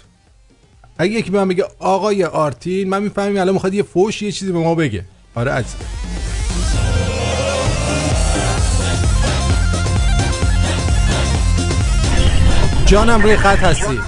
اگه 0.97 1.13
یکی 1.13 1.31
به 1.31 1.37
من 1.37 1.47
بگه 1.47 1.65
آقای 1.79 2.23
آرتین 2.23 2.89
من 2.89 3.03
می‌فهمیم 3.03 3.37
الان 3.37 3.53
می‌خواد 3.53 3.73
یه 3.73 3.83
فوش 3.83 4.21
یه 4.21 4.31
چیزی 4.31 4.51
به 4.51 4.59
ما 4.59 4.75
بگه. 4.75 5.05
آره 5.35 5.51
عزیز 5.51 5.75
جانم 12.85 13.21
روی 13.21 13.37
خط 13.37 13.57
هستی. 13.57 13.99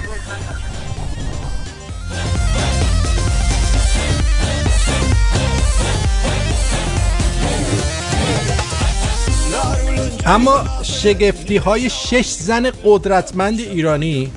اما 10.26 10.64
شگفتی 10.82 11.56
های 11.56 11.90
شش 11.90 12.30
زن 12.30 12.70
قدرتمند 12.84 13.60
ایرانی 13.60 14.32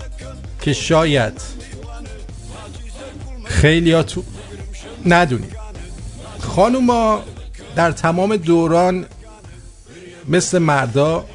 که 0.61 0.73
شاید 0.73 1.41
خیلی 3.45 4.03
تو 4.03 4.23
ندونید 5.05 5.57
خانوما 6.39 7.23
در 7.75 7.91
تمام 7.91 8.35
دوران 8.35 9.05
مثل 10.27 10.57
مردا 10.57 11.25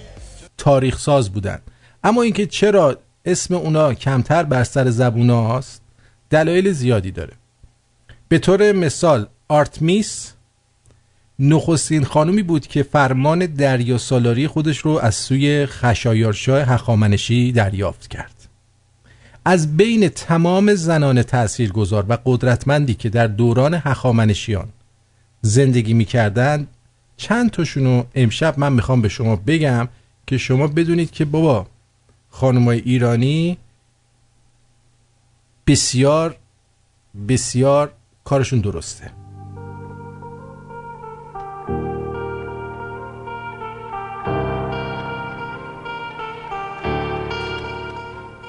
تاریخ 0.59 0.99
ساز 0.99 1.31
بودن. 1.31 1.59
اما 2.05 2.23
اینکه 2.23 2.47
چرا 2.47 2.97
اسم 3.25 3.55
اونا 3.55 3.95
کمتر 3.95 4.43
بر 4.43 4.65
سر 4.65 4.91
زبون 4.91 5.31
هاست 5.31 5.83
دلایل 6.31 6.73
زیادی 6.73 7.11
داره. 7.11 7.33
به 8.29 8.39
طور 8.39 8.73
مثال 8.73 9.27
آرتمیس 9.49 10.33
نخستین 11.39 12.05
خانومی 12.05 12.43
بود 12.43 12.67
که 12.67 12.83
فرمان 12.83 13.47
دریا 13.47 13.99
سالاری 13.99 14.47
خودش 14.47 14.79
رو 14.79 14.91
از 14.91 15.15
سوی 15.15 15.67
خشایارشاه 15.67 16.63
هخامنشی 16.63 17.53
دریافت 17.53 18.09
کرد. 18.09 18.49
از 19.45 19.77
بین 19.77 20.09
تمام 20.09 20.75
زنان 20.75 21.23
تاثیرگذار 21.23 22.07
و 22.09 22.19
قدرتمندی 22.25 22.95
که 22.95 23.09
در 23.09 23.27
دوران 23.27 23.75
هخامنشیان 23.75 24.69
زندگی 25.41 25.95
می‌کردند 25.95 26.69
چند 27.17 27.51
تاشونو 27.51 28.05
امشب 28.15 28.59
من 28.59 28.73
می‌خوام 28.73 29.03
به 29.03 29.09
شما 29.09 29.37
بگم 29.37 29.89
که 30.27 30.39
شما 30.39 30.67
بدونید 30.67 31.11
که 31.11 31.25
بابا 31.25 31.67
خانمای 32.31 32.79
ایرانی 32.79 33.59
بسیار 35.67 36.37
بسیار 37.29 37.93
کارشون 38.25 38.61
درسته. 38.61 39.22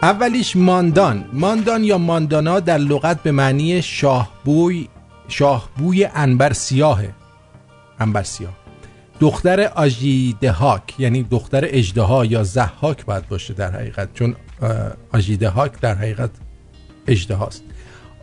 اولیش 0.03 0.55
ماندان. 0.55 1.25
ماندان 1.33 1.83
یا 1.83 1.97
ماندانا 1.97 2.59
در 2.59 2.77
لغت 2.77 3.23
به 3.23 3.31
معنی 3.31 3.81
شاهبوی 3.81 4.87
شاهبوی 5.27 6.05
انبر 6.05 6.53
سیاهه. 6.53 7.13
انبر 7.99 8.23
سیاه. 8.23 8.53
دختر 9.19 9.61
آژیدهاک 9.75 10.99
یعنی 10.99 11.23
دختر 11.23 11.63
اجدها 11.67 12.25
یا 12.25 12.43
زحاک 12.43 13.05
باید 13.05 13.27
باشه 13.27 13.53
در 13.53 13.71
حقیقت 13.71 14.13
چون 14.13 14.35
آژیدهاک 15.13 15.79
در 15.81 15.95
حقیقت 15.95 16.31
اجدهاست 17.07 17.63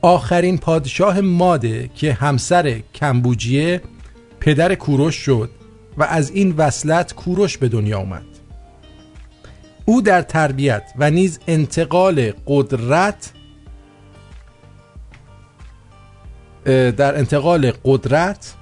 آخرین 0.03 0.59
پادشاه 0.59 1.21
ماده 1.21 1.91
که 1.95 2.13
همسر 2.13 2.81
کمبوجیه 2.95 3.83
پدر 4.41 4.75
کوروش 4.75 5.15
شد 5.15 5.51
و 5.99 6.03
از 6.03 6.31
این 6.31 6.55
وصلت 6.57 7.15
کوروش 7.15 7.59
به 7.59 7.69
دنیا 7.69 7.99
اومد. 7.99 8.40
او 9.91 10.03
در 10.03 10.23
تربیت 10.23 10.93
و 10.97 11.11
نیز 11.11 11.39
انتقال 11.47 12.33
قدرت 12.47 13.33
در 16.97 17.19
انتقال 17.19 17.73
قدرت 17.85 18.55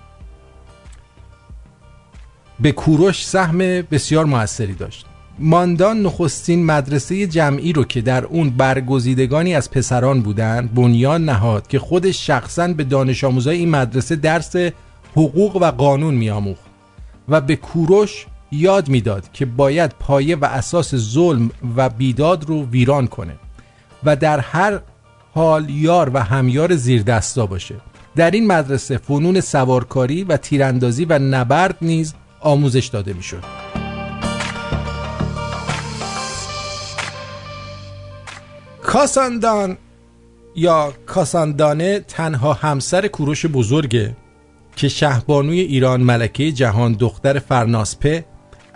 به 2.61 2.73
کوروش 2.73 3.27
سهم 3.27 3.59
بسیار 3.59 4.25
موثری 4.25 4.75
داشت. 4.75 5.07
ماندان 5.39 6.03
نخستین 6.03 6.67
مدرسه 6.67 7.27
جمعی 7.27 7.73
رو 7.73 7.85
که 7.85 8.01
در 8.01 8.25
اون 8.25 8.51
برگزیدگانی 8.51 9.55
از 9.55 9.71
پسران 9.71 10.21
بودند 10.21 10.75
بنیان 10.75 11.25
نهاد 11.25 11.67
که 11.67 11.79
خودش 11.79 12.27
شخصا 12.27 12.69
به 12.69 12.85
دانش 12.85 13.25
آموزای 13.25 13.59
این 13.59 13.71
مدرسه 13.71 14.17
درس 14.17 14.57
حقوق 15.13 15.57
و 15.57 15.65
قانون 15.65 16.15
میآموخت 16.15 16.67
و 17.29 17.41
به 17.41 17.57
کوروش 17.57 18.27
یاد 18.53 18.89
می‌داد 18.89 19.33
که 19.33 19.47
باید 19.47 19.91
پایه 20.01 20.37
و 20.37 20.45
اساس 20.45 20.95
ظلم 20.95 21.51
و 21.77 21.89
بیداد 21.89 22.45
رو 22.45 22.67
ویران 22.67 23.07
کنه 23.07 23.37
و 24.05 24.17
در 24.17 24.41
هر 24.41 24.81
حال 25.35 25.71
یار 25.71 26.11
و 26.15 26.19
همیار 26.19 26.77
زیر 26.77 27.03
دستا 27.03 27.47
باشه. 27.47 27.75
در 28.17 28.31
این 28.31 28.47
مدرسه 28.47 28.97
فنون 28.99 29.41
سوارکاری 29.41 30.25
و 30.25 30.37
تیراندازی 30.37 31.05
و 31.05 31.19
نبرد 31.19 31.77
نیز 31.83 32.15
آموزش 32.41 32.87
داده 32.87 33.13
می‌شد. 33.13 33.45
کاساندان 38.83 39.77
یا 40.57 40.93
کاساندانه 41.07 42.01
تنها 42.01 42.53
همسر 42.53 43.09
کوروش 43.09 43.47
بزرگه 43.47 44.17
که 44.77 44.89
شهبانوی 44.89 45.61
ایران 45.61 46.01
ملکه 46.01 46.53
جهان 46.53 46.93
دختر 46.93 47.39
فرناسپه 47.39 48.25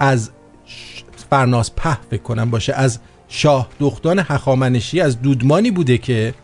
از 0.03 0.30
ش- 0.66 1.03
فرناسپه 1.30 1.98
فکر 2.11 2.22
کنم 2.22 2.50
باشه 2.50 2.72
از 2.74 2.98
شاه 3.28 3.68
دختان 3.80 4.18
هخامنشی 4.18 5.00
از 5.00 5.22
دودمانی 5.22 5.70
بوده 5.70 5.98
که 5.98 6.34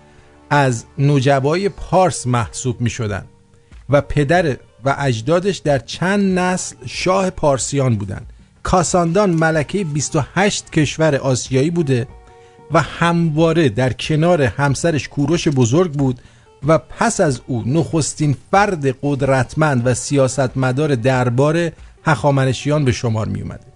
از 0.50 0.84
نوجوای 0.98 1.68
پارس 1.68 2.26
محسوب 2.26 2.80
می 2.80 2.90
شدن 2.90 3.24
و 3.90 4.00
پدر 4.00 4.56
و 4.84 4.96
اجدادش 4.98 5.56
در 5.56 5.78
چند 5.78 6.38
نسل 6.38 6.76
شاه 6.86 7.30
پارسیان 7.30 7.96
بودن. 7.96 8.22
کاساندان 8.62 9.30
ملکه 9.30 9.84
28 9.84 10.72
کشور 10.72 11.14
آسیایی 11.14 11.70
بوده 11.70 12.08
و 12.72 12.80
همواره 12.80 13.68
در 13.68 13.92
کنار 13.92 14.42
همسرش 14.42 15.08
کوروش 15.08 15.48
بزرگ 15.48 15.92
بود 15.92 16.20
و 16.66 16.78
پس 16.78 17.20
از 17.20 17.40
او 17.46 17.62
نخستین 17.66 18.36
فرد 18.50 18.96
قدرتمند 19.02 19.86
و 19.86 19.94
سیاستمدار 19.94 20.94
دربار 20.94 21.70
هخامنشیان 22.04 22.84
به 22.84 22.92
شمار 22.92 23.28
می 23.28 23.40
اومده 23.40 23.66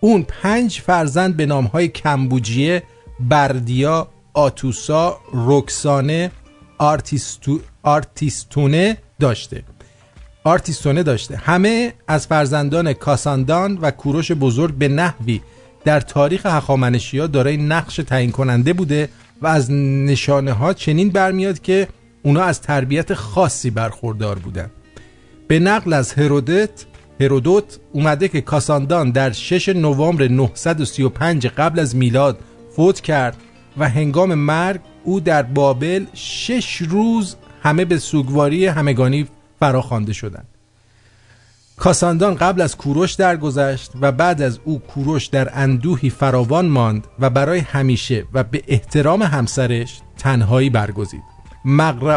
اون 0.00 0.22
پنج 0.28 0.80
فرزند 0.80 1.36
به 1.36 1.46
نامهای 1.46 1.88
کمبوجیه 1.88 2.82
بردیا 3.20 4.08
آتوسا 4.34 5.20
رکسانه 5.32 6.30
آرتیستو، 6.78 7.60
آرتیستونه 7.82 8.96
داشته. 9.20 9.62
آرتیستونه 10.44 11.02
داشته. 11.02 11.36
همه 11.36 11.92
از 12.08 12.26
فرزندان 12.26 12.92
کاساندان 12.92 13.78
و 13.82 13.90
کوروش 13.90 14.32
بزرگ 14.32 14.74
به 14.74 14.88
نحوی 14.88 15.40
در 15.84 16.00
تاریخ 16.00 16.46
هخامنشی 16.46 17.28
دارای 17.28 17.56
نقش 17.56 17.96
تعیین 17.96 18.30
کننده 18.30 18.72
بوده 18.72 19.08
و 19.42 19.46
از 19.46 19.70
نشانه 19.70 20.52
ها 20.52 20.72
چنین 20.72 21.10
برمیاد 21.10 21.60
که 21.60 21.88
اونا 22.22 22.42
از 22.42 22.60
تربیت 22.60 23.14
خاصی 23.14 23.70
برخوردار 23.70 24.38
بودن. 24.38 24.70
به 25.48 25.58
نقل 25.58 25.92
از 25.92 26.12
هرودت 26.12 26.84
هرودوت 27.20 27.78
اومده 27.92 28.28
که 28.28 28.40
کاساندان 28.40 29.10
در 29.10 29.32
6 29.32 29.68
نوامبر 29.68 30.28
935 30.28 31.46
قبل 31.46 31.80
از 31.80 31.96
میلاد 31.96 32.38
فوت 32.76 33.00
کرد 33.00 33.36
و 33.78 33.88
هنگام 33.88 34.34
مرگ 34.34 34.80
او 35.04 35.20
در 35.20 35.42
بابل 35.42 36.04
شش 36.14 36.76
روز 36.76 37.36
همه 37.62 37.84
به 37.84 37.98
سوگواری 37.98 38.66
همگانی 38.66 39.26
فراخوانده 39.60 40.12
شدند. 40.12 40.46
کاساندان 41.76 42.34
قبل 42.34 42.60
از 42.60 42.76
کوروش 42.76 43.14
درگذشت 43.14 43.92
و 44.00 44.12
بعد 44.12 44.42
از 44.42 44.58
او 44.64 44.78
کوروش 44.78 45.26
در 45.26 45.50
اندوهی 45.54 46.10
فراوان 46.10 46.66
ماند 46.66 47.06
و 47.20 47.30
برای 47.30 47.58
همیشه 47.58 48.24
و 48.32 48.44
به 48.44 48.62
احترام 48.68 49.22
همسرش 49.22 50.00
تنهایی 50.18 50.70
برگزید. 50.70 51.22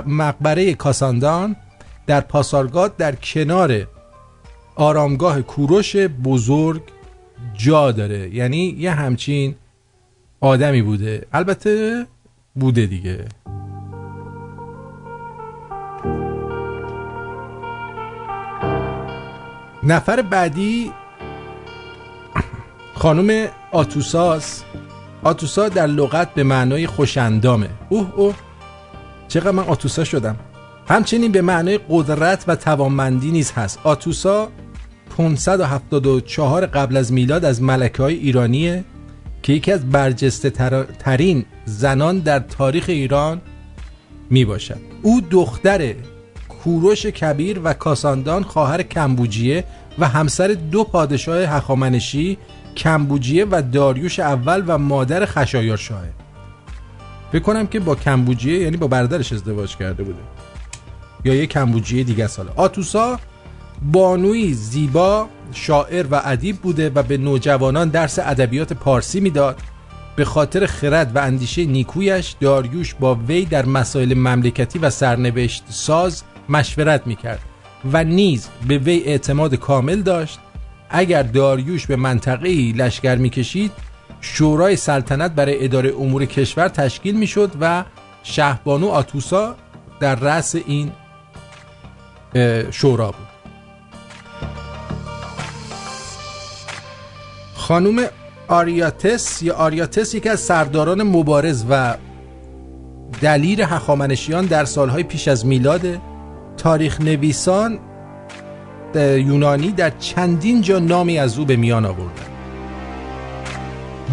مقبره 0.08 0.74
کاساندان 0.74 1.56
در 2.08 2.22
پاسارگاد 2.22 2.98
در 2.98 3.16
کنار 3.16 3.88
آرامگاه 4.80 5.42
کوروش 5.42 5.96
بزرگ 5.96 6.82
جا 7.54 7.92
داره. 7.92 8.36
یعنی 8.36 8.76
یه 8.80 8.92
همچین 8.92 9.56
آدمی 10.40 10.82
بوده. 10.82 11.28
البته 11.34 12.06
بوده 12.56 12.86
دیگه. 12.86 13.26
نفر 19.84 20.22
بعدی 20.22 20.92
خانم 22.94 23.48
آتوساس. 23.72 24.64
آتوسا 25.24 25.70
در 25.70 25.88
لغت 25.88 26.34
به 26.34 26.44
معنای 26.44 26.88
خوشندامه 26.88 27.70
اوه 27.90 28.14
اوه. 28.16 28.36
چقدر 29.28 29.52
من 29.52 29.64
آتوسا 29.64 30.04
شدم. 30.04 30.36
همچنین 30.88 31.32
به 31.32 31.42
معنای 31.42 31.80
قدرت 31.90 32.44
و 32.48 32.56
توانمندی 32.56 33.32
نیز 33.32 33.52
هست. 33.52 33.80
آتوسا 33.84 34.48
574 35.18 36.66
قبل 36.66 36.98
از 36.98 37.14
میلاد 37.14 37.46
از 37.46 37.62
ملکه 37.62 38.04
های 38.04 38.16
ایرانیه 38.16 38.84
که 39.44 39.54
یکی 39.54 39.72
از 39.72 39.90
برجسته 39.90 40.50
تر- 40.50 40.84
ترین 40.84 41.46
زنان 41.66 42.20
در 42.20 42.40
تاریخ 42.40 42.86
ایران 42.88 43.42
می 44.30 44.46
باشد 44.46 44.78
او 45.02 45.22
دختر 45.22 45.94
کوروش 46.50 47.06
کبیر 47.06 47.60
و 47.64 47.74
کاساندان 47.74 48.44
خواهر 48.44 48.82
کمبوجیه 48.82 49.64
و 50.00 50.08
همسر 50.08 50.48
دو 50.48 50.84
پادشاه 50.84 51.38
هخامنشی 51.42 52.38
کمبوجیه 52.78 53.46
و 53.52 53.62
داریوش 53.72 54.20
اول 54.20 54.64
و 54.68 54.78
مادر 54.78 55.26
خشایارشاهه 55.26 56.10
فکر 57.32 57.42
کنم 57.42 57.68
که 57.68 57.80
با 57.80 57.96
کمبوجیه 57.96 58.60
یعنی 58.60 58.78
با 58.78 58.88
برادرش 58.88 59.34
ازدواج 59.34 59.78
کرده 59.78 60.04
بوده. 60.04 60.20
یا 61.26 61.36
یه 61.36 61.46
کمبوجیه 61.46 62.04
دیگه 62.04 62.28
ساله 62.28 62.52
آتوسا 62.56 63.20
بانوی 63.82 64.54
زیبا 64.54 65.28
شاعر 65.54 66.06
و 66.12 66.22
ادیب 66.24 66.58
بوده 66.58 66.90
و 66.96 67.04
به 67.04 67.18
نوجوانان 67.18 67.90
درس 67.90 68.20
ادبیات 68.20 68.74
پارسی 68.74 69.20
می‌داد. 69.20 69.58
به 70.16 70.26
خاطر 70.26 70.66
خرد 70.66 71.16
و 71.16 71.20
اندیشه 71.20 71.66
نیکویش 71.66 72.36
داریوش 72.40 72.94
با 72.94 73.16
وی 73.16 73.46
در 73.46 73.66
مسائل 73.66 74.14
مملکتی 74.14 74.80
و 74.80 74.90
سرنوشت 74.90 75.64
ساز 75.70 76.24
مشورت 76.50 77.08
می‌کرد 77.08 77.40
و 77.94 78.04
نیز 78.04 78.48
به 78.68 78.78
وی 78.78 79.04
اعتماد 79.04 79.56
کامل 79.56 80.02
داشت. 80.02 80.40
اگر 80.90 81.24
داریوش 81.24 81.88
به 81.88 81.96
منطقه 81.96 82.74
لشکر 82.76 83.16
می‌کشید 83.16 83.72
شورای 84.22 84.76
سلطنت 84.76 85.32
برای 85.32 85.66
اداره 85.66 85.94
امور 86.00 86.26
کشور 86.26 86.68
تشکیل 86.68 87.16
می‌شد 87.16 87.52
و 87.62 87.84
شهبانو 88.24 88.88
آتوسا 88.88 89.56
در 90.00 90.16
رأس 90.16 90.56
این 90.56 90.92
شورا 92.72 93.12
بود. 93.12 93.29
خانوم 97.70 98.04
آریاتس 98.48 99.44
یا 99.44 99.56
آریاتس 99.56 100.16
یکی 100.16 100.30
از 100.30 100.40
سرداران 100.40 101.04
مبارز 101.04 101.66
و 101.70 101.96
دلیر 103.22 103.62
هخامنشیان 103.62 104.46
در 104.46 104.66
سالهای 104.66 105.04
پیش 105.04 105.28
از 105.28 105.46
میلاد 105.46 105.82
تاریخ 106.58 107.02
نویسان 107.02 107.80
یونانی 108.96 109.72
در 109.72 109.90
چندین 109.90 110.62
جا 110.62 110.80
نامی 110.80 111.20
از 111.20 111.40
او 111.40 111.46
به 111.46 111.56
میان 111.56 111.86
آوردن 111.86 112.12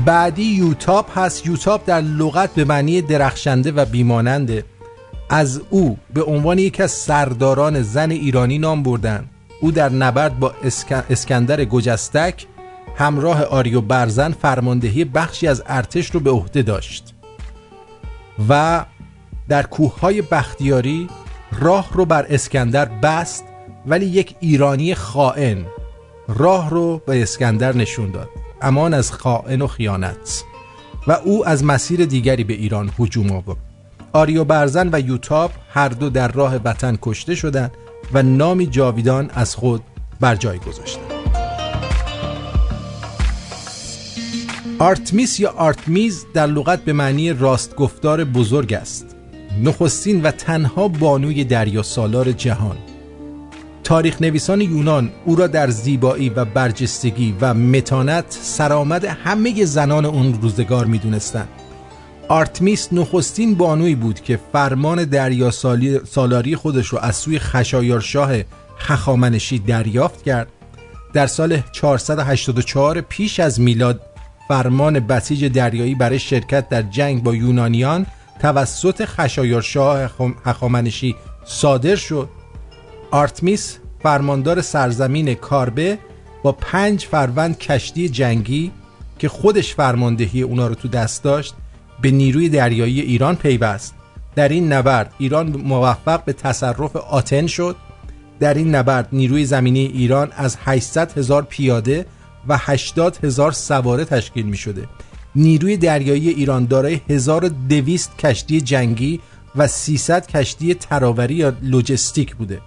بعدی 0.05 0.45
یوتاپ 0.45 1.19
هست. 1.19 1.47
یوتاپ 1.47 1.87
در 1.87 2.01
لغت 2.01 2.51
به 2.55 2.65
معنی 2.65 3.03
درخشنده 3.03 3.73
و 3.73 3.85
بیماننده 3.85 4.65
از 5.31 5.61
او 5.70 5.99
به 6.15 6.23
عنوان 6.23 6.59
یکی 6.59 6.83
از 6.83 6.91
سرداران 6.91 7.83
زن 7.83 8.11
ایرانی 8.11 8.59
نام 8.59 8.83
بردن. 8.83 9.24
او 9.61 9.70
در 9.70 9.89
نبرد 9.89 10.39
با 10.39 10.55
اسک- 10.65 11.05
اسکندر 11.11 11.65
گجستک 11.65 12.47
همراه 12.97 13.43
آریو 13.43 13.81
برزن 13.81 14.32
فرماندهی 14.32 15.05
بخشی 15.05 15.47
از 15.47 15.62
ارتش 15.66 16.10
رو 16.10 16.20
به 16.20 16.31
عهده 16.31 16.62
داشت 16.62 17.14
و 18.48 18.85
در 19.48 19.62
کوههای 19.62 20.23
بختیاری 20.23 21.09
راه 21.60 21.90
رو 21.93 22.05
بر 22.05 22.27
اسکندر 22.28 22.85
بست 22.85 23.44
ولی 23.86 24.06
یک 24.06 24.35
ایرانی 24.40 24.94
خائن 24.94 25.66
راه 26.28 26.70
رو 26.70 27.02
به 27.06 27.23
اسکندر 27.23 27.77
نشون 27.77 28.10
داد 28.10 28.28
امان 28.62 28.94
از 28.94 29.12
خائن 29.12 29.62
و 29.62 29.66
خیانت 29.66 30.44
و 31.06 31.12
او 31.12 31.48
از 31.48 31.64
مسیر 31.64 32.05
دیگری 32.05 32.44
به 32.44 32.55
ایران 32.55 32.90
هجوم 32.98 33.32
آورد. 33.32 33.59
آریو 34.12 34.44
برزن 34.44 34.89
و 34.93 35.01
یوتاپ 35.01 35.51
هر 35.70 35.89
دو 35.89 36.10
در 36.10 36.28
راه 36.28 36.56
وطن 36.56 36.98
کشته 37.02 37.35
شدند 37.35 37.70
و 38.12 38.23
نامی 38.23 38.66
جاویدان 38.66 39.31
از 39.35 39.55
خود 39.55 39.82
بر 40.20 40.35
جای 40.35 40.59
گذاشتند. 40.59 41.36
آرتمیس 44.78 45.40
یا 45.40 45.51
آرتمیز 45.51 46.27
در 46.35 46.47
لغت 46.47 46.85
به 46.85 46.93
معنی 46.93 47.32
راستگفتار 47.32 48.24
بزرگ 48.24 48.74
است. 48.74 49.16
نخستین 49.62 50.23
و 50.23 50.31
تنها 50.31 50.89
بانوی 50.89 51.44
دریا 51.44 51.82
سالار 51.82 52.32
جهان. 52.32 52.77
تاریخ 53.85 54.23
نویسان 54.23 54.61
یونان 54.61 55.11
او 55.24 55.36
را 55.36 55.47
در 55.47 55.70
زیبایی 55.70 56.28
و 56.28 56.44
برجستگی 56.44 57.35
و 57.40 57.55
متانت 57.55 58.24
سرآمد 58.28 59.05
همه 59.05 59.65
زنان 59.65 60.05
اون 60.05 60.39
روزگار 60.43 60.86
می 60.86 60.98
دونستن. 60.98 61.48
آرتمیس 62.28 62.89
نخستین 62.93 63.55
بانوی 63.55 63.94
بود 63.94 64.20
که 64.20 64.40
فرمان 64.53 65.05
دریا 65.05 65.51
سالاری 66.05 66.57
خودش 66.57 66.86
رو 66.86 66.98
از 66.98 67.16
سوی 67.16 67.39
خشایارشاه 67.39 68.32
هخامنشی 68.78 69.59
دریافت 69.59 70.23
کرد. 70.23 70.48
در 71.12 71.27
سال 71.27 71.61
484 71.73 73.01
پیش 73.01 73.40
از 73.40 73.61
میلاد 73.61 74.01
فرمان 74.48 75.01
بسیج 75.01 75.44
دریایی 75.44 75.94
برای 75.94 76.18
شرکت 76.18 76.68
در 76.68 76.82
جنگ 76.82 77.23
با 77.23 77.35
یونانیان 77.35 78.06
توسط 78.40 79.05
خشایارشاه 79.05 80.05
هخام- 80.05 80.35
هخامنشی 80.44 81.16
صادر 81.44 81.97
شد. 81.97 82.28
آرتمیس 83.10 83.78
فرماندار 84.02 84.60
سرزمین 84.60 85.35
کاربه 85.35 85.98
با 86.43 86.52
پنج 86.52 87.05
فروند 87.05 87.59
کشتی 87.59 88.09
جنگی 88.09 88.73
که 89.18 89.28
خودش 89.28 89.74
فرماندهی 89.74 90.43
اونا 90.43 90.66
رو 90.66 90.74
تو 90.74 90.89
دست 90.89 91.23
داشت 91.24 91.55
به 92.02 92.10
نیروی 92.10 92.48
دریایی 92.48 93.01
ایران 93.01 93.36
پیوست. 93.36 93.94
در 94.35 94.48
این 94.48 94.73
نبرد 94.73 95.12
ایران 95.18 95.56
موفق 95.56 96.24
به 96.24 96.32
تصرف 96.32 96.97
آتن 96.97 97.47
شد. 97.47 97.77
در 98.40 98.55
این 98.55 98.74
نبرد 98.74 99.09
نیروی 99.12 99.44
زمینی 99.44 99.86
ایران 99.86 100.32
از 100.36 100.56
800 100.64 101.18
هزار 101.18 101.43
پیاده 101.43 102.06
و 102.48 102.56
80 102.60 103.24
هزار 103.24 103.52
سواره 103.52 104.05
تشکیل 104.05 104.47
می 104.47 104.56
شده 104.56 104.89
نیروی 105.36 105.77
دریایی 105.77 106.28
ایران 106.28 106.66
دارای 106.66 107.01
1200 107.09 108.18
کشتی 108.18 108.60
جنگی 108.60 109.20
و 109.56 109.66
300 109.66 110.27
کشتی 110.27 110.74
تراوری 110.74 111.35
یا 111.35 111.52
لوجستیک 111.62 112.36
بوده. 112.36 112.60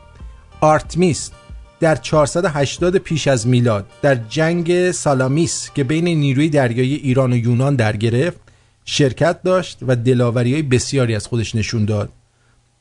آرتمیس 0.62 1.32
در 1.80 1.96
480 1.96 2.98
پیش 2.98 3.28
از 3.28 3.48
میلاد 3.48 3.86
در 4.02 4.16
جنگ 4.16 4.92
سالامیس 4.92 5.70
که 5.76 5.84
بین 5.84 6.08
نیروی 6.08 6.50
دریایی 6.50 6.96
ایران 6.96 7.34
و 7.34 7.38
یونان 7.38 7.76
در 7.76 7.98
گرفت 7.98 8.38
شرکت 8.86 9.44
داشت 9.44 9.78
و 9.88 9.96
دلاوری 9.96 10.54
های 10.54 10.62
بسیاری 10.62 11.16
از 11.16 11.28
خودش 11.28 11.56
نشون 11.56 11.86
داد. 11.86 12.10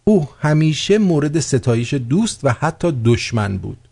او 0.05 0.29
همیشه 0.41 0.99
مورد 0.99 1.41
ستایش 1.41 1.95
دوست 1.95 2.41
و 2.45 2.53
حتی 2.53 2.93
دشمن 3.05 3.59
بود. 3.59 3.88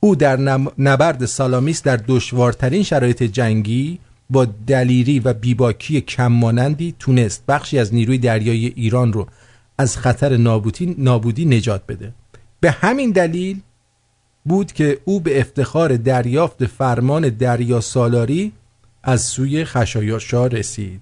او 0.00 0.16
در 0.16 0.36
نبرد 0.78 1.24
سالامیس 1.24 1.82
در 1.82 2.00
دشوارترین 2.08 2.82
شرایط 2.82 3.22
جنگی 3.22 3.98
با 4.30 4.44
دلیری 4.66 5.20
و 5.20 5.32
بیباکی 5.32 6.00
کممانندی 6.00 6.94
تونست 6.98 7.46
بخشی 7.48 7.78
از 7.78 7.94
نیروی 7.94 8.18
دریایی 8.18 8.72
ایران 8.76 9.12
رو 9.12 9.26
از 9.78 9.96
خطر 9.96 10.36
نابودی, 10.36 10.94
نابودی 10.98 11.44
نجات 11.44 11.82
بده. 11.88 12.12
به 12.60 12.70
همین 12.70 13.10
دلیل 13.10 13.60
بود 14.44 14.72
که 14.72 15.00
او 15.04 15.20
به 15.20 15.40
افتخار 15.40 15.96
دریافت 15.96 16.66
فرمان 16.66 17.28
دریا 17.28 17.80
سالاری 17.80 18.52
از 19.02 19.22
سوی 19.22 19.64
خشایارشاه 19.64 20.48
رسید. 20.48 21.00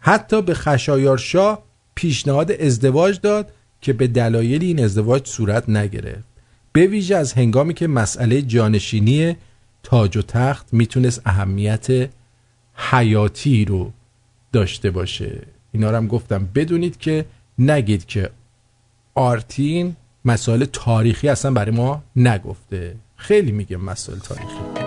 حتی 0.00 0.42
به 0.42 0.54
خشایارشاه 0.54 1.62
پیشنهاد 1.94 2.52
ازدواج 2.52 3.20
داد 3.20 3.52
که 3.80 3.92
به 3.92 4.06
دلایل 4.06 4.62
این 4.62 4.84
ازدواج 4.84 5.28
صورت 5.28 5.68
نگرفت. 5.68 6.33
به 6.76 6.86
ویژه 6.86 7.16
از 7.16 7.32
هنگامی 7.32 7.74
که 7.74 7.86
مسئله 7.86 8.42
جانشینی 8.42 9.36
تاج 9.82 10.16
و 10.16 10.22
تخت 10.22 10.74
می‌تونست 10.74 11.22
اهمیت 11.24 12.10
حیاتی 12.74 13.64
رو 13.64 13.92
داشته 14.52 14.90
باشه. 14.90 15.42
اینا 15.72 15.90
رو 15.90 15.96
هم 15.96 16.06
گفتم. 16.06 16.48
بدونید 16.54 16.98
که 16.98 17.24
نگید 17.58 18.06
که 18.06 18.30
آرتین 19.14 19.96
مسائل 20.24 20.64
تاریخی 20.64 21.28
اصلا 21.28 21.50
برای 21.50 21.70
ما 21.70 22.02
نگفته. 22.16 22.96
خیلی 23.16 23.52
میگه 23.52 23.76
مسائل 23.76 24.18
تاریخی. 24.18 24.83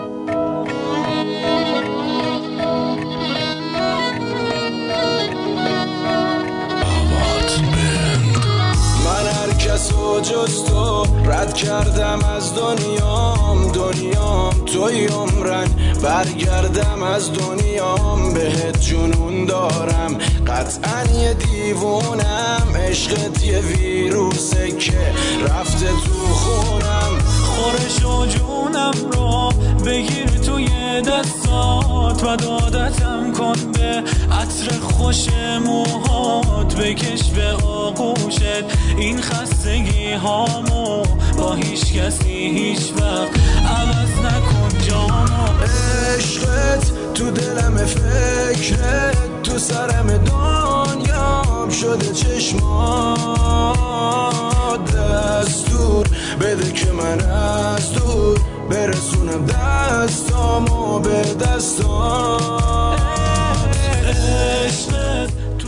کس 9.77 9.93
و 9.93 10.19
جز 10.21 10.63
تو 10.63 11.03
رد 11.25 11.53
کردم 11.53 12.19
از 12.35 12.55
دنیام 12.55 13.71
دنیام. 13.71 14.53
توی 14.65 15.05
عمرن 15.05 15.67
برگردم 16.03 17.03
از 17.03 17.31
دنیام. 17.33 18.33
بهت 18.33 18.81
جنون 18.81 19.45
دارم 19.45 20.17
قطعا 20.47 21.19
یه 21.21 21.33
دیوونم. 21.33 22.67
عشقت 22.75 23.43
یه 23.43 23.59
ویروسه 23.59 24.71
که 24.71 25.13
رفته 25.43 25.85
تو 25.85 26.33
خونم 26.33 26.76
خورش 27.57 28.05
و 28.05 28.25
جونم 28.25 28.93
رو 29.11 29.51
بگیر 29.85 30.25
توی 30.25 30.67
دستات 31.01 32.23
و 32.23 32.35
دادتم 32.35 33.33
کن 33.33 33.71
به 33.73 34.03
عطر 34.31 34.79
خوش 34.79 35.27
موهات. 35.65 36.75
بکش 36.75 37.23
به 37.23 37.51
آغوشت 37.65 38.65
این 38.97 39.21
خستگی 39.21 40.13
هامو. 40.13 41.03
با 41.37 41.53
هیچ 41.53 41.93
کسی 41.93 42.29
هیچ 42.29 42.91
وقت 42.97 43.39
عوض 43.67 44.25
نکن 44.25 44.69
جامو 44.89 45.47
عشقت 46.17 46.91
تو 47.13 47.31
دلم 47.31 47.77
فکرت 47.77 49.17
تو 49.43 49.59
سرم 49.59 50.07
دنیام 50.17 51.69
شده 51.69 52.13
چشمات. 52.13 53.57
دستور 54.95 56.06
بده 56.41 56.71
که 56.71 56.91
من 56.91 57.19
از 57.19 57.93
دور 57.93 58.39
برسونم 58.69 59.45
دستامو 59.45 60.99
به 60.99 61.23
دستام 61.39 62.97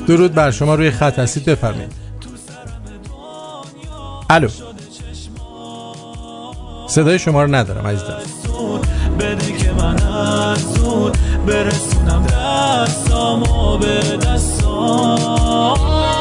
درود 0.08 0.34
بر 0.34 0.52
شما 0.52 0.76
روی 0.76 0.92
خط 0.92 1.20
هستید 1.20 1.46
بفرمایید. 1.46 1.92
الو. 4.30 4.50
صدای 6.88 7.20
شما 7.20 7.44
رو 7.44 7.56
ندارم 7.56 7.88
عزیزم. 7.88 8.18
بده 9.20 9.58
که 9.58 9.72
من 9.72 10.04
از 10.04 10.74
دور 10.74 11.12
برسونم 11.48 12.26
دستامو 12.26 13.78
به 13.78 14.18
دستام 14.18 16.19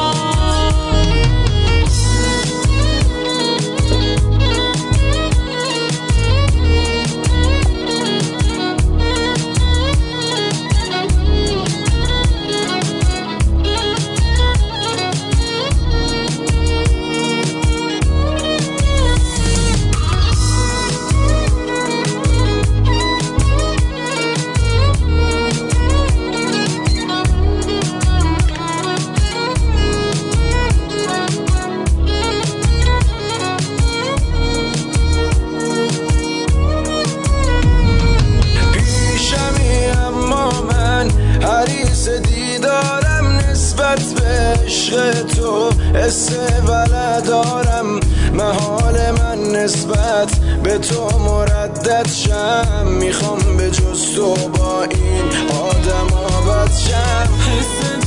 عشق 44.39 45.21
تو 45.21 45.69
حس 45.93 46.29
ولدارم 46.67 47.99
محال 48.33 49.11
من 49.11 49.39
نسبت 49.51 50.39
به 50.63 50.77
تو 50.77 51.19
مردد 51.19 52.07
شم. 52.07 52.87
می‌خوام 52.87 53.57
به 53.57 53.71
جز 53.71 54.15
تو 54.15 54.35
با 54.35 54.83
این 54.83 55.23
آدم 55.49 56.15
آبد 56.15 56.71
شم. 56.71 57.29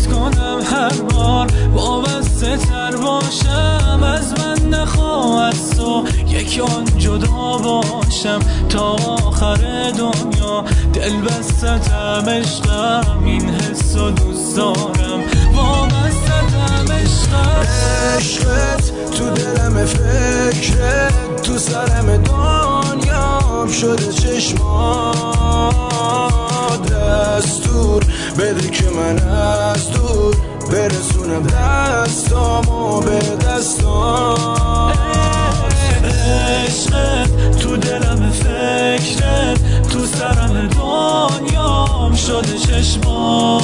حست 0.02 0.10
کنم 0.10 0.60
هر 0.64 1.02
بار 1.02 1.46
وابسته 1.74 2.56
تر 2.56 2.96
باشم. 2.96 4.02
از 4.02 4.34
من 4.38 4.68
نخواه 4.68 5.44
از 5.44 5.70
تو 5.70 6.04
یک 6.28 6.60
آن 6.76 6.84
جدا 6.98 7.58
باشم 7.58 8.38
تا 8.68 8.82
آخر 9.26 9.92
دنیا. 9.98 10.64
دل 10.92 11.20
بستتم 11.20 12.24
عشقم 12.28 13.24
این 13.24 13.50
حس 13.50 13.96
و 13.96 14.10
دوست 14.10 14.56
دارم. 14.56 15.20
وابستتم 15.54 16.92
عشقم. 16.92 17.66
عشقت 18.16 19.10
تو 19.10 19.30
دلم 19.30 19.84
فکرت 19.84 21.42
تو 21.42 21.58
سرم 21.58 22.16
دنیام 22.16 23.68
شده 23.68 24.12
چشمات. 24.12 25.72
دستور 26.92 28.04
بده 28.38 28.70
که 28.70 28.84
من 28.90 29.18
از 29.28 29.91
دور 29.92 30.36
برسونم 30.72 31.42
دستامو 31.42 33.00
به 33.00 33.18
دستام 33.46 34.92
عشقت 36.04 37.56
تو 37.58 37.76
دلم 37.76 38.30
فکرت 38.30 39.88
تو 39.88 40.06
سرم 40.06 40.68
دنیام 40.68 42.14
شده 42.14 42.58
چشما 42.58 43.58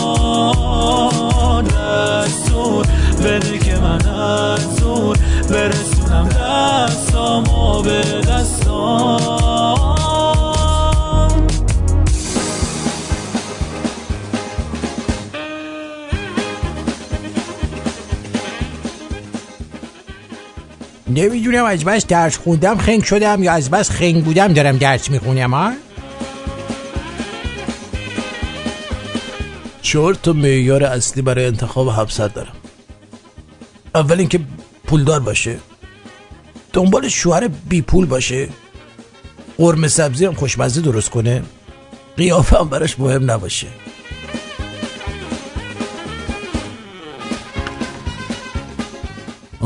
دستور 1.62 2.86
بده 3.24 3.58
که 3.58 3.76
من 3.76 4.06
از 4.08 4.76
دور 4.76 5.16
برسونم 5.50 6.28
دستامو 6.28 7.82
به 7.82 8.02
دستام 8.28 9.87
نمی‌دونم 21.08 21.64
از 21.64 21.84
بس 21.84 22.06
درس 22.06 22.36
خوندم 22.36 22.78
خنگ 22.78 23.04
شدم 23.04 23.42
یا 23.42 23.52
از 23.52 23.70
بس 23.70 23.90
خنگ 23.90 24.24
بودم 24.24 24.52
دارم 24.52 24.76
درس 24.76 25.10
می‌خونم 25.10 25.54
ها 25.54 25.72
چهار 29.82 30.14
تا 30.14 30.32
معیار 30.32 30.84
اصلی 30.84 31.22
برای 31.22 31.46
انتخاب 31.46 31.88
همسر 31.88 32.28
دارم. 32.28 32.52
اول 33.94 34.18
اینکه 34.18 34.40
پولدار 34.86 35.20
باشه. 35.20 35.58
دنبال 36.72 37.08
شوهر 37.08 37.48
بی 37.68 37.82
پول 37.82 38.06
باشه. 38.06 38.48
قرمه 39.58 39.88
سبزی 39.88 40.24
هم 40.24 40.34
خوشمزه 40.34 40.80
درست 40.80 41.10
کنه. 41.10 41.42
قیافه 42.16 42.58
هم 42.58 42.68
براش 42.68 42.98
مهم 42.98 43.30
نباشه. 43.30 43.66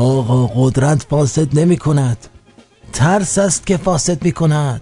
آقا 0.03 0.47
قدرت 0.47 1.03
فاسد 1.09 1.59
نمی 1.59 1.77
کند. 1.77 2.17
ترس 2.93 3.37
است 3.37 3.67
که 3.67 3.77
فاسد 3.77 4.23
می 4.23 4.31
کند. 4.31 4.81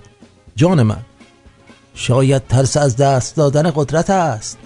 جان 0.55 0.83
من 0.83 1.01
شاید 1.95 2.47
ترس 2.47 2.77
از 2.77 2.97
دست 2.97 3.35
دادن 3.35 3.71
قدرت 3.75 4.09
است. 4.09 4.57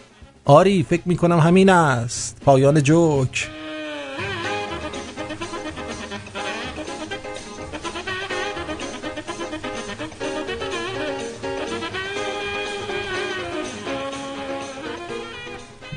آری 0.45 0.83
فکر 0.83 1.01
می 1.05 1.17
کنم 1.17 1.39
همین 1.39 1.69
است. 1.69 2.37
پایان 2.45 2.83
جوک. 2.83 3.49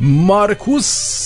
مارکوس 0.00 1.17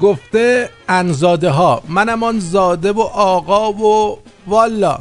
گفته 0.00 0.70
انزاده 0.88 1.50
ها 1.50 1.82
منم 1.88 2.22
آن 2.22 2.38
زاده 2.38 2.92
و 2.92 3.00
آقا 3.00 3.72
و 3.72 4.18
والا. 4.46 4.98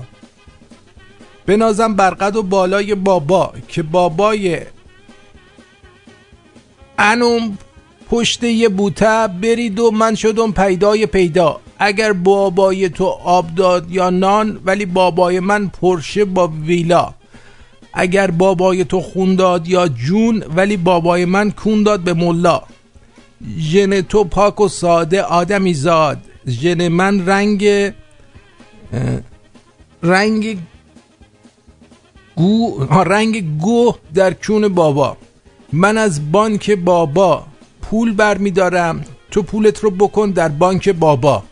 بنازم 1.46 1.96
برقد 1.96 2.36
و 2.36 2.44
بالای 2.44 2.96
بابا 2.96 3.54
که 3.68 3.84
بابای 3.84 4.60
انوم 7.00 7.58
پشت 8.10 8.44
یه 8.44 8.70
بوته 8.70 9.28
برید 9.28 9.80
و 9.80 9.92
من 9.92 10.16
شدم 10.16 10.52
پیدای 10.52 11.06
پیدا. 11.06 11.60
اگر 11.80 12.14
بابای 12.14 12.90
تو 12.90 13.06
آب 13.24 13.56
داد 13.56 13.92
یا 13.92 14.10
نان 14.10 14.60
ولی 14.66 14.86
بابای 14.86 15.40
من 15.40 15.68
پرشه 15.68 16.26
با 16.26 16.48
ویلا. 16.48 17.14
اگر 17.94 18.32
بابای 18.32 18.84
تو 18.84 19.02
خون 19.02 19.36
داد 19.36 19.68
یا 19.68 19.88
جون 19.88 20.44
ولی 20.56 20.78
بابای 20.78 21.26
من 21.26 21.52
کون 21.52 21.84
داد 21.84 22.00
به 22.00 22.14
ملا. 22.14 22.62
ژن 23.60 24.02
تو 24.02 24.24
پاک 24.24 24.62
و 24.62 24.68
ساده 24.68 25.22
آدمی 25.22 25.74
زاد. 25.74 26.18
ژن 26.48 26.88
من 26.88 27.26
رنگ 27.26 27.94
رنگ 30.04 30.58
گو 32.36 32.86
رنگ 33.06 33.58
گو 33.58 33.94
در 34.14 34.34
کون 34.34 34.68
بابا. 34.68 35.18
من 35.74 35.98
از 35.98 36.32
بانک 36.32 36.72
بابا 36.72 37.46
پول 37.82 38.14
برمیدارم. 38.14 39.06
تو 39.32 39.42
پولت 39.42 39.80
رو 39.80 39.92
بکن 39.92 40.32
در 40.32 40.50
بانک 40.50 40.90
بابا. 40.90 41.44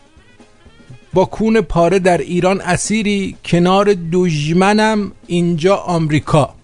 با 1.12 1.24
کون 1.24 1.60
پاره 1.60 1.98
در 1.98 2.18
ایران 2.18 2.60
اسیری 2.60 3.36
کنار 3.44 3.94
دژمنم 4.12 5.12
اینجا 5.26 5.76
آمریکا. 5.76 6.55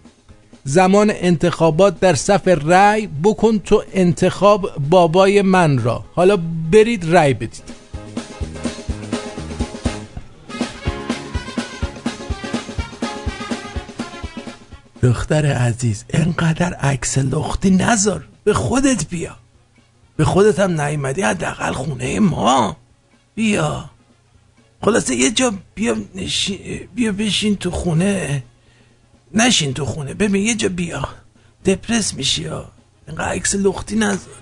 زمان 0.64 1.10
انتخابات 1.14 2.00
در 2.00 2.14
صف 2.14 2.48
رأی 2.48 3.08
بکن 3.24 3.58
تو 3.58 3.82
انتخاب 3.92 4.70
بابای 4.90 5.42
من 5.42 5.78
را. 5.78 6.04
حالا 6.14 6.38
برید 6.72 7.16
رأی 7.16 7.34
بدید. 7.34 7.82
دختر 15.02 15.46
عزیز 15.46 16.04
انقدر 16.10 16.74
عکس 16.74 17.18
لختی 17.18 17.70
نذار. 17.70 18.24
به 18.44 18.54
خودت 18.54 19.08
بیا. 19.08 19.36
به 20.16 20.24
خودت 20.24 20.60
هم 20.60 20.80
نیومدی 20.80 21.22
حداقل 21.22 21.72
خونه 21.72 22.20
ما. 22.20 22.76
بیا. 23.34 23.90
خلاصه 24.82 25.14
یه 25.14 25.30
جا 25.30 25.52
بیا 25.74 25.96
نشین 26.14 26.58
بیا 26.94 27.12
بشین 27.12 27.56
تو 27.56 27.70
خونه. 27.70 28.42
نشین 29.34 29.74
تو 29.74 29.84
خونه. 29.84 30.14
ببین 30.14 30.46
یه 30.46 30.54
جا 30.54 30.68
بیا. 30.68 31.08
دپرس 31.64 32.14
میشی 32.14 32.44
ها 32.44 32.64
اینقدر 33.08 33.28
عکس 33.28 33.54
لختی 33.54 33.96
نذار. 33.96 34.34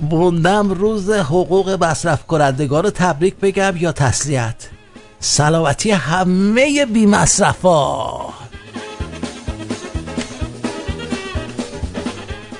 موندم 0.00 0.70
روز 0.70 1.10
حقوق 1.10 1.84
مصرف 1.84 2.26
کنندگان 2.26 2.84
رو 2.84 2.90
تبریک 2.90 3.36
بگم 3.36 3.76
یا 3.76 3.92
تسلیت. 3.92 4.68
سلامتی 5.20 5.90
همه 5.90 6.86
بی 6.86 7.06
مصرفا. 7.06 8.43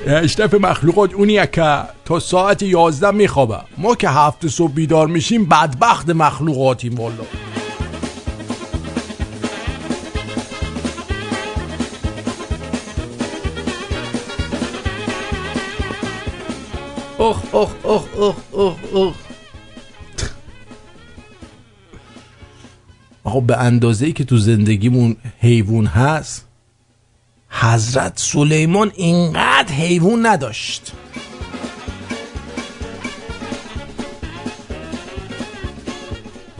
اشرف 0.06 0.54
مخلوقات 0.54 1.14
اونیه 1.14 1.46
که 1.52 1.78
تا 2.04 2.20
ساعت 2.20 2.62
یازده 2.62 3.10
میخوابه. 3.10 3.58
ما 3.78 3.94
که 3.94 4.08
هفت 4.08 4.48
صبح 4.48 4.72
بیدار 4.72 5.06
میشیم 5.06 5.44
بدبخت 5.44 6.10
مخلوقاتیم 6.10 6.94
والا 6.94 7.24
اخ 17.18 17.54
اخ 17.54 17.86
اخ 17.86 18.04
اخ 18.18 18.36
اخ 18.54 18.76
اخ 18.94 19.14
آقا 23.24 23.40
به 23.40 23.56
اندازه 23.56 24.12
که 24.12 24.24
تو 24.24 24.36
زندگیمون 24.36 25.16
حیوان 25.38 25.86
هست 25.86 26.43
حضرت 27.60 28.12
سلیمان 28.16 28.92
اینقدر 28.94 29.72
حیوان 29.72 30.26
نداشت. 30.26 30.92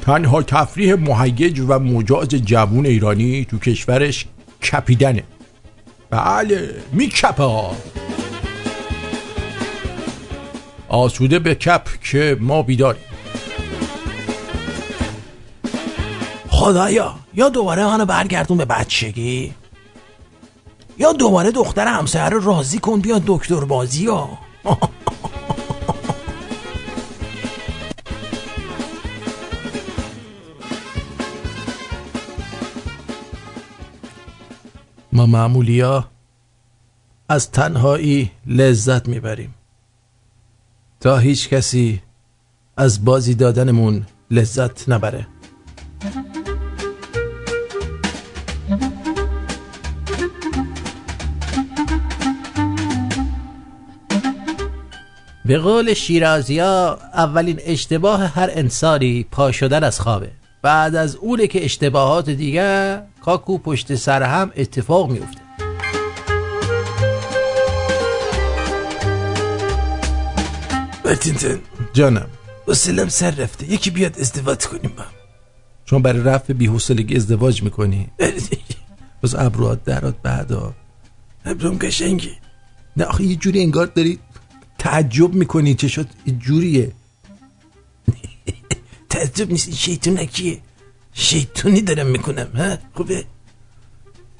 تنها 0.03 0.43
تفریح 0.43 0.95
مهیج 0.95 1.61
و 1.61 1.79
مجاز 1.79 2.29
جوون 2.29 2.87
ایرانی 2.87 3.45
تو 3.45 3.59
کشورش 3.59 4.27
کپیدنه. 4.63 5.25
بله 6.11 6.83
میکپه. 6.93 7.43
ها 7.43 7.77
آسوده 10.89 11.39
به 11.39 11.55
کپ 11.55 11.89
که 12.03 12.37
ما 12.41 12.63
بیداریم. 12.63 13.03
خدایا 16.49 17.15
یا 17.35 17.49
دوباره 17.49 17.85
منو 17.85 18.05
برگردون 18.05 18.59
به 18.59 18.65
بچگی؟ 18.65 19.55
یا 20.99 21.13
دوباره 21.13 21.51
دختر 21.51 21.87
همسایه 21.87 22.29
رو 22.29 22.41
راضی 22.41 22.79
کن 22.79 23.01
بیا 23.01 23.23
دکتر 23.27 23.65
بازی 23.65 24.07
ها. 24.07 24.39
ما 35.13 35.27
معمولی 35.27 35.81
ها 35.81 36.05
از 37.29 37.51
تنهایی 37.51 38.31
لذت 38.47 39.09
می‌بریم. 39.09 39.55
تا 41.01 41.19
هیچ 41.19 41.49
کسی 41.49 42.03
از 42.77 43.05
بازی 43.05 43.35
دادنمون 43.35 44.07
لذت 44.31 44.89
نبره. 44.89 45.27
به 55.47 55.59
قول 55.59 55.95
شیرازی 55.95 56.59
ها 56.59 56.99
اولین 57.15 57.61
اشتباه 57.65 58.21
هر 58.21 58.51
انسانی 58.53 59.27
پا 59.31 59.53
شدن 59.53 59.85
از 59.85 60.01
خوابه. 60.01 60.31
بعد 60.63 60.95
از 60.95 61.17
اونه 61.17 61.47
که 61.47 61.65
اشتباهات 61.65 62.31
دیگه 62.31 63.03
کاکو 63.21 63.59
پشت 63.59 63.95
سر 63.95 64.23
هم 64.23 64.53
اتفاق 64.57 65.11
میفته 65.11 65.41
برتینتن 71.05 71.61
جانم. 71.93 72.27
وسیلم 72.69 73.09
سر 73.09 73.31
رفته. 73.31 73.73
یکی 73.73 73.91
بیاد 73.91 74.19
ازدواج 74.19 74.67
کنیم 74.67 74.93
با. 74.97 75.05
شما 75.85 75.99
برای 75.99 76.23
رفع 76.23 76.53
بی‌حوصلگی 76.53 77.17
ازدواج 77.17 77.63
می‌کنی. 77.63 78.09
بس 79.23 79.35
ابروات 79.35 79.85
درات 79.85 80.15
بعدا. 80.23 80.75
ابروم 81.45 81.79
قشنگی 81.79 82.33
نه 82.97 83.05
آخه 83.05 83.25
یه 83.25 83.37
جوری 83.37 83.61
انگار 83.61 83.87
داری 83.87 84.19
تعجب 84.85 85.35
می‌کنی 85.35 85.75
چشات 85.75 86.07
یه 86.27 86.35
جوریه. 86.35 86.93
تعجب 89.11 89.51
نیست 89.51 89.75
شیطون 89.75 90.25
کیه 90.25 90.61
شیطونی 91.13 91.81
دارم 91.81 92.07
می‌کنم 92.07 92.51
ها؟ 92.55 92.77
خوبه؟ 92.95 93.25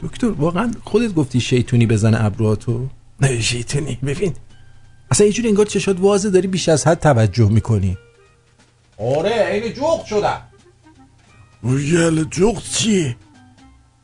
دکتر 0.03 0.27
واقعا 0.31 0.73
خودت 0.85 1.15
گفتی 1.15 1.41
شیطونی 1.41 1.87
بزنه 1.87 2.25
ابروهاتو 2.25 2.89
نه 3.21 3.41
شیطونی. 3.41 3.99
ببین 4.07 4.35
اصلا 5.11 5.27
یه 5.27 5.33
جوری 5.33 5.49
انگار 5.49 5.67
چشات 5.67 6.01
وازه 6.01 6.31
داری 6.31 6.49
بیش 6.49 6.69
از 6.69 6.87
حد 6.87 7.01
توجه 7.01 7.49
می‌کنی. 7.49 7.99
آره 8.99 9.61
این 9.63 9.73
جوق 9.73 10.05
شدم. 10.05 10.43
یاله 11.63 12.25
جغد 12.25 12.63
چیه؟ 12.63 13.17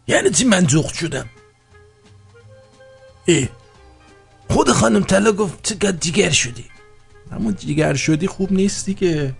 یعنی 0.08 0.30
چی 0.30 0.44
من 0.44 0.66
جغد 0.66 0.94
شدم؟ 0.94 1.26
ای 3.24 3.48
خود 4.50 4.70
خانم 4.70 5.02
طلا 5.02 5.32
گفت 5.32 5.62
چقدر 5.62 5.96
جیگر 5.96 6.30
شدی؟ 6.30 6.64
همون 7.32 7.54
جیگر 7.54 7.94
شدی 7.94 8.26
خوب 8.26 8.52
نیستی 8.52 8.94
که 8.94 9.34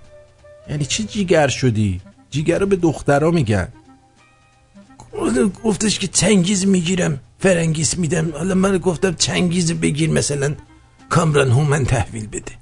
یعنی 0.70 0.84
چی 0.84 1.04
جیگر 1.04 1.48
شدی؟ 1.48 2.00
جیگر 2.30 2.58
رو 2.58 2.66
به 2.66 2.76
دخترها 2.76 3.30
میگن. 3.30 3.68
گفتش 5.64 5.98
که 5.98 6.06
چنگیز 6.06 6.66
می‌گیرم 6.66 7.20
فرنگیز 7.38 7.98
میدم. 7.98 8.30
حالا 8.32 8.54
من 8.54 8.78
گفتم 8.78 9.14
چنگیز 9.14 9.72
بگیر 9.72 10.10
مثلا 10.10 10.54
کامران 11.08 11.50
هومن 11.50 11.84
تحویل 11.84 12.26
بده. 12.26 12.52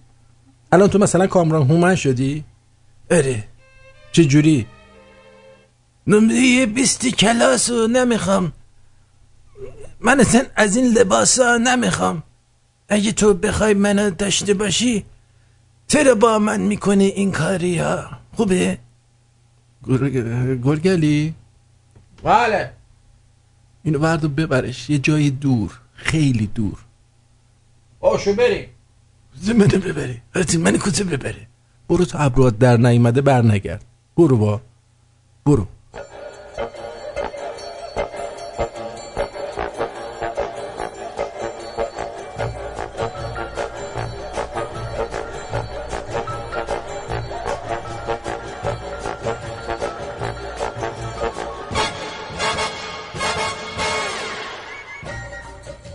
الان 0.72 0.88
تو 0.88 0.98
مثلا 0.98 1.26
کامران 1.26 1.62
هومن 1.62 1.94
شدی؟ 1.94 2.44
اره. 3.10 3.44
چه 4.12 4.24
جوری؟ 4.24 4.66
نمره 6.06 6.66
بیستی 6.66 7.12
کلاس 7.12 7.70
رو 7.70 7.86
نمی‌خوام. 7.86 8.52
من 10.00 10.20
اصلا 10.20 10.42
از 10.56 10.76
این 10.76 10.86
لباس 10.86 11.38
ها 11.38 11.56
نمی‌خوام. 11.56 12.22
اگه 12.88 13.12
تو 13.12 13.34
بخوای 13.34 13.74
منو 13.74 14.10
داشته 14.10 14.54
باشی 14.54 15.04
چرا 15.88 16.14
با 16.14 16.38
من 16.38 16.60
می‌کنی 16.60 17.04
این 17.04 17.32
کاری 17.32 17.78
ها؟ 17.78 18.10
خوبه؟ 18.36 18.78
گرگلی؟ 20.64 21.34
بله. 22.22 22.72
اینو 23.82 23.98
بردو 23.98 24.28
ببرش. 24.28 24.90
یه 24.90 24.98
جای 24.98 25.30
دور 25.30 25.80
خیلی 25.94 26.46
دور. 26.46 26.78
آشو 28.00 28.34
بریم. 28.34 28.68
منو 29.46 29.78
ببری. 29.78 30.22
من 30.58 30.78
کجا 30.78 31.04
ببره 31.04 31.46
برو 31.88 32.04
تو 32.04 32.18
ابروات 32.20 32.58
در 32.58 32.76
نیومده 32.76 33.20
بر 33.20 33.42
نگرد 33.42 33.84
برو 34.16 34.36
با. 34.36 34.60
برو. 35.44 35.66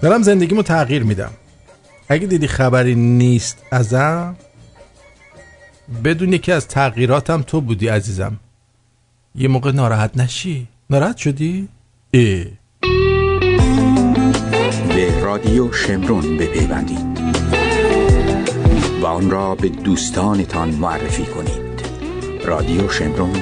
دارم 0.03 0.21
زندگیمو 0.21 0.63
تغییر 0.63 1.03
میدم. 1.03 1.31
اگه 2.09 2.27
دیدی 2.27 2.47
خبری 2.47 2.95
نیست 2.95 3.57
ازم 3.71 4.35
بدون 6.03 6.33
یکی 6.33 6.51
از 6.51 6.67
تغییراتم 6.67 7.41
تو 7.41 7.61
بودی 7.61 7.87
عزیزم. 7.87 8.39
یه 9.35 9.47
موقع 9.47 9.71
ناراحت 9.71 10.17
نشی؟ 10.17 10.67
ناراحت 10.89 11.17
شدی؟ 11.17 11.67
ای. 12.11 12.45
به 14.89 15.21
رادیو 15.21 15.71
شمرون 15.71 16.37
بپیوندید 16.37 17.19
و 19.01 19.05
آن 19.05 19.29
را 19.29 19.55
به 19.55 19.69
دوستانتان 19.69 20.69
معرفی 20.69 21.25
کنید. 21.25 21.83
رادیو 22.45 22.89
شمرون 22.89 23.35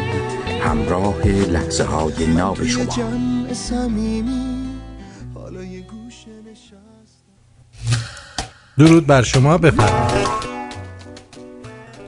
همراه 0.63 1.27
لحظه 1.27 1.83
های 1.83 2.27
ناب 2.27 2.63
شما. 2.65 4.50
درود 8.81 9.07
بر 9.07 9.21
شما 9.21 9.57
بفرمایید. 9.57 10.27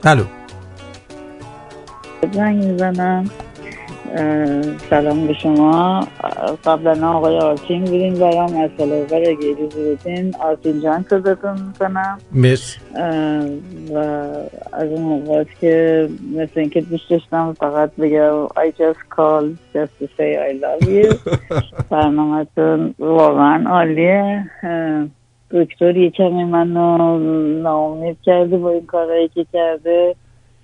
الو. 0.04 0.24
زنگ 2.32 2.64
می‌زنم. 2.64 3.30
سلام 4.90 5.26
به 5.26 5.34
شما. 5.42 6.06
قبلا 6.64 7.08
آقای 7.08 7.38
آرتین 7.38 7.84
بودین 7.84 8.14
برام 8.14 8.56
از 8.56 8.70
سلاور 8.78 9.20
اگه 9.20 9.50
اجازه 9.50 9.94
بدین 9.94 10.34
آرتین 10.40 10.80
جان 10.80 11.04
صداتون 11.10 11.60
می‌کنم؟ 11.60 12.18
مرسی. 12.32 12.78
و 13.94 13.98
از 14.72 14.88
اون 14.88 15.02
موقعات 15.02 15.46
که 15.60 16.08
مثل 16.36 16.60
اینکه 16.60 16.80
دوست 16.80 17.10
داشتم 17.10 17.52
فقط 17.60 17.90
بگم 17.96 18.46
I 18.46 18.70
just 18.70 19.16
called 19.16 19.56
just 19.74 19.92
to 20.00 20.06
say 20.18 20.36
I 20.48 20.52
love 20.64 20.88
you. 20.88 21.14
برنامهتون 21.90 22.94
واقعا 22.98 23.70
عالیه. 23.70 24.44
دکتر 25.54 25.96
یه 25.96 26.10
کمی 26.10 26.44
منو 26.44 27.18
ناامید 27.62 28.16
کرده 28.24 28.56
با 28.56 28.70
این 28.70 28.86
کارهایی 28.86 29.28
که 29.28 29.46
کرده. 29.52 30.14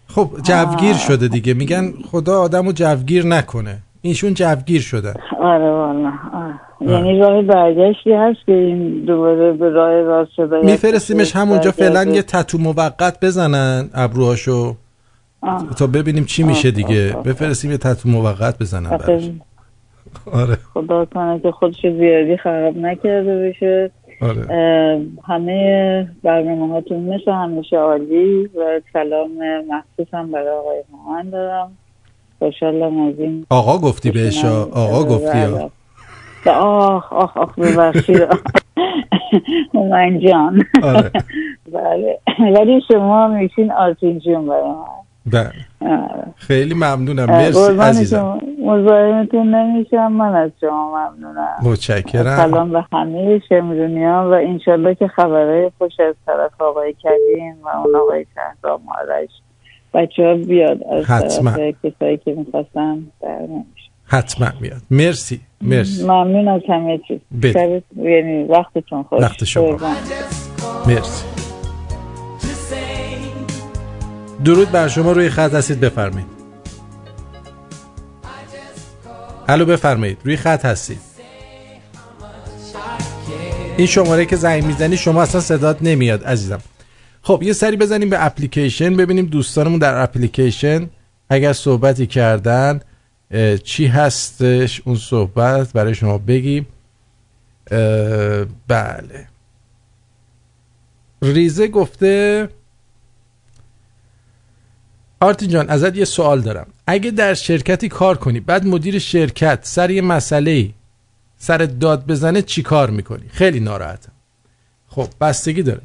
خب 0.07 0.29
جوگیر 0.43 0.95
شده 0.95 1.29
دیگه. 1.29 1.55
میگن 1.55 1.93
خدا 2.11 2.41
آدمو 2.41 2.73
جوگیر 2.73 3.27
نکنه. 3.27 3.79
اینشون 4.03 4.35
جوگیر 4.35 4.81
شده. 4.81 5.15
آره 5.41 5.71
والا. 5.71 6.13
یعنی 6.81 7.19
راه 7.19 7.43
برگشتی 7.43 8.13
هست 8.13 8.39
که 8.47 8.53
این 8.53 9.05
دوباره 9.05 9.53
به 9.53 9.71
راه 9.71 10.03
راست 10.03 10.33
شده. 10.37 10.61
میفرستیمش 10.61 11.37
همونجا 11.37 11.71
فعلا 11.71 12.05
یه 12.05 12.23
تتو 12.23 12.59
موقت 12.59 13.25
بزنن 13.25 13.91
ابروهاشو. 13.95 14.75
تا 15.79 15.87
ببینیم 15.87 16.25
چی 16.25 16.43
میشه 16.43 16.71
دیگه. 16.71 17.17
بفرستیم 17.25 17.71
یه 17.71 17.77
تتو 17.77 18.09
موقت 18.09 18.59
بزنن 18.59 18.91
براش. 18.91 19.31
آره. 20.33 20.57
خدا 20.75 21.05
کنه 21.05 21.41
که 21.41 21.51
خودش 21.51 21.81
زیادی 21.83 22.37
خراب 22.37 22.77
نکرده 22.77 23.49
بشه. 23.49 23.91
آره. 24.21 25.07
همه 25.25 26.09
برنامه 26.23 26.73
هاتون 26.73 27.01
مثل 27.01 27.31
همیشه 27.33 27.77
عالی 27.77 28.45
و 28.45 28.81
سلام 28.93 29.31
مخصوص 29.69 30.15
هم 30.15 30.33
برای 30.33 30.49
آقای 30.49 30.83
مامان 30.93 31.31
دارم. 31.31 31.73
خوشحالم 32.39 33.09
از 33.09 33.15
این 33.19 33.47
آقا 33.51 33.79
گفتی 33.79 34.11
بهش 34.11 34.45
آقا 34.45 35.05
گفتی 35.05 35.39
آخ 36.47 37.13
آخ 37.13 37.37
آخ 37.37 37.59
ببخشید. 37.59 38.23
من 39.91 40.19
جان. 40.19 40.63
آره. 40.83 41.11
بله. 41.75 42.19
ولی 42.55 42.81
شما 42.89 43.29
میشین 43.29 43.73
آرتین 43.73 44.19
جون 44.19 44.47
برای 44.47 44.69
من. 44.69 45.10
بله. 45.33 45.53
خیلی 46.37 46.75
ممنونم. 46.75 47.27
مرسی 47.27 47.77
عزیزم. 47.81 48.39
مزاحمتون 48.65 49.55
نمیشم. 49.55 50.13
من 50.13 50.35
از 50.35 50.51
شما 50.61 51.11
ممنونم. 51.11 51.57
متشکرم. 51.63 52.37
سلام 52.37 52.73
به 52.73 52.85
همه 52.93 53.43
شمرونی 53.49 54.05
ها 54.05 54.31
و 54.31 54.35
انشالله 54.35 54.95
که 54.95 55.09
خبرهای 55.09 55.71
خوش 55.79 55.93
از 56.09 56.15
طرف 56.27 56.61
آقای 56.61 56.95
کریم 57.03 57.55
و 57.65 57.69
اون 57.69 57.97
آقای 57.97 58.27
شهرام 58.35 58.81
آرش 58.99 59.29
بچه 59.95 60.23
ها 60.23 60.35
بیاد. 60.35 60.79
از 60.93 61.05
حتما. 61.05 61.51
طرف 61.51 61.75
کسایی 61.85 62.17
که 62.17 62.35
می‌خواستن 62.35 62.99
در 63.23 63.39
نمیشه. 63.41 63.91
حتما 64.07 64.49
میاد. 64.61 64.83
مرسی. 64.91 65.41
مرسی. 65.63 66.05
ممنون 66.05 66.49
از 66.49 66.61
همه 66.69 67.01
چیز. 67.09 67.21
یعنی 67.97 68.45
وقتتون 68.45 69.03
خوش. 69.03 69.23
وقت 69.23 69.45
شما. 69.45 69.77
مرسی. 70.87 71.30
درود 74.45 74.71
بر 74.71 74.89
شما 74.89 75.13
روی 75.13 75.31
خط 75.31 75.55
هستید 75.55 75.81
بفرمایید. 75.81 76.29
الو 79.49 79.65
بفرمایید. 79.65 80.19
روی 80.25 80.37
خط 80.37 80.65
هستید. 80.65 81.01
این 83.77 83.87
شماره 83.87 84.27
که 84.27 84.37
زنگ 84.37 84.65
می‌زنی 84.65 84.97
شما 84.97 85.23
اصلا 85.23 85.41
صدات 85.41 85.79
نمیاد 85.81 86.25
عزیزم. 86.25 86.61
خب 87.23 87.43
یه 87.43 87.53
سری 87.53 87.77
بزنیم 87.77 88.11
به 88.11 88.27
اپلیکیشن 88.27 88.97
ببینیم 88.97 89.27
دوستانمون 89.27 89.79
در 89.79 90.03
اپلیکیشن 90.03 90.91
اگر 91.31 91.53
صحبتی 91.53 92.07
کردن 92.07 92.81
چی 93.65 93.87
هستش 93.87 94.83
اون 94.85 94.97
صحبت 94.97 95.73
برای 95.73 95.95
شما 95.95 96.19
بگیم. 96.19 96.67
بله. 98.69 99.29
ریزه 101.23 101.69
گفته 101.69 102.49
آرتین 105.21 105.49
جان 105.49 105.69
ازت 105.69 105.97
یه 105.97 106.05
سوال 106.05 106.41
دارم. 106.41 106.67
اگه 106.87 107.11
در 107.11 107.35
شرکتی 107.35 107.89
کار 107.89 108.17
کنی 108.17 108.41
بعد 108.41 108.67
مدیر 108.67 108.99
شرکت 108.99 109.59
سر 109.63 109.91
یه 109.91 110.03
مسئله 110.03 110.71
سر 111.39 111.59
داد 111.59 112.07
بزنه 112.07 112.43
چی 112.43 112.63
کار 112.63 112.91
می‌کنی؟ 112.91 113.29
خیلی 113.29 113.61
ناراحتم. 113.61 114.13
خب 114.89 115.09
بستگی 115.21 115.63
داره. 115.63 115.81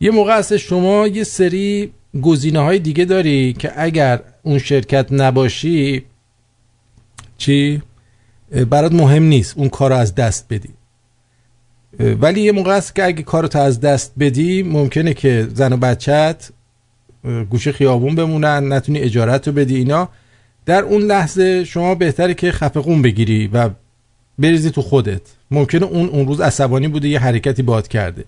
یه 0.00 0.10
موقع 0.10 0.38
هست 0.38 0.56
شما 0.56 1.06
یه 1.06 1.24
سری 1.24 1.92
گزینه 2.22 2.60
های 2.60 2.78
دیگه 2.78 3.04
داری 3.04 3.52
که 3.52 3.72
اگر 3.76 4.20
اون 4.42 4.58
شرکت 4.58 5.06
نباشی 5.10 6.04
چی؟ 7.38 7.82
برات 8.70 8.92
مهم 8.92 9.22
نیست 9.22 9.58
اون 9.58 9.68
کار 9.68 9.92
از 9.92 10.14
دست 10.14 10.46
بدی. 10.50 10.68
ولی 11.98 12.40
یه 12.40 12.52
موقع 12.52 12.76
هست 12.76 12.94
که 12.94 13.04
اگه 13.04 13.22
کارو 13.22 13.60
از 13.60 13.80
دست 13.80 14.12
بدی 14.18 14.62
ممکنه 14.62 15.14
که 15.14 15.48
زن 15.54 15.72
و 15.72 15.76
بچت 15.76 16.50
گوشه 17.50 17.72
خیابون 17.72 18.14
بمونن 18.14 18.72
نتونی 18.72 18.98
اجارت 18.98 19.48
رو 19.48 19.54
بدی 19.54 19.76
اینا. 19.76 20.08
در 20.66 20.82
اون 20.82 21.02
لحظه 21.02 21.64
شما 21.64 21.94
بهتره 21.94 22.34
که 22.34 22.52
خفقون 22.52 23.02
بگیری 23.02 23.46
و 23.52 23.70
بریزی 24.38 24.70
تو 24.70 24.82
خودت. 24.82 25.20
ممکنه 25.50 25.86
اون 25.86 26.08
اون 26.08 26.26
روز 26.26 26.40
عصبانی 26.40 26.88
بوده 26.88 27.08
یه 27.08 27.18
حرکتی 27.18 27.62
باد 27.62 27.88
کرده. 27.88 28.24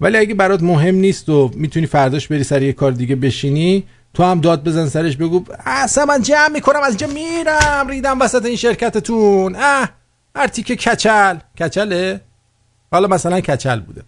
ولی 0.00 0.18
اگه 0.18 0.34
برات 0.34 0.62
مهم 0.62 0.94
نیست 0.94 1.28
و 1.28 1.50
می‌تونی 1.54 1.86
فرداش 1.86 2.28
بری 2.28 2.44
سر 2.44 2.62
یه 2.62 2.72
کار 2.72 2.92
دیگه 2.92 3.16
بشینی 3.16 3.84
تو 4.14 4.22
هم 4.24 4.40
داد 4.40 4.64
بزن 4.64 4.88
سرش 4.88 5.16
بگو 5.16 5.44
اصلا 5.66 6.04
من 6.04 6.22
جمع 6.22 6.48
می‌کنم 6.52 6.80
از 6.82 6.88
اینجا 6.88 7.06
میرم 7.06 7.88
ریدم 7.88 8.20
وسط 8.20 8.44
این 8.46 8.56
شرکتتون. 8.56 9.56
اه 9.56 9.90
هر 10.36 10.46
تیکه 10.46 10.76
کچل. 10.76 11.36
کچله؟ 11.60 12.20
حالا 12.92 13.08
مثلا 13.08 13.40
کچل 13.40 13.80
بوده. 13.80 14.02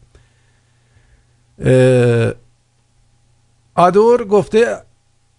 آدور 3.78 4.24
گفته 4.24 4.76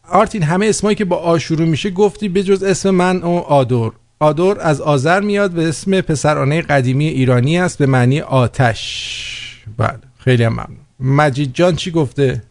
آرتین 0.09 0.43
همه 0.43 0.65
اسمایی 0.65 0.95
که 0.95 1.05
با 1.05 1.15
آ 1.15 1.37
شروع 1.37 1.67
میشه 1.67 1.89
گفتی 1.89 2.29
بجز 2.29 2.63
اسم 2.63 2.89
من 2.89 3.17
و 3.17 3.29
آدور. 3.29 3.93
آدور 4.19 4.59
از 4.59 4.81
آذر 4.81 5.21
میاد 5.21 5.57
و 5.57 5.61
اسم 5.61 6.01
پسرانه 6.01 6.61
قدیمی 6.61 7.07
ایرانی 7.07 7.57
است 7.57 7.77
به 7.77 7.85
معنی 7.85 8.19
آتش. 8.19 9.65
بله 9.77 9.99
خیلی 10.17 10.43
هم 10.43 10.53
ممنون. 10.53 10.77
مجید 10.99 11.53
جان 11.53 11.75
چی 11.75 11.91
گفته؟ 11.91 12.43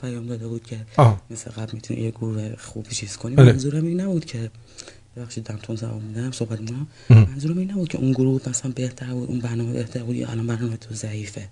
پیام 0.00 0.26
داده 0.26 0.48
بود 0.48 0.64
که 0.64 0.76
آه. 0.96 1.22
مثل 1.30 1.50
قبل 1.50 1.70
می‌تونی 1.72 2.00
یه 2.00 2.10
گروه 2.10 2.56
خوب 2.58 2.88
چیز 2.88 3.16
کنی. 3.16 3.36
بله. 3.36 3.52
منظورم 3.52 3.84
این 3.84 4.00
نبود 4.00 4.24
که 4.24 4.50
ببخشید 5.16 5.44
دمتون 5.44 5.76
زبان 5.76 6.02
میدم 6.02 6.30
صحبت 6.30 6.58
اه. 7.10 7.30
منظورم 7.30 7.58
این 7.58 7.70
نبود 7.70 7.88
که 7.88 7.98
اون 7.98 8.12
گروه 8.12 8.40
مثلا 8.48 8.72
بهتر 8.74 9.06
بود 9.06 9.28
اون 9.28 9.38
برنامه 9.38 9.72
بهتر 9.72 10.02
بود 10.02 10.16
یا 10.16 10.28
الان 10.28 10.46
برنامه 10.46 10.76
تو 10.76 10.94
ضعیفه. 10.94 11.48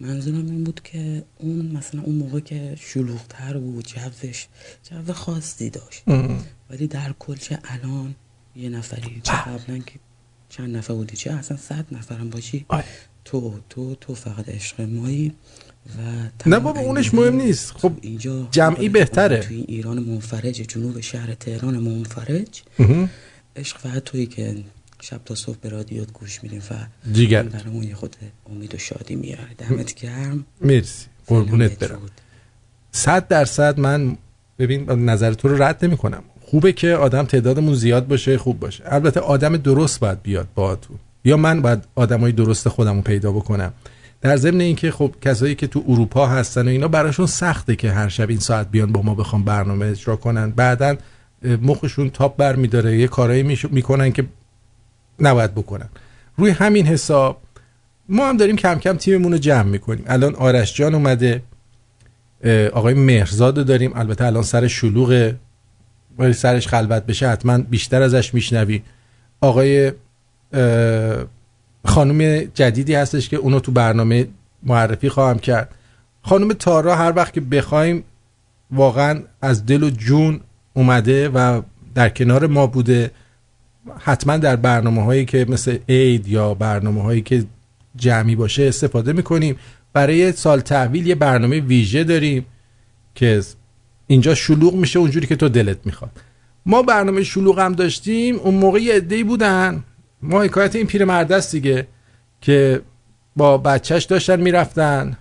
منظورم 0.00 0.46
این 0.46 0.64
بود 0.64 0.80
که 0.84 1.24
اون 1.38 1.66
مثلا 1.66 2.02
اون 2.02 2.14
موقع 2.14 2.40
که 2.40 2.76
شلوغتر 2.80 3.58
بود 3.58 3.86
جوش 3.86 4.46
جو 4.90 5.12
خاصی 5.12 5.70
داشت. 5.70 6.02
اه. 6.06 6.44
ولی 6.70 6.86
در 6.86 7.14
کل 7.18 7.36
چه 7.36 7.58
الان 7.64 8.14
یه 8.56 8.68
نفری 8.68 9.20
چه؟ 9.22 9.32
قبلا 9.32 9.78
که 9.78 9.92
چند 10.48 10.76
نفر 10.76 10.94
بودی 10.94 11.16
چه؟ 11.16 11.32
اصلا 11.32 11.56
صد 11.56 11.84
نفرم 11.92 12.30
باشی. 12.30 12.66
تو 13.24 13.60
تو 13.68 13.94
تو 13.94 14.14
فقط 14.14 14.48
عشق 14.48 14.80
مایی 14.80 15.32
و 15.98 16.28
نه 16.46 16.58
بابا 16.58 16.80
اونش 16.80 17.14
مهم 17.14 17.36
نیست. 17.36 17.72
خب 17.72 17.92
اینجا 18.00 18.48
جمعی 18.50 18.88
بهتره. 18.88 19.40
توی 19.40 19.64
ایران 19.68 19.98
منفرج 19.98 20.54
جنوب 20.54 21.00
شهر 21.00 21.34
تهران 21.34 21.78
منفرج. 21.78 22.62
عشق 23.56 23.78
فقط 23.78 24.04
تویی 24.04 24.26
که 24.26 24.64
شب 25.00 25.20
تا 25.24 25.34
صبح 25.34 25.56
به 25.60 25.68
رادیوت 25.68 26.12
گوش 26.12 26.42
میدیم 26.42 26.62
و. 26.70 26.74
این 27.14 27.42
برامون 27.42 27.82
یه 27.82 27.94
خود 27.94 28.16
امید 28.50 28.74
و 28.74 28.78
شادی 28.78 29.16
میاره 29.16 29.54
دمت 29.58 29.94
گرم. 29.94 30.44
مرسی. 30.60 31.06
قربونت 31.26 31.78
برم. 31.78 32.00
صد 32.92 33.28
درصد 33.28 33.80
من 33.80 34.16
ببین 34.58 34.90
نظر 34.90 35.32
تو 35.32 35.48
رو 35.48 35.62
رد 35.62 35.84
نمی 35.84 35.96
کنم 35.96 36.22
خوبه 36.40 36.72
که 36.72 36.94
آدم 36.94 37.24
تعدادمون 37.24 37.74
زیاد 37.74 38.06
باشه 38.06 38.38
خوب 38.38 38.60
باشه. 38.60 38.84
البته 38.86 39.20
آدم 39.20 39.56
درست 39.56 40.00
باید 40.00 40.22
بیاد 40.22 40.48
با 40.54 40.76
تو 40.76 40.94
یا 41.24 41.36
من 41.36 41.62
باید 41.62 41.84
آدمای 41.94 42.32
درست 42.32 42.68
خودمو 42.68 43.02
پیدا 43.02 43.32
بکنم. 43.32 43.72
در 44.20 44.36
ضمن 44.36 44.60
اینکه 44.60 44.90
خب 44.90 45.14
کسایی 45.22 45.54
که 45.54 45.66
تو 45.66 45.84
اروپا 45.88 46.26
هستن 46.26 46.66
و 46.66 46.70
اینا 46.70 46.88
براشون 46.88 47.26
سخته 47.26 47.76
که 47.76 47.90
هر 47.90 48.08
شب 48.08 48.30
این 48.30 48.38
ساعت 48.38 48.70
بیان 48.70 48.92
با 48.92 49.02
ما 49.02 49.14
بخوام 49.14 49.44
برنامه 49.44 49.86
اجرا 49.86 50.16
کنن. 50.16 50.50
بعدا 50.50 50.96
مخشون 51.62 52.10
تاپ 52.10 52.36
بر 52.36 52.56
میداره 52.56 52.98
یه 52.98 53.08
کارایی 53.08 53.42
می‌کنن 53.70 54.12
که 54.12 54.26
نباید 55.20 55.54
بکنن. 55.54 55.88
روی 56.36 56.50
همین 56.50 56.86
حساب 56.86 57.40
ما 58.08 58.28
هم 58.28 58.36
داریم 58.36 58.56
کم 58.56 58.78
کم 58.78 58.96
تیممون 58.96 59.32
رو 59.32 59.38
جمع 59.38 59.62
می‌کنیم. 59.62 60.04
الان 60.06 60.34
آرش 60.34 60.74
جان 60.74 60.94
اومده 60.94 61.42
آقای 62.72 62.94
مهرزاد 62.94 63.66
داریم. 63.66 63.92
البته 63.96 64.24
الان 64.24 64.42
سر 64.42 64.66
شلوغه 64.66 65.36
ولی 66.18 66.32
سرش 66.32 66.68
خلوت 66.68 67.06
بشه 67.06 67.28
حتما 67.28 67.58
بیشتر 67.58 68.02
ازش 68.02 68.34
میشنوی. 68.34 68.82
آقای 69.40 69.92
خانم 71.84 72.40
جدیدی 72.54 72.94
هستش 72.94 73.28
که 73.28 73.36
اونو 73.36 73.60
تو 73.60 73.72
برنامه 73.72 74.28
معرفی 74.62 75.08
خواهم 75.08 75.38
کرد. 75.38 75.74
خانم 76.22 76.52
تارا 76.52 76.96
هر 76.96 77.12
وقت 77.16 77.32
که 77.32 77.40
بخوایم 77.40 78.04
واقعا 78.70 79.22
از 79.42 79.66
دل 79.66 79.82
و 79.82 79.90
جون 79.90 80.40
اومده 80.74 81.28
و 81.28 81.62
در 81.94 82.08
کنار 82.08 82.46
ما 82.46 82.66
بوده. 82.66 83.10
حتما 83.98 84.36
در 84.36 84.56
برنامه 84.56 85.04
هایی 85.04 85.24
که 85.24 85.46
مثل 85.48 85.78
عید 85.88 86.28
یا 86.28 86.54
برنامه 86.54 87.02
هایی 87.02 87.20
که 87.22 87.44
جمعی 87.96 88.36
باشه 88.36 88.62
استفاده 88.62 89.12
می‌کنیم. 89.12 89.56
برای 89.92 90.32
سال 90.32 90.60
تحویل 90.60 91.06
یه 91.06 91.14
برنامه 91.14 91.60
ویژه 91.60 92.04
داریم 92.04 92.46
که 93.14 93.42
اینجا 94.06 94.34
شلوغ 94.34 94.74
میشه 94.74 94.98
اونجوری 94.98 95.26
که 95.26 95.36
تو 95.36 95.48
دلت 95.48 95.86
می‌خواد. 95.86 96.10
ما 96.66 96.82
برنامه 96.82 97.22
شلوغ 97.24 97.58
هم 97.58 97.72
داشتیم 97.72 98.36
اون 98.36 98.54
موقع 98.54 98.78
یه 98.78 98.94
عده‌ای 98.94 99.24
بودن. 99.24 99.84
ما 100.22 100.42
حکایت 100.42 100.76
این 100.76 100.86
پیرمرد 100.86 101.32
است 101.32 101.52
دیگه 101.52 101.86
که 102.40 102.80
با 103.36 103.58
بچهش 103.58 104.04
داشتن 104.04 104.40
می‌رفتن. 104.40 105.18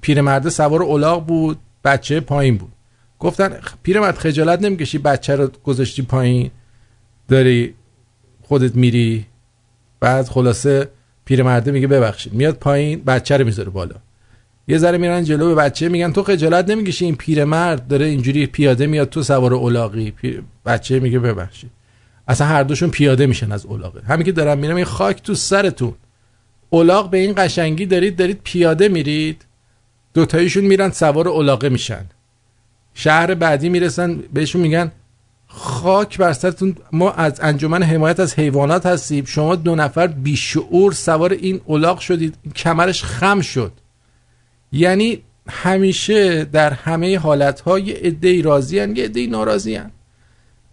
پیرمرد 0.00 0.48
سوار 0.48 0.82
الاغ 0.82 1.26
بود 1.26 1.58
بچه 1.84 2.20
پایین 2.20 2.56
بود. 2.56 2.72
گفتن 3.18 3.60
"خ- 3.60 3.72
پیرمرد 3.82 4.14
خجالت 4.18 4.62
نمی‌کشی 4.62 4.98
بچه 4.98 5.36
رو 5.36 5.50
گذاشتی 5.64 6.02
پایین. 6.02 6.50
داری 7.28 7.74
خودت 8.48 8.76
میری 8.76 9.26
بعد 10.00 10.26
خلاصه 10.26 10.88
پیرمرده 11.24 11.70
میگه 11.70 11.86
ببخشید. 11.86 12.32
میاد 12.32 12.54
پایین 12.54 13.04
بچه 13.04 13.36
رو 13.36 13.44
می‌ذاره 13.44 13.70
بالا. 13.70 13.94
یه 14.68 14.78
ذره 14.78 14.98
میرن 14.98 15.24
جلو 15.24 15.48
به 15.48 15.54
بچه 15.54 15.88
میگن 15.88 16.12
تو 16.12 16.22
خجالت 16.22 16.70
نمی‌کشی 16.70 17.04
این 17.04 17.16
پیرمرد 17.16 17.86
داره 17.88 18.06
اینجوری 18.06 18.46
پیاده 18.46 18.86
میاد 18.86 19.08
تو 19.08 19.22
سوار 19.22 19.54
الاغی 19.54 20.10
پیر- 20.10 20.42
بچه 20.66 21.00
میگه 21.00 21.18
ببخشید. 21.18 21.70
اصلا 22.28 22.46
هر 22.46 22.62
دوشون 22.62 22.90
پیاده 22.90 23.26
میشن 23.26 23.52
از 23.52 23.66
الاغه 23.66 24.00
همین 24.02 24.24
که 24.24 24.32
دارم 24.32 24.58
میرم 24.58 24.76
این 24.76 24.84
خاک 24.84 25.22
تو 25.22 25.34
سرتون. 25.34 25.94
الاغ 26.72 27.10
به 27.10 27.18
این 27.18 27.34
قشنگی 27.36 27.86
دارید 27.86 28.16
دارید 28.16 28.40
پیاده 28.44 28.88
میرید. 28.88 29.44
دوتاییشون 30.14 30.64
میرن 30.64 30.90
سوار 30.90 31.28
الاغه 31.28 31.68
میشن. 31.68 32.04
شهر 32.94 33.34
بعدی 33.34 33.68
می‌رسن 33.68 34.16
بهشون 34.32 34.62
میگن 34.62 34.92
خاک 35.58 36.18
بر 36.18 36.32
سرتون. 36.32 36.76
ما 36.92 37.10
از 37.10 37.40
انجمن 37.42 37.82
حمایت 37.82 38.20
از 38.20 38.34
حیوانات 38.34 38.86
هستیم. 38.86 39.24
شما 39.24 39.56
دو 39.56 39.74
نفر 39.74 40.06
بیشعور 40.06 40.92
سوار 40.92 41.32
این 41.32 41.60
الاغ 41.68 41.98
شدید. 41.98 42.34
کمرش 42.56 43.04
خم 43.04 43.40
شد. 43.40 43.72
یعنی 44.72 45.22
همیشه 45.48 46.44
در 46.44 46.72
همه 46.72 47.18
حالتها 47.18 47.78
یه 47.78 47.94
عده‌ای 47.94 48.42
راضی 48.42 48.78
هن، 48.78 48.96
یه 48.96 49.26
ناراضی 49.26 49.74
هن. 49.74 49.90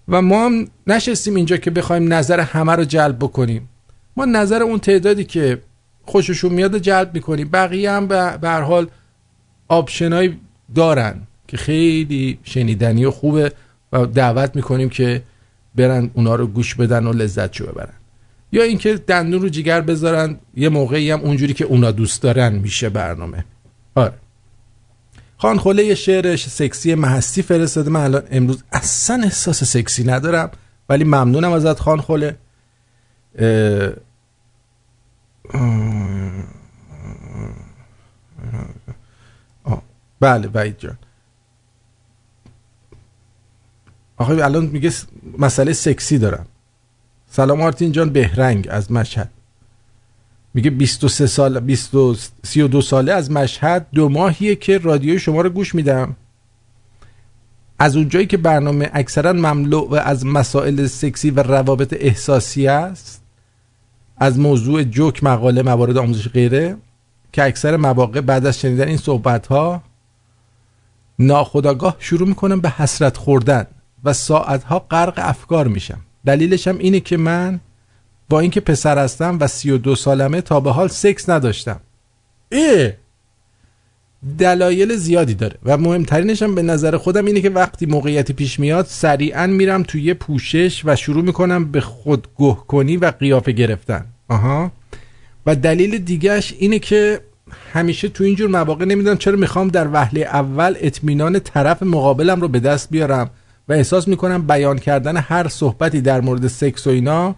و 0.07 0.21
ما 0.21 0.45
هم 0.45 0.67
نشستیم 0.87 1.35
اینجا 1.35 1.57
که 1.57 1.71
بخوایم 1.71 2.13
نظر 2.13 2.39
همه 2.39 2.71
رو 2.71 2.83
جلب 2.83 3.17
بکنیم. 3.19 3.69
ما 4.17 4.25
نظر 4.25 4.63
اون 4.63 4.79
تعدادی 4.79 5.23
که 5.23 5.61
خوششون 6.05 6.53
میاد 6.53 6.77
جلب 6.77 7.11
می‌کنیم. 7.13 7.49
بقیه 7.53 7.91
هم 7.91 8.07
به 8.07 8.49
هر 8.49 8.61
حال 8.61 8.87
آپشنایی 9.67 10.39
دارن 10.75 11.21
که 11.47 11.57
خیلی 11.57 12.39
شنیدنی 12.43 13.05
و 13.05 13.11
خوبه. 13.11 13.51
دعوت 14.13 14.55
می‌کنیم 14.55 14.89
که 14.89 15.23
برن 15.75 16.11
اونا 16.13 16.35
رو 16.35 16.47
گوش 16.47 16.75
بدن 16.75 17.07
و 17.07 17.13
لذت 17.13 17.53
شو 17.53 17.65
ببرن 17.65 17.93
یا 18.51 18.63
اینکه 18.63 18.93
دندون 18.93 19.41
رو 19.41 19.49
جیگر 19.49 19.81
بذارن 19.81 20.39
یه 20.55 20.69
موقعی 20.69 21.11
هم 21.11 21.19
اونجوری 21.19 21.53
که 21.53 21.65
اونا 21.65 21.91
دوست 21.91 22.21
دارن 22.21 22.53
میشه 22.55 22.89
برنامه 22.89 23.45
آره 23.95 24.13
خان 25.37 25.59
خله 25.59 25.83
یه 25.83 25.95
شعر 25.95 26.35
سکسی 26.35 26.95
محستی 26.95 27.41
فرستاده 27.41 27.89
من 27.89 27.99
الان 28.03 28.23
امروز 28.31 28.63
اصلا 28.71 29.23
احساس 29.23 29.63
سکسی 29.63 30.03
ندارم 30.03 30.51
ولی 30.89 31.03
ممنونم 31.03 31.51
ازت 31.51 31.79
خان 31.79 32.01
خله 32.01 32.35
بله 40.19 40.49
وحید 40.53 40.77
جان 40.77 40.97
آخه 44.17 44.45
الان 44.45 44.65
میگه 44.65 44.91
مسئله 45.37 45.73
سکسی 45.73 46.17
دارم. 46.17 46.45
سلام 47.29 47.61
آرتین 47.61 47.91
جان 47.91 48.09
بهرنگ 48.09 48.67
از 48.69 48.91
مشهد. 48.91 49.29
میگه 50.53 50.69
23 50.69 51.27
سال 51.27 51.59
20 51.59 51.95
و 51.95 52.15
32 52.43 52.81
ساله 52.81 53.13
از 53.13 53.31
مشهد 53.31 53.87
دو 53.93 54.09
ماهیه 54.09 54.55
که 54.55 54.77
رادیوی 54.77 55.19
شما 55.19 55.41
رو 55.41 55.49
گوش 55.49 55.75
میدم. 55.75 56.15
از 57.79 57.95
اونجایی 57.95 58.25
که 58.25 58.37
برنامه 58.37 58.89
اکثرا 58.93 59.33
مملو 59.33 59.79
و 59.79 59.95
از 59.95 60.25
مسائل 60.25 60.87
سکسی 60.87 61.31
و 61.31 61.43
روابط 61.43 61.95
احساسی 61.99 62.67
است 62.67 63.21
از 64.17 64.39
موضوع 64.39 64.83
جوک 64.83 65.23
مقاله 65.23 65.61
موارد 65.61 65.97
آموزش 65.97 66.27
غیره 66.27 66.77
که 67.33 67.43
اکثر 67.43 67.77
مواقع 67.77 68.21
بعد 68.21 68.45
از 68.45 68.59
شنیدن 68.59 68.87
این 68.87 68.97
صحبت 68.97 69.47
ها 69.47 69.83
ناخداگاه 71.19 71.95
شروع 71.99 72.27
می‌کنم 72.27 72.61
به 72.61 72.69
حسرت 72.69 73.17
خوردن. 73.17 73.65
و 74.05 74.13
ساعتها 74.13 74.79
غرق 74.79 75.13
افکار 75.17 75.67
میشم. 75.67 75.99
دلیلش 76.25 76.67
هم 76.67 76.77
اینه 76.77 76.99
که 76.99 77.17
من 77.17 77.59
با 78.29 78.39
اینکه 78.39 78.59
پسر 78.59 78.97
هستم 78.97 79.37
و 79.39 79.47
32 79.47 79.95
سالمه 79.95 80.41
تا 80.41 80.59
به 80.59 80.71
حال 80.71 80.87
سکس 80.87 81.29
نداشتم. 81.29 81.79
اه 82.51 82.91
دلایل 84.39 84.95
زیادی 84.95 85.33
داره 85.33 85.55
و 85.63 85.77
مهمترینش 85.77 86.43
هم 86.43 86.55
به 86.55 86.61
نظر 86.61 86.97
خودم 86.97 87.25
اینه 87.25 87.41
که 87.41 87.49
وقتی 87.49 87.85
موقعیتی 87.85 88.33
پیش 88.33 88.59
میاد 88.59 88.85
سریعا 88.85 89.47
میرم 89.47 89.83
توی 89.83 90.13
پوشش 90.13 90.81
و 90.85 90.95
شروع 90.95 91.23
می‌کنم 91.23 91.71
به 91.71 91.81
خود 91.81 92.27
گه 92.37 92.57
کنی 92.67 92.97
و 92.97 93.11
قیافه 93.11 93.51
گرفتن. 93.51 94.05
آها. 94.29 94.71
و 95.45 95.55
دلیل 95.55 95.97
دیگهش 95.97 96.53
اینه 96.59 96.79
که 96.79 97.21
همیشه 97.73 98.07
تو 98.07 98.23
اینجور 98.23 98.49
مواقع 98.49 98.85
نمی‌دونم 98.85 99.17
چرا 99.17 99.35
می‌خوام 99.35 99.67
در 99.67 99.87
وهله 99.93 100.21
اول 100.21 100.75
اطمینان 100.79 101.39
طرف 101.39 101.83
مقابلم 101.83 102.41
رو 102.41 102.47
به 102.47 102.59
دست 102.59 102.89
بیارم. 102.89 103.29
و 103.69 103.73
احساس 103.73 104.07
می‌کنم 104.07 104.47
بیان 104.47 104.79
کردن 104.79 105.17
هر 105.17 105.47
صحبتی 105.47 106.01
در 106.01 106.21
مورد 106.21 106.47
سکس 106.47 106.87
و 106.87 106.89
اینا 106.89 107.35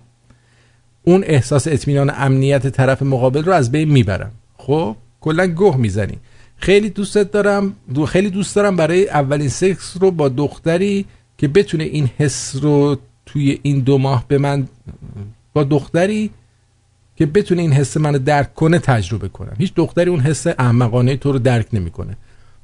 اون 1.03 1.23
احساس 1.27 1.67
اطمینان 1.67 2.11
امنیت 2.15 2.67
طرف 2.67 3.01
مقابل 3.01 3.43
رو 3.43 3.53
از 3.53 3.71
بین 3.71 3.89
می‌برم. 3.89 4.31
خب؟ 4.57 4.95
کلا 5.21 5.47
گوه 5.47 5.77
می‌زنی. 5.77 6.17
خیلی 6.57 6.89
دوستت 6.89 7.31
دارم 7.31 7.73
دو 7.93 8.05
خیلی 8.05 8.29
دوست 8.29 8.55
دارم 8.55 8.75
برای 8.75 9.09
اولین 9.09 9.49
سکس 9.49 9.97
رو 9.99 10.11
با 10.11 10.29
دختری 10.29 11.05
که 11.37 11.47
بتونه 11.47 11.83
این 11.83 12.09
حس 12.17 12.55
رو 12.61 12.97
توی 13.25 13.59
این 13.61 13.79
دو 13.79 13.97
ماه 13.97 14.25
به 14.27 14.37
من 14.37 14.67
با 15.53 15.63
دختری 15.63 16.29
که 17.15 17.25
بتونه 17.25 17.61
این 17.61 17.73
حس 17.73 17.97
منو 17.97 18.19
درک 18.19 18.53
کنه 18.53 18.79
تجربه 18.79 19.27
کنم. 19.27 19.53
هیچ 19.57 19.73
دختری 19.75 20.09
اون 20.09 20.19
حس 20.19 20.47
احمقانه 20.47 21.17
تو 21.17 21.31
رو 21.31 21.39
درک 21.39 21.67
نمی‌کنه. 21.73 22.17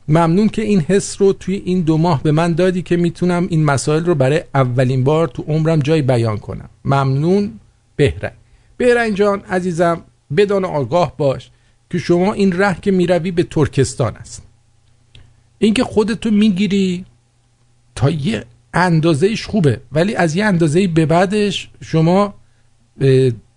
ممنون 0.07 0.49
که 0.49 0.61
این 0.61 0.79
حس 0.79 1.21
رو 1.21 1.33
توی 1.33 1.55
این 1.55 1.81
دو 1.81 1.97
ماه 1.97 2.23
به 2.23 2.31
من 2.31 2.53
دادی 2.53 2.81
که 2.81 2.97
می‌تونم 2.97 3.47
این 3.49 3.65
مسائل 3.65 4.05
رو 4.05 4.15
برای 4.15 4.43
اولین 4.55 5.03
بار 5.03 5.27
تو 5.27 5.43
عمرم 5.47 5.79
جای 5.79 6.01
بیان 6.01 6.37
کنم. 6.37 6.69
ممنون 6.85 7.59
بهرنگ. 7.95 8.33
بهرنگ 8.77 9.15
جان 9.15 9.39
عزیزم 9.39 10.01
بدان 10.37 10.65
آگاه 10.65 11.17
باش 11.17 11.49
که 11.89 11.97
شما 11.97 12.33
این 12.33 12.51
ره 12.51 12.77
که 12.81 12.91
می‌روی 12.91 13.31
به 13.31 13.43
ترکستان 13.43 14.15
است. 14.15 14.43
اینکه 15.59 15.83
خودتو 15.83 16.31
می‌گیری 16.31 17.05
تا 17.95 18.09
یه 18.09 18.45
اندازهش 18.73 19.45
خوبه 19.45 19.81
ولی 19.91 20.15
از 20.15 20.35
یه 20.35 20.45
اندازه 20.45 20.87
به 20.87 21.05
بعدش 21.05 21.69
شما 21.81 22.33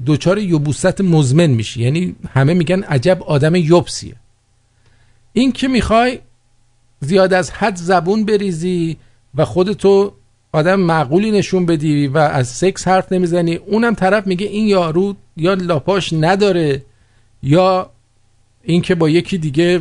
دوچار 0.05 0.39
یوبوست 0.39 1.01
مزمن 1.01 1.47
میشی. 1.47 1.83
یعنی 1.83 2.17
همه 2.31 2.55
میگن 2.55 2.83
عجب 2.83 3.23
آدم 3.23 3.55
یوبسیه. 3.55 4.17
این 5.33 5.53
که 5.53 5.69
می‌خوای 5.69 6.19
زیاد 7.01 7.33
از 7.33 7.51
حد 7.51 7.77
زبون 7.77 8.25
بریزی 8.25 8.97
و 9.35 9.45
خودتو 9.45 10.13
آدم 10.53 10.81
معقولی 10.81 11.31
نشون 11.31 11.67
بدی 11.67 12.07
و 12.07 12.19
از 12.19 12.49
سکس 12.49 12.89
حرف 12.89 13.13
نمی‌زنی. 13.13 13.55
اونم 13.55 13.95
طرف 13.95 14.27
میگه 14.27 14.47
این 14.47 14.67
یارو 14.67 15.17
یا 15.37 15.55
لاپاش 15.55 16.13
نداره 16.13 16.83
یا 17.43 17.91
اینکه 18.63 18.95
با 18.95 19.09
یکی 19.09 19.39
دیگه 19.39 19.81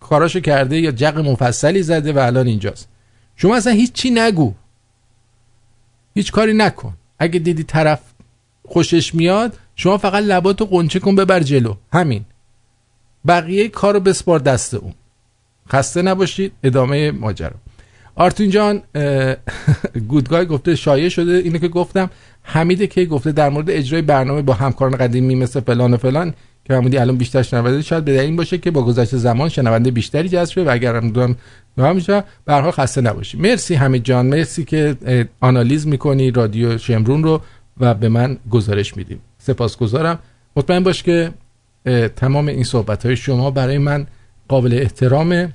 کاراشو 0.00 0.40
کرده 0.40 0.80
یا 0.80 0.90
جق 0.90 1.18
مفصلی 1.18 1.82
زده 1.82 2.12
و 2.12 2.18
الان 2.18 2.46
اینجاست. 2.46 2.88
شما 3.36 3.56
اصلا 3.56 3.72
هیچی 3.72 4.10
نگو. 4.10 4.52
هیچ 6.14 6.32
کاری 6.32 6.54
نکن. 6.54 6.94
اگه 7.18 7.38
دیدی 7.38 7.62
طرف 7.62 8.00
خوشش 8.64 9.14
میاد 9.14 9.58
شما 9.76 9.98
فقط 9.98 10.24
لباتو 10.24 10.64
قنچه 10.64 11.00
کن 11.00 11.16
ببر 11.16 11.40
جلو. 11.40 11.74
همین. 11.92 12.24
بقیه 13.26 13.68
کارو 13.68 14.00
بسپار 14.00 14.38
دست 14.38 14.74
اون. 14.74 14.94
خسته 15.72 16.02
نباشید. 16.02 16.52
ادامه 16.62 17.10
ماجرا. 17.10 17.54
آرتون 18.14 18.50
جان 18.50 18.82
گودگای 20.08 20.46
گفته 20.46 20.76
شایع 20.76 21.08
شده 21.08 21.32
اینو 21.32 21.58
که 21.58 21.68
گفتم. 21.68 22.10
حمید 22.42 22.88
که 22.88 23.04
گفته 23.04 23.32
در 23.32 23.48
مورد 23.48 23.70
اجرای 23.70 24.02
برنامه 24.02 24.42
با 24.42 24.54
همکاران 24.54 24.96
قدیمی 24.96 25.34
مثل 25.34 25.60
فلان 25.60 25.94
و 25.94 25.96
فلان 25.96 26.34
که 26.64 26.74
حمودی 26.74 26.98
الان 26.98 27.16
بیشتر 27.16 27.42
شنونده 27.42 27.82
شاید 27.82 28.04
به 28.04 28.20
این 28.20 28.36
باشه 28.36 28.58
که 28.58 28.70
با 28.70 28.82
گذشت 28.82 29.16
زمان 29.16 29.48
شنونده 29.48 29.90
بیشتری 29.90 30.28
جذب 30.28 30.52
شه 30.52 30.62
و 30.62 30.68
اگر 30.70 30.96
هم 30.96 31.10
دوام 31.10 31.94
میشه 31.94 32.24
به 32.44 32.70
خسته 32.70 33.00
نباشی 33.00 33.38
مرسی 33.38 33.74
حمید 33.74 34.04
جان 34.04 34.26
مرسی 34.26 34.64
که 34.64 34.96
آنالیز 35.40 35.86
می‌کنی 35.86 36.30
رادیو 36.30 36.78
شمرون 36.78 37.24
رو 37.24 37.40
و 37.80 37.94
به 37.94 38.08
من 38.08 38.38
گزارش 38.50 38.96
میدیم 38.96 39.20
سپاسگزارم. 39.38 40.18
مطمئن 40.56 40.82
باش 40.82 41.02
که 41.02 41.32
تمام 42.16 42.48
این 42.48 42.64
صحبت 42.64 43.06
های 43.06 43.16
شما 43.16 43.50
برای 43.50 43.78
من 43.78 44.06
قابل 44.48 44.74
احترام 44.74 45.54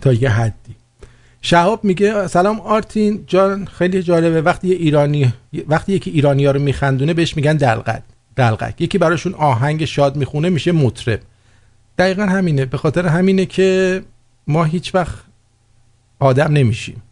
تا 0.00 0.12
یه 0.12 0.30
حدی. 0.30 0.74
شهاب 1.42 1.84
میگه 1.84 2.26
سلام 2.26 2.60
آرتین 2.60 3.24
جان 3.26 3.64
خیلی 3.64 4.02
جالبه. 4.02 4.42
وقتی 4.42 4.68
یه 4.68 4.76
ایرانی 4.76 5.32
وقتی 5.68 5.92
یکی 5.92 6.10
ایرانی 6.10 6.44
ها 6.44 6.50
رو 6.50 6.60
میخندونه 6.60 7.14
بهش 7.14 7.36
میگن 7.36 7.56
دلقک 7.56 8.02
دلقک 8.36 8.80
یکی 8.80 8.98
براشون 8.98 9.34
آهنگ 9.34 9.84
شاد 9.84 10.16
می‌خونه 10.16 10.48
میشه 10.48 10.72
مطرب. 10.72 11.20
دقیقا 11.98 12.22
همینه. 12.22 12.64
به 12.64 12.78
خاطر 12.78 13.06
همینه 13.06 13.46
که 13.46 14.02
ما 14.46 14.64
هیچ 14.64 14.94
وقت 14.94 15.18
آدم 16.18 16.52
نمیشیم 16.52 17.02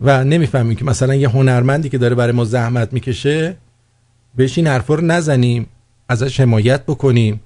و 0.00 0.24
نمی‌فهمیم 0.24 0.76
که 0.76 0.84
مثلا 0.84 1.14
یه 1.14 1.28
هنرمندی 1.28 1.88
که 1.88 1.98
داره 1.98 2.14
برای 2.14 2.32
ما 2.32 2.44
زحمت 2.44 2.92
می‌کشه 2.92 3.56
بهش 4.36 4.58
این 4.58 4.66
حرفا 4.66 4.94
رو 4.94 5.04
نزنیم 5.04 5.66
ازش 6.08 6.40
حمایت 6.40 6.86
بکنیم. 6.86 7.40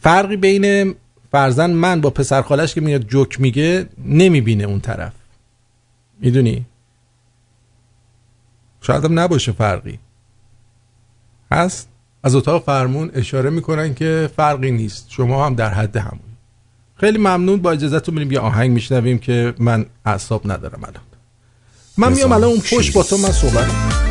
فرقی 0.00 0.36
بین 0.36 0.94
فرزن 1.32 1.70
من 1.70 2.00
با 2.00 2.10
پسر 2.10 2.42
خالش 2.42 2.74
که 2.74 2.80
میاد 2.80 3.02
جوک 3.02 3.40
میگه 3.40 3.88
نمی‌بینه 4.04 4.64
اون 4.64 4.80
طرف. 4.80 5.12
می‌دونی؟ 6.20 6.64
شاید 8.80 9.04
هم 9.04 9.18
نباشه 9.18 9.52
فرقی. 9.52 9.98
هست؟ 11.52 11.88
از 12.22 12.34
اتاق 12.34 12.64
فرمون 12.64 13.10
اشاره 13.14 13.50
می‌کنن 13.50 13.94
که 13.94 14.30
فرقی 14.36 14.70
نیست. 14.70 15.06
شما 15.08 15.46
هم 15.46 15.54
در 15.54 15.74
حد 15.74 15.96
همون. 15.96 16.20
خیلی 16.96 17.18
ممنون. 17.18 17.62
با 17.62 17.70
اجازهتون 17.70 18.14
بریم 18.14 18.32
یه 18.32 18.40
آهنگ 18.40 18.70
میشنویم 18.70 19.18
که 19.18 19.54
من 19.58 19.86
اعصاب 20.06 20.52
ندارم 20.52 20.84
الان. 20.84 21.02
من 21.96 22.12
میام 22.12 22.32
الان 22.32 22.50
اون 22.50 22.60
پشت 22.60 22.92
با 22.92 23.02
تو 23.02 23.16
من 23.16 23.32
صحبت 23.32 24.09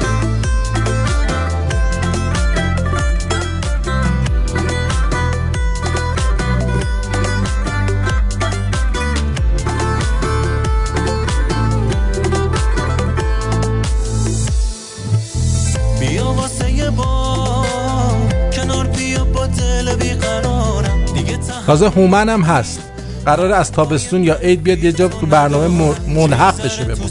تازه 21.69 21.89
هومن 21.89 22.29
هم 22.29 22.41
هست. 22.41 22.79
قرار 23.25 23.51
از 23.51 23.71
تابستون 23.71 24.23
یا 24.23 24.35
عید 24.35 24.63
بیاد 24.63 24.83
یه 24.83 24.91
جا 24.91 25.07
تو 25.07 25.25
برنامه 25.25 25.95
ملحق 26.07 26.65
بشه 26.65 26.83
بذار 26.83 27.07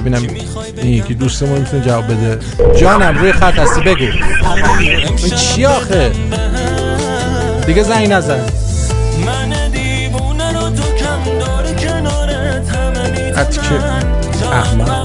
ببینم 0.00 0.22
این 0.76 0.92
یکی 0.92 1.14
دوستمون 1.14 1.58
می‌تونه 1.58 1.84
جواب 1.84 2.04
بده. 2.04 2.38
جانم 2.76 3.18
روی 3.18 3.32
خط 3.32 3.58
هستی 3.58 3.80
بگو. 3.80 4.04
این 5.16 5.16
چی 5.36 5.64
آخه؟ 5.64 6.12
دیگه 7.66 7.82
زنگ 7.82 8.12
نزن. 8.12 8.40
که 13.34 14.46
احمد 14.52 15.03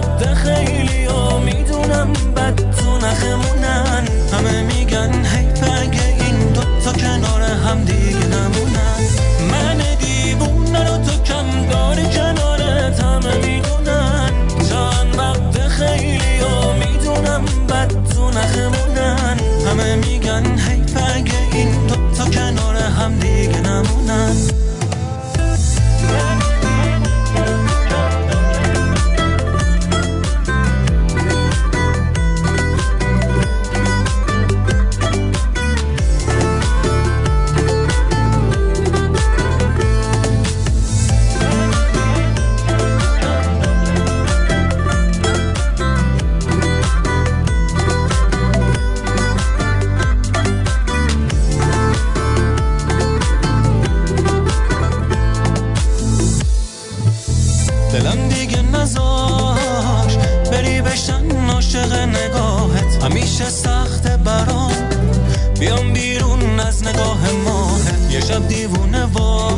شب 68.30 68.48
دیوونه 68.48 69.06
وا 69.06 69.50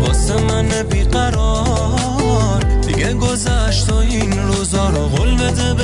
واسه 0.00 0.42
من 0.42 0.68
بیقرار. 0.82 2.60
دیگه 2.86 3.14
گذشت 3.14 3.92
و 3.92 3.94
این 3.94 4.38
روزا 4.42 4.88
رو 4.88 5.08
قول 5.08 5.36
بده 5.36 5.74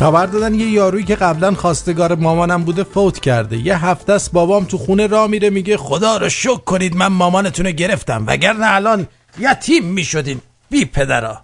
خبر 0.00 0.26
دادن 0.26 0.54
یه 0.54 0.70
یارویی 0.70 1.04
که 1.04 1.14
قبلا 1.14 1.54
خواستگار 1.54 2.14
مامانم 2.14 2.64
بوده 2.64 2.84
فوت 2.84 3.18
کرده. 3.18 3.56
یه 3.56 3.84
هفته 3.86 4.12
است 4.12 4.32
بابام 4.32 4.64
تو 4.64 4.78
خونه 4.78 5.06
را 5.06 5.26
میره 5.26 5.50
میگه 5.50 5.76
خدا 5.76 6.16
رو 6.16 6.28
شکر 6.28 6.56
کنید 6.56 6.96
من 6.96 7.06
مامانتون 7.06 7.70
گرفتم. 7.70 8.24
وگرنه 8.26 8.74
الان 8.74 9.06
یتیم 9.38 9.84
می‌شدین 9.84 10.40
بی 10.70 10.84
پدرا. 10.84 11.40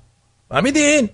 فهمیدین؟ 0.49 1.09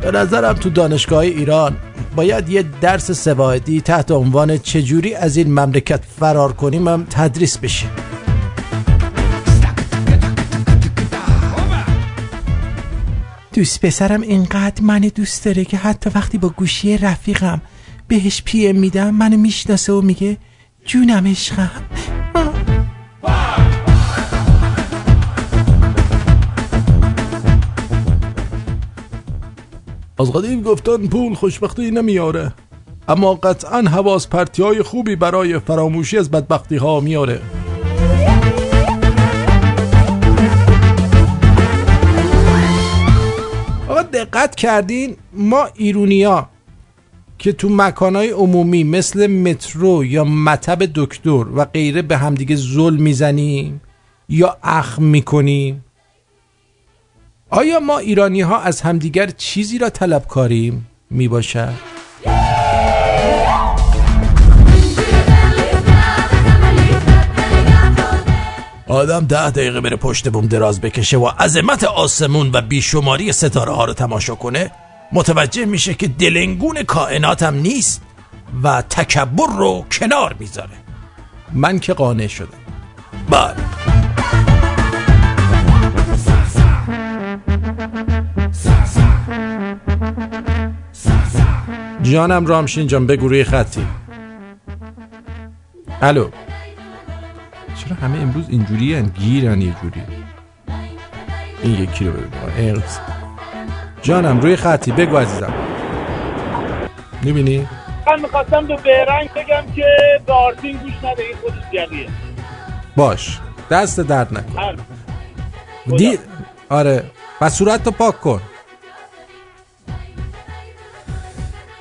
به 0.00 0.10
نظرم 0.10 0.54
تو 0.54 0.70
دانشگاه 0.70 1.18
ایران 1.18 1.76
باید 2.18 2.48
یه 2.48 2.62
درس 2.62 3.10
سواعدی 3.10 3.80
تحت 3.80 4.10
عنوان 4.10 4.58
چجوری 4.58 5.14
از 5.14 5.36
این 5.36 5.52
مملکت 5.52 6.04
فرار 6.20 6.52
کنیم 6.52 6.88
هم 6.88 7.06
تدریس 7.10 7.58
بشه. 7.58 7.86
دوست 13.52 13.80
پسرم 13.80 14.20
اینقدر 14.20 14.82
من 14.82 15.00
دوست 15.00 15.44
داره 15.44 15.64
که 15.64 15.76
حتی 15.76 16.10
وقتی 16.14 16.38
با 16.38 16.48
گوشی 16.48 16.98
رفیقم 16.98 17.60
بهش 18.08 18.42
پی 18.42 18.72
میدم 18.72 19.10
منو 19.10 19.36
می‌شناسه 19.36 19.92
و 19.92 20.00
میگه 20.00 20.36
جونم 20.84 21.26
عشقم. 21.26 21.70
از 30.20 30.32
قدیم 30.32 30.62
گفتن 30.62 31.06
پول 31.06 31.34
خوشبختی 31.34 31.90
نمیاره 31.90 32.52
اما 33.08 33.34
قطعا 33.34 33.82
حواس 33.82 34.28
پرتی 34.28 34.62
های 34.62 34.82
خوبی 34.82 35.16
برای 35.16 35.58
فراموشی 35.58 36.18
از 36.18 36.30
بدبختی 36.30 36.76
ها 36.76 37.00
میاره. 37.00 37.40
آقا 43.88 44.02
دقت 44.02 44.54
کردین 44.54 45.16
ما 45.32 45.68
ایرونیا 45.74 46.48
که 47.38 47.52
تو 47.52 47.68
مکانهای 47.68 48.30
عمومی 48.30 48.84
مثل 48.84 49.26
مترو 49.26 50.04
یا 50.04 50.24
مطب 50.24 50.78
دکتر 50.94 51.44
و 51.54 51.64
غیره 51.64 52.02
به 52.02 52.16
همدیگه 52.16 52.56
ظلم 52.56 53.02
می‌زنیم 53.02 53.80
یا 54.28 54.56
اخم 54.62 55.02
می‌کنیم 55.02 55.84
آیا 57.50 57.80
ما 57.80 57.98
ایرانی 57.98 58.40
ها 58.40 58.60
از 58.60 58.80
همدیگر 58.80 59.26
چیزی 59.26 59.78
را 59.78 59.90
طلب 59.90 60.26
کاریم 60.26 60.88
می 61.10 61.28
باشد؟ 61.28 61.72
آدم 68.88 69.26
ده 69.26 69.50
دقیقه 69.50 69.80
بره 69.80 69.96
پشت 69.96 70.28
بوم 70.28 70.46
دراز 70.46 70.80
بکشه 70.80 71.16
و 71.16 71.26
عظمت 71.26 71.84
آسمون 71.84 72.50
و 72.52 72.60
بیشماری 72.60 73.32
ستاره 73.32 73.72
ها 73.72 73.84
رو 73.84 73.92
تماشا 73.92 74.34
کنه. 74.34 74.70
متوجه 75.12 75.64
میشه 75.64 75.94
که 75.94 76.08
دلنگون 76.08 76.82
کائناتم 76.82 77.54
نیست 77.54 78.02
و 78.62 78.82
تکبر 78.82 79.46
رو 79.58 79.86
کنار 79.92 80.36
می‌ذاره. 80.38 80.76
من 81.52 81.78
که 81.78 81.92
قانع 81.94 82.26
شدم. 82.26 82.58
بله. 83.30 83.77
جانم 92.12 92.46
رامشین 92.46 92.86
جان 92.86 93.06
بگو 93.06 93.28
روی 93.28 93.44
خطی. 93.44 93.86
الو. 96.02 96.28
چرا 97.76 97.96
همه 98.02 98.18
امروز 98.18 98.44
اینجوری 98.48 98.94
هن؟ 98.94 99.06
گیرن 99.06 99.60
یه 99.60 99.74
جوری. 99.82 100.02
این 101.62 101.74
یکی 101.74 102.04
رو 102.04 102.12
ببین 102.12 102.82
جانم 104.02 104.40
روی 104.40 104.56
خطی 104.56 104.92
بگو 104.92 105.16
عزیزم. 105.16 105.52
می‌بینی؟ 107.22 107.68
من 108.06 108.20
می‌خواستم 108.20 108.66
به 108.66 108.76
بیرنگ 108.76 109.30
بگم 109.36 109.74
که 109.76 109.86
به 110.26 110.32
آرتین 110.32 110.76
گوش 110.76 110.92
نده 111.04 111.22
این 111.22 111.36
خودش 111.42 111.64
جلیه 111.72 112.08
باش 112.96 113.38
دست 113.70 114.00
درد 114.00 114.38
نکن. 114.38 114.76
دی... 115.96 116.18
آره 116.68 117.04
و 117.40 117.50
صورت 117.50 117.84
تو 117.84 117.90
پاک 117.90 118.20
کن. 118.20 118.40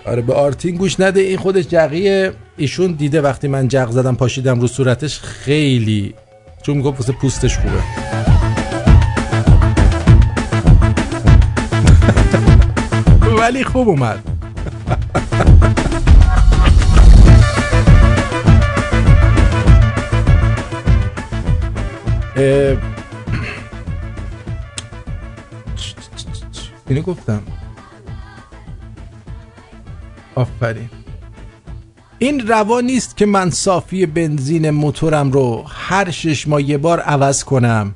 آره 0.07 0.21
به 0.21 0.33
آرتین 0.33 0.75
گوش 0.75 0.99
نده 0.99 1.19
این 1.19 1.37
خودش 1.37 1.67
جقیه 1.67 2.33
ایشون 2.57 2.91
دیده 2.91 3.21
وقتی 3.21 3.47
من 3.47 3.67
جق 3.67 3.89
زدم 3.89 4.15
پاشیدم 4.15 4.59
رو 4.59 4.67
صورتش 4.67 5.19
خیلی 5.19 6.13
چون 6.61 6.77
می‌گفت 6.77 6.99
واسه 6.99 7.13
پوستش 7.13 7.57
خوبه 7.57 7.81
ولی 13.41 13.63
خوب 13.63 13.89
اومد 13.89 14.23
اینو 26.87 27.01
گفتم 27.01 27.41
آفرین. 30.37 30.89
این 32.19 32.47
روا 32.47 32.81
نیست 32.81 33.17
که 33.17 33.25
من 33.25 33.49
صافی 33.49 34.05
بنزین 34.05 34.69
موتورم 34.69 35.31
رو 35.31 35.63
هر 35.67 36.11
شش 36.11 36.47
ماه 36.47 36.61
یه 36.61 36.77
بار 36.77 36.99
عوض 36.99 37.43
کنم 37.43 37.95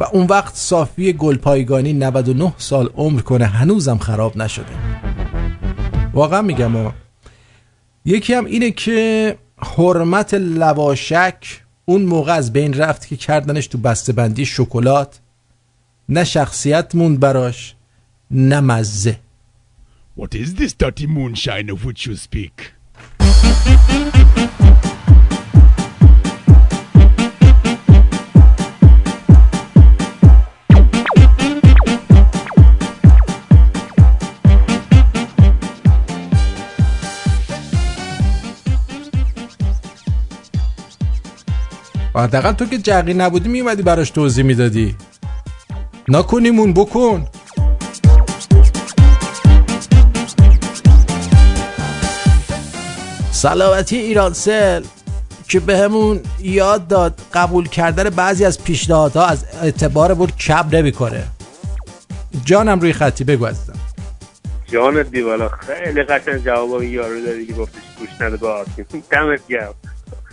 و 0.00 0.04
اون 0.12 0.26
وقت 0.26 0.54
صافی 0.54 1.12
گلپایگانی 1.12 1.92
99 1.92 2.52
سال 2.58 2.90
عمر 2.96 3.20
کنه 3.20 3.46
هنوزم 3.46 3.98
خراب 3.98 4.36
نشده. 4.36 4.72
واقعا 6.12 6.42
میگم 6.42 6.92
یکی 8.04 8.34
هم 8.34 8.44
اینه 8.44 8.70
که 8.70 9.38
حرمت 9.58 10.34
لواشک 10.34 11.62
اون 11.84 12.02
موقع 12.02 12.32
از 12.32 12.52
بین 12.52 12.74
رفت 12.74 13.06
که 13.06 13.16
کردنش 13.16 13.66
تو 13.66 13.78
بسته 13.78 14.12
بندی 14.12 14.46
شکلات 14.46 15.20
نه 16.08 16.24
شخصیت 16.24 16.94
موند 16.94 17.20
براش 17.20 17.74
نه 18.30 18.60
مزه. 18.60 19.23
What 20.16 20.32
is 20.36 20.54
this 20.54 20.72
dirty 20.72 21.08
moonshine 21.08 21.68
of 21.70 21.84
which 21.84 22.06
you 22.06 22.14
speak? 22.14 22.72
حداقل 42.14 42.52
تو 42.52 42.66
که 42.66 42.78
جقی 42.78 43.14
نبودی 43.14 43.48
میومدی 43.48 43.82
براش 43.82 44.10
توضیح 44.10 44.44
می‌دادی 44.44 44.96
نکنیمون 46.08 46.72
بکن 46.72 47.26
سلامتی 53.44 53.96
ایرانسل 53.96 54.84
که 55.48 55.60
بهمون 55.60 56.20
یاد 56.40 56.88
داد 56.88 57.20
قبول 57.34 57.68
کردن 57.68 58.10
بعضی 58.10 58.44
از 58.44 58.64
پیشنهادها 58.64 59.26
از 59.26 59.44
اعتبار 59.62 60.14
بود 60.14 60.36
کب 60.36 60.74
نمی‌کنه. 60.74 61.24
جانم 62.44 62.80
روی 62.80 62.92
خطی 62.92 63.24
بگو 63.24 63.46
عزیزم. 63.46 63.72
جانت 64.66 65.10
دیوالا 65.10 65.48
خیلی 65.48 66.02
قشنگ 66.02 66.44
جواب 66.44 66.82
یارو 66.82 67.26
دادی 67.26 67.46
که 67.46 67.52
گفتش 67.52 67.82
گوش 67.98 68.08
نده 68.20 68.46
آرتین. 68.46 68.84
دمت 69.10 69.40
گرم. 69.48 69.74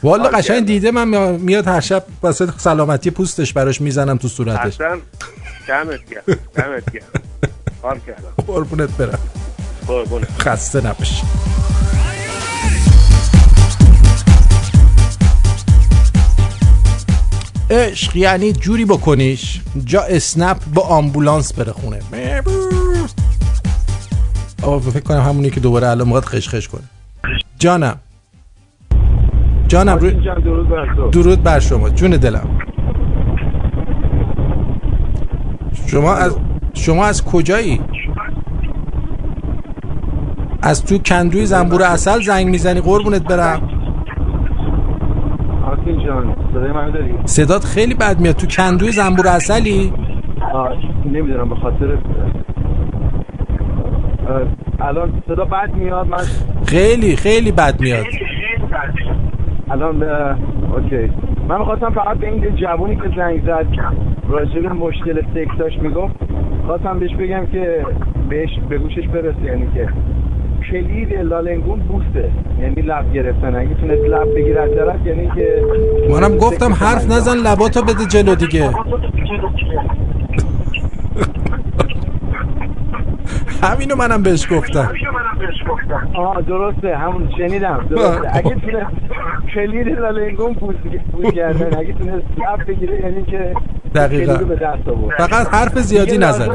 والا 0.04 0.30
قشنگ 0.30 0.66
دیده 0.66 0.92
من 0.92 1.32
میاد 1.32 1.68
هر 1.68 1.82
شب 1.82 2.04
واسه 2.22 2.48
سلامتی 2.58 3.12
پوستش 3.12 3.54
براش 3.54 3.82
می‌زنم 3.82 4.18
تو 4.18 4.28
صورتش. 4.28 4.66
اصلا 4.66 5.00
دمت 5.68 6.00
گرم 6.10 6.38
دمت 6.56 6.92
گرم. 6.94 8.02
کردم. 8.08 8.44
قربونت 8.48 8.90
برم. 8.98 9.20
قربونت. 9.88 10.28
خسته 10.42 10.80
نباشی. 10.88 11.24
عشق 17.72 18.16
یعنی 18.16 18.54
جوری 18.54 18.86
بکنیش 18.86 19.62
جا 19.86 20.02
اسنپ 20.02 20.58
با 20.74 20.82
آمبولانس 20.82 21.54
بره 21.54 21.72
خونه. 21.72 22.00
آقا 24.62 24.80
فکر 24.80 25.04
کنم 25.04 25.22
همونی 25.22 25.50
که 25.50 25.60
دوباره 25.60 25.88
الان 25.88 26.08
موقع 26.08 26.22
خشخش 26.22 26.68
کنه. 26.68 26.82
جانم. 27.60 27.96
جانم 29.68 29.98
روی... 29.98 30.12
درود 31.12 31.44
بر 31.44 31.60
شما. 31.60 31.90
جون 31.90 32.12
دلم. 32.12 32.60
شما 35.88 36.14
از 36.14 36.36
شما 36.74 37.06
از 37.06 37.24
کجایی؟ 37.24 37.82
از 40.62 40.86
تو 40.86 40.98
کندوی 40.98 41.46
زنبور 41.46 41.84
اصل 41.84 42.22
زنگ 42.22 42.48
می‌زنی 42.48 42.82
قربونت 42.82 43.24
برم. 43.24 43.81
آرتین 45.92 46.08
جان 46.08 46.36
صدای 46.54 46.72
من 46.72 46.92
داری؟ 46.92 47.14
صدات 47.26 47.64
خیلی 47.64 47.94
بد 47.94 48.20
میاد. 48.20 48.36
تو 48.36 48.48
کندوی 48.48 48.92
زنبور 48.92 49.28
اصلی؟ 49.28 49.94
آه، 50.54 50.70
نمی‌دونم 51.06 51.50
به 51.50 51.56
خاطر 51.56 51.98
الان 54.80 55.24
صدا 55.28 55.46
بد 55.46 55.74
میاد 55.76 56.08
من 56.08 56.18
خیلی 56.66 57.16
خیلی 57.16 57.52
بد 57.52 57.82
میاد. 57.82 58.06
الان 59.72 60.04
اوکی. 60.04 61.12
من 61.48 61.58
می‌خواستم 61.60 61.90
فقط 61.90 62.18
به 62.18 62.28
این 62.28 62.56
جوونی 62.56 62.96
که 62.96 63.10
زنگ 63.16 63.42
زد 63.46 63.66
راجع 64.30 64.60
به 64.60 64.70
مشکل 64.70 65.22
سکساش 65.34 65.78
می‌گفت 65.82 66.14
خواستم 66.66 67.00
بهش 67.00 67.16
بگم 67.16 67.46
که 67.46 67.86
بهش 68.30 68.50
به 68.70 68.78
گوشش 68.78 69.08
برسه 69.08 69.44
یعنی 69.46 69.68
که 69.74 69.88
کلید 70.72 71.14
لالنگون 71.14 71.80
بوسته. 71.80 72.32
یعنی 72.62 72.82
لب 72.82 73.14
گرفتن. 73.14 73.56
اگه 73.56 73.74
تونست 73.74 74.02
لب 74.02 74.36
بگیره 74.36 74.62
از 74.62 74.70
طرف 74.70 75.06
یعنی 75.06 75.32
که 75.36 75.62
منم 76.10 76.38
گفتم 76.38 76.74
حرف 76.74 77.12
نزن 77.12 77.38
لباتو 77.38 77.82
بده 77.82 78.06
جلو 78.06 78.36
دیگه. 78.36 78.70
همینو 83.64 83.96
منم 83.96 84.24
بهش 84.24 84.48
گفتم. 84.52 84.94
آه 86.14 86.42
درسته. 86.42 86.98
همون 86.98 87.30
شنیدم. 87.38 87.86
درسته. 87.90 88.30
اگه 88.38 88.56
تونست 88.56 88.92
کلید 89.54 89.88
لالنگون 89.88 90.54
بوس 90.54 90.76
بوس 91.12 91.34
کردن 91.34 91.78
اگه 91.80 91.94
تونست 91.94 92.26
لب 92.38 92.68
بگیره 92.68 93.00
یعنی 93.00 93.24
که 93.24 93.54
دقیقاً. 93.96 94.34
به 94.34 94.56
دست 94.56 94.88
آورد. 94.88 95.18
فقط 95.18 95.54
حرف 95.54 95.80
زیادی 95.80 96.18
نزن. 96.18 96.48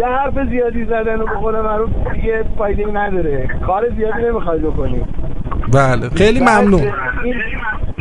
یه 0.00 0.06
حرف 0.06 0.34
زیادی 0.50 0.84
زدن 0.84 1.20
و 1.20 1.26
به 1.26 1.34
قول 1.34 1.60
معروف 1.60 1.90
دیگه 2.14 2.44
فایده 2.58 2.86
نداره. 2.92 3.48
کار 3.66 3.90
زیادی 3.96 4.22
نمی‌خوای 4.22 4.58
بکنی. 4.58 5.04
بله 5.74 6.08
خیلی 6.08 6.40
ممنون. 6.40 6.82
این 7.24 7.34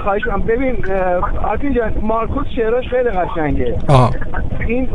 خواهش 0.03 0.21
ببین 0.47 0.75
اه، 0.91 1.49
آرتین 1.49 1.73
جان 1.73 1.93
مارکوس 2.01 2.47
شعراش 2.55 2.87
خیلی 2.87 3.09
قشنگه. 3.09 3.77
آها. 3.89 4.11
این 4.67 4.89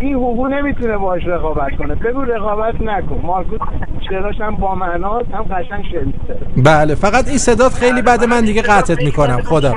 این 0.00 0.14
هوهو 0.14 0.48
نمی‌تونه 0.48 0.96
باش 0.96 1.26
رقابت 1.26 1.76
کنه. 1.76 1.94
بگو 1.94 2.22
رقابت 2.22 2.80
نکن. 2.80 3.20
مارکوس 3.22 3.60
شعراش 4.08 4.40
هم 4.40 4.56
با 4.56 4.74
معناست 4.74 5.30
هم 5.34 5.42
قشنگ 5.42 5.84
شعر. 5.92 6.04
بله 6.64 6.94
فقط 6.94 7.28
این 7.28 7.38
صدات 7.38 7.72
خیلی 7.72 8.02
بده 8.02 8.26
من 8.26 8.40
دیگه 8.40 8.62
قطعت 8.62 9.02
می‌کنم. 9.04 9.40
خدا 9.42 9.74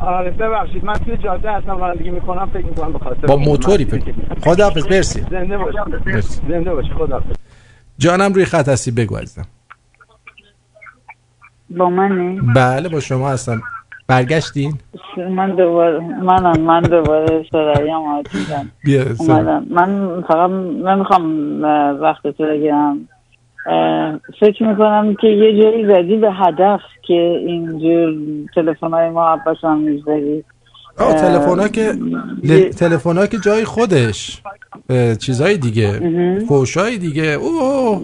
آره 0.00 0.30
ببخشید 0.30 0.84
من 0.84 0.92
توی 0.94 1.16
جاده 1.16 1.50
هستم 1.52 1.78
رانندگی 1.78 2.10
می‌کنم 2.10 2.50
فکر 2.52 2.66
می‌کنم 2.66 2.92
به 2.92 2.98
خاطر 2.98 3.26
با 3.26 3.36
موتوری 3.36 3.84
فکر 3.84 4.12
خدا 4.44 4.70
مرسی. 4.90 5.20
زنده 5.30 5.58
باش. 5.58 5.74
زنده 6.48 6.74
باش 6.74 6.84
خدا 6.98 7.22
جانم 7.98 8.32
روی 8.32 8.44
خط 8.44 8.68
هستی 8.68 8.90
بگو 8.90 9.16
عزیزم. 9.16 9.46
با 11.70 11.90
منی؟ 11.90 12.40
بله 12.54 12.88
با 12.88 13.00
شما 13.00 13.28
هستم. 13.30 13.62
برگشتین؟ 14.08 14.72
من 15.30 15.56
دوباره 15.56 15.98
منم 16.00 16.60
من 16.60 16.80
دوباره 16.82 17.44
سرعیم 17.52 17.94
آتیدم 17.94 18.70
بیا 18.84 19.04
من 19.70 20.22
فقط 20.28 20.50
نمی‌خوام 20.50 21.62
وقت 22.02 22.26
تو 22.26 22.44
بگیرم. 22.46 23.08
فکر 24.40 24.64
می‌کنم 24.66 25.14
که 25.20 25.26
یه 25.26 25.62
جایی 25.62 25.86
زدی 25.86 26.16
به 26.16 26.32
هدف 26.32 26.80
که 27.02 27.14
اینجور 27.46 28.14
تلفن 28.54 28.90
های 28.90 29.10
محبت 29.10 29.56
هم 29.62 29.78
می‌زدی 29.78 30.44
آه 30.98 31.14
تلفن 31.14 31.68
که 31.68 31.92
تلفن 32.70 33.16
ها 33.16 33.26
که 33.26 33.38
جای 33.38 33.64
خودش 33.64 34.42
اه، 34.90 35.14
چیزای 35.14 35.56
دیگه 35.56 36.00
فوشای 36.48 36.98
دیگه. 36.98 37.22
اوه. 37.22 38.00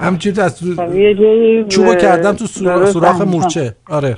همچین 0.00 0.40
از 0.40 0.60
تو 0.60 0.82
خب، 0.82 0.94
یه 0.94 1.14
جایی 1.14 1.64
چوبو 1.64 1.94
کردم 1.94 2.32
تو 2.32 2.46
سوراخ. 2.46 3.20
مورچه. 3.20 3.74
آره. 3.90 4.16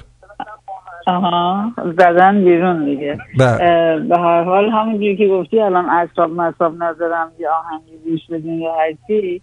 آها. 1.06 1.73
زدن 1.98 2.44
بیرون 2.44 2.85
دیگه. 2.85 3.19
بله. 3.39 4.01
به 4.09 4.19
هر 4.19 4.43
حال 4.43 4.70
همونجوری 4.70 5.16
که 5.16 5.28
گفتی 5.28 5.61
الان 5.61 5.85
اصاب 5.90 6.31
مصاب 6.31 6.74
ندارم 6.82 7.31
یا 7.39 7.51
آهنگی 7.51 8.11
گوش 8.11 8.20
بدین 8.31 8.61
یا 8.61 8.73
هرچی 8.74 9.43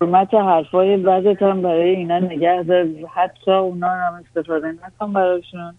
حرمت 0.00 0.34
حرفای 0.34 0.96
بعدت 0.96 1.42
هم 1.42 1.62
برای 1.62 1.90
اینا 1.90 2.18
نگه 2.18 2.62
دار. 2.62 2.86
حتی 3.14 3.50
اونا 3.50 3.88
هم 3.88 4.24
استفاده 4.28 4.68
نکن 4.68 5.12
براشون. 5.12 5.74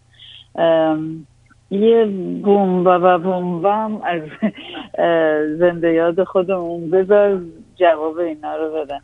یه 1.72 2.06
بوم 2.44 2.86
و 2.86 2.90
و 2.90 3.18
بوم 3.18 3.62
بم 3.62 4.02
از 4.04 4.22
زنده 5.60 5.94
یاد 5.94 6.24
خودمون 6.24 6.90
بذار 6.90 7.41
جواب 7.76 8.18
اینا 8.18 8.56
رو 8.56 8.72
بدن. 8.74 8.99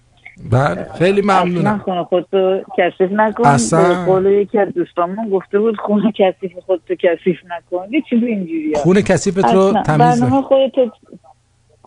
بله 0.52 0.88
خیلی 1.00 1.22
ممنونم. 1.22 1.78
خونه 1.78 2.04
خودتو 2.04 2.62
کثیف 2.78 3.12
نکن. 3.12 3.46
اصلا. 3.46 4.06
قول 4.06 4.26
یکی 4.26 4.60
از 4.60 4.74
دوستامون 4.74 5.30
گفته 5.30 5.60
بود 5.60 5.78
خونه 5.78 6.12
کثیف 6.12 6.52
خودتو 6.66 6.96
کثیف 6.96 7.38
نکن. 7.46 7.88
یه 7.92 8.04
چیزی 8.10 8.26
اینجوری 8.26 8.76
خونه 8.76 9.02
کثیفت 9.02 9.54
رو 9.54 9.74
تمیز 9.86 10.22
برنامه. 10.22 10.42
خودتو 10.42 10.92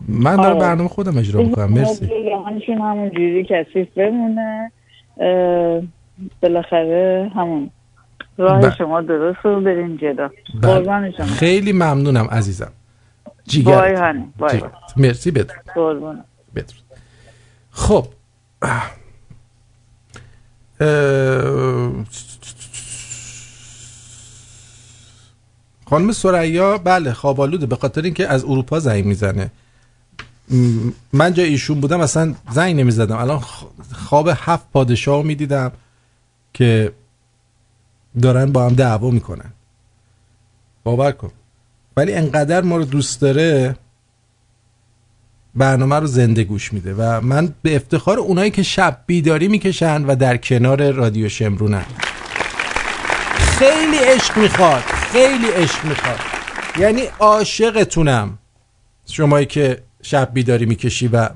من 0.07 0.35
دارم 0.35 0.49
آره. 0.49 0.59
برنامه 0.59 0.89
خودم 0.89 1.17
اجرا 1.17 1.41
می‌کنم 1.41 1.73
مرسی. 1.73 2.09
همشون 2.47 2.77
همون 2.77 3.09
جوری 3.09 3.47
کثیف 3.49 3.87
بمونه. 3.95 4.71
بالاخره 6.41 7.31
همون. 7.35 7.69
راه 8.37 8.61
بله. 8.61 8.75
شما 8.75 9.01
درست 9.01 9.39
رو 9.43 9.61
برین 9.61 9.97
جدا. 9.97 10.29
بله. 10.61 10.73
قربان 10.73 11.11
شما. 11.11 11.25
خیلی 11.25 11.73
ممنونم 11.73 12.25
عزیزم. 12.25 12.71
بای 13.25 13.33
جیگر 13.45 13.95
هنی 13.95 14.33
بای 14.37 14.61
مرسی 14.97 15.31
بدون 15.31 15.57
قربان. 15.75 16.23
بدون 16.55 16.77
خب. 17.71 18.07
خانم 25.85 26.11
سریا 26.11 26.77
بله 26.77 27.13
خوابالوده 27.13 27.65
به 27.65 27.75
خاطر 27.75 28.01
اینکه 28.01 28.27
از 28.27 28.43
اروپا 28.43 28.79
زنگ 28.79 29.05
می‌زنه. 29.05 29.51
من 31.13 31.33
جای 31.33 31.49
ایشون 31.49 31.81
بودم 31.81 31.99
اصلا 32.01 32.35
زنگ 32.51 32.75
نمی‌زدم. 32.75 33.17
الان 33.17 33.39
خ- 33.39 33.93
خواب 33.93 34.29
هفت 34.35 34.65
پادشاه 34.73 35.23
می‌دیدم 35.23 35.71
که 36.53 36.91
دارن 38.21 38.51
با 38.51 38.65
هم 38.65 38.73
دعوا 38.73 39.11
می‌کنن. 39.11 39.53
باور 40.83 41.11
کن. 41.11 41.31
ولی 41.97 42.13
انقدر 42.13 42.61
ما 42.61 42.77
رو 42.77 42.85
دوست 42.85 43.21
داره 43.21 43.75
برنامه 45.55 45.95
رو 45.95 46.07
زنده 46.07 46.43
گوش 46.43 46.73
میده 46.73 46.93
و 46.93 47.21
من 47.21 47.53
به 47.61 47.75
افتخار 47.75 48.19
اونایی 48.19 48.51
که 48.51 48.63
شب 48.63 49.03
بیداری 49.05 49.47
می‌کشن 49.47 50.05
و 50.05 50.15
در 50.15 50.37
کنار 50.37 50.91
رادیو 50.91 51.29
شمرونن 51.29 51.85
خیلی 53.37 53.97
عشق 53.97 54.37
می‌خواد. 54.37 54.81
خیلی 54.81 55.47
عشق 55.47 55.85
می‌خواد. 55.85 56.19
یعنی 56.79 57.01
عاشقتونم. 57.19 58.37
شمایی 59.05 59.45
که 59.45 59.83
شب 60.07 60.29
بیداری 60.33 60.65
می‌کشی 60.65 61.07
و 61.07 61.29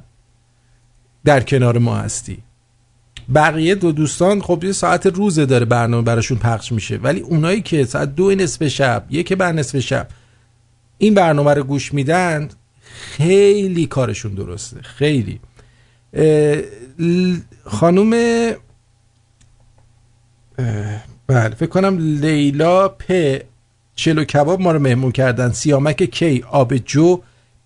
در 1.26 1.42
کنار 1.42 1.78
ما 1.78 1.96
هستی. 1.96 2.38
بقیه 3.36 3.76
دو 3.76 3.92
دوستان 3.92 4.42
خب 4.42 4.64
یه 4.64 4.72
ساعت 4.72 5.06
روزه 5.06 5.46
داره 5.46 5.66
برنامه 5.66 6.04
براشون 6.04 6.38
پخش 6.38 6.72
میشه. 6.72 6.98
ولی 6.98 7.20
اونایی 7.20 7.62
که 7.62 7.86
ساعت 7.86 8.16
دو 8.16 8.36
نصف 8.36 8.68
شب 8.68 9.06
یک 9.10 9.34
بعد 9.34 9.56
نصف 9.56 9.80
شب 9.80 10.08
این 10.98 11.14
برنامه 11.14 11.54
رو 11.54 11.64
گوش 11.64 11.94
میدن 11.94 12.50
خیلی 12.92 13.86
کارشون 13.86 14.34
درسته. 14.34 14.82
خیلی. 14.82 15.40
خانوم 17.66 18.12
بله 21.28 21.56
فکر 21.56 21.70
کنم 21.70 21.98
لیلا 21.98 22.88
پ 22.88 23.12
چلو 23.96 24.24
کباب 24.24 24.62
ما 24.62 24.72
رو 24.72 24.80
مهمون 24.80 25.12
کردن. 25.12 25.52
سیامک 25.52 26.04
کی 26.04 26.44
آب 26.52 26.78
جو 26.78 27.22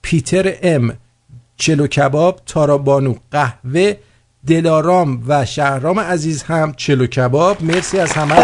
پیتر 0.06 0.54
ام 0.62 0.94
چلو 1.58 1.88
کباب 1.88 2.42
تارا 2.46 2.78
بانو 2.78 3.14
قهوه 3.32 3.94
دلارام 4.48 5.24
و 5.28 5.46
شهرام 5.46 6.00
عزیز 6.00 6.44
هم 6.44 6.74
چلو 6.74 7.08
کباب. 7.08 7.64
مرسی 7.64 8.00
از 8.00 8.12
همه 8.12 8.36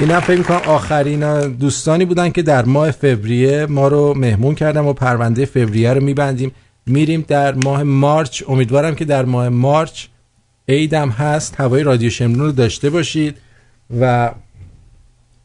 این 0.00 0.10
هم 0.10 0.20
فکر 0.20 0.38
می‌کنم 0.38 0.60
آخرین 0.66 1.40
دوستانی 1.48 2.04
بودن 2.04 2.30
که 2.30 2.42
در 2.42 2.64
ماه 2.64 2.90
فوریه 2.90 3.66
ما 3.66 3.88
رو 3.88 4.14
مهمون 4.16 4.54
کردم 4.54 4.86
و 4.86 4.92
پرونده 4.92 5.44
فوریه 5.44 5.92
رو 5.92 6.04
میبندیم. 6.04 6.52
میریم 6.86 7.24
در 7.28 7.54
ماه 7.54 7.82
مارچ. 7.82 8.42
امیدوارم 8.48 8.94
که 8.94 9.04
در 9.04 9.24
ماه 9.24 9.48
مارچ 9.48 10.06
عیدم 10.68 11.08
هست. 11.08 11.60
هوای 11.60 11.82
رادیو 11.82 12.10
شمرون 12.10 12.46
رو 12.46 12.52
داشته 12.52 12.90
باشید 12.90 13.36
و 14.00 14.30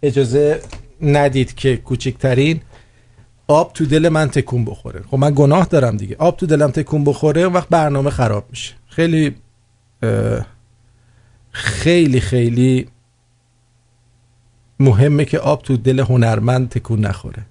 اجازه 0.04 0.62
ندید 1.02 1.56
که 1.56 1.78
کوچکترین 1.78 2.62
آب 3.50 3.74
تو 3.74 3.86
دل 3.86 4.10
من 4.10 4.28
تکون 4.28 4.66
بخوره. 4.66 5.02
خب 5.02 5.18
من 5.18 5.34
گناه 5.36 5.66
دارم 5.66 5.98
دیگه. 5.98 6.16
آب 6.20 6.38
تو 6.38 6.46
دلم 6.46 6.72
تکون 6.72 7.04
بخوره 7.04 7.42
اون 7.42 7.54
وقت 7.54 7.70
برنامه 7.70 8.10
خراب 8.10 8.46
میشه. 8.50 8.74
خیلی 8.88 9.36
خیلی 11.52 12.20
خیلی 12.20 12.88
مهمه 14.80 15.26
که 15.26 15.40
آب 15.40 15.62
تو 15.62 15.78
دل 15.78 16.00
هنرمند 16.00 16.70
تکون 16.70 17.00
نخوره؟ 17.00 17.46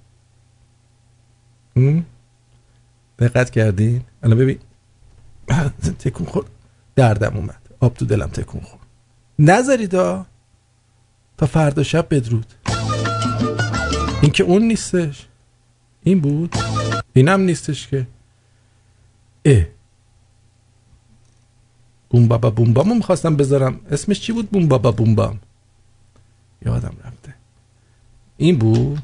دقت 3.18 3.50
کردین؟ 3.50 4.02
الان 4.22 4.38
ببین. 4.38 4.58
تکون 6.04 6.26
خورد 6.26 6.46
دردم 6.96 7.36
اومد. 7.36 7.68
آب 7.80 7.94
تو 7.94 8.04
دلم 8.04 8.26
تکون 8.26 8.60
خورد 8.60 8.82
نذارید 9.38 9.90
تا 9.90 11.46
فردا 11.46 11.82
شب 11.82 12.06
بدرود. 12.10 12.46
این 14.22 14.30
که 14.30 14.44
اون 14.44 14.62
نیستش. 14.62 15.27
این 16.08 16.20
بود؟ 16.20 16.54
اینم 17.12 17.40
نیستش 17.40 17.88
که. 17.88 18.06
اه. 19.44 19.62
بوم 22.10 22.28
بابا 22.28 22.50
بوم 22.50 22.96
می‌خواستم 22.96 23.36
بذارم. 23.36 23.80
اسمش 23.90 24.20
چی 24.20 24.32
بود 24.32 24.50
بوم 24.50 24.68
بابا 24.68 24.92
بوم 24.92 25.14
بام 25.14 25.38
یادم 26.66 26.94
رفته. 27.04 27.34
این 28.36 28.58
بود؟ 28.58 29.02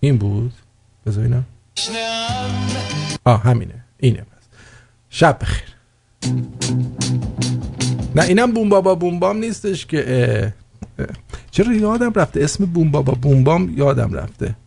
این 0.00 0.16
بود؟ 0.18 0.52
بذار 1.06 1.24
اینم. 1.24 1.44
آه 3.24 3.42
همینه. 3.42 3.84
اینه 3.98 4.20
بس 4.20 4.46
شب 5.10 5.38
بخیر. 5.40 5.76
نه 8.14 8.22
اینم 8.22 8.52
بوم 8.52 8.68
بابا 8.68 8.94
بوم 8.94 9.18
بام 9.18 9.36
نیستش 9.36 9.86
که. 9.86 10.04
اه. 10.06 11.04
اه. 11.04 11.14
چرا 11.50 11.72
یادم 11.72 12.12
رفته؟ 12.12 12.44
اسم 12.44 12.66
بوم 12.66 12.90
بابا 12.90 13.12
بوم 13.12 13.44
بام 13.44 13.78
یادم 13.78 14.14
رفته. 14.14 14.61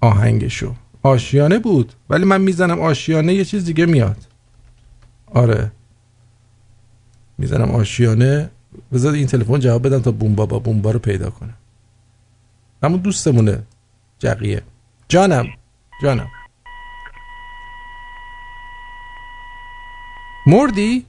آهنگشو. 0.00 0.74
آشیانه 1.02 1.58
بود 1.58 1.92
ولی 2.10 2.24
من 2.24 2.40
می‌زنم 2.40 2.80
آشیانه 2.80 3.34
یه 3.34 3.44
چیز 3.44 3.64
دیگه 3.64 3.86
میاد. 3.86 4.26
آره. 5.34 5.72
می‌زنم 7.38 7.70
آشیانه. 7.70 8.50
بذار 8.92 9.12
این 9.12 9.26
تلفن 9.26 9.58
جواب 9.60 9.86
بدم 9.86 9.98
تا 9.98 10.10
بوم 10.10 10.34
بابا 10.34 10.58
بوم 10.58 10.82
با 10.82 10.90
رو 10.90 10.98
پیدا 10.98 11.30
کنم. 11.30 11.54
همون 12.82 13.00
دوستمونه. 13.00 13.62
جقیه. 14.18 14.62
جانم. 15.08 15.46
جانم. 16.02 16.28
مردی؟ 20.46 21.06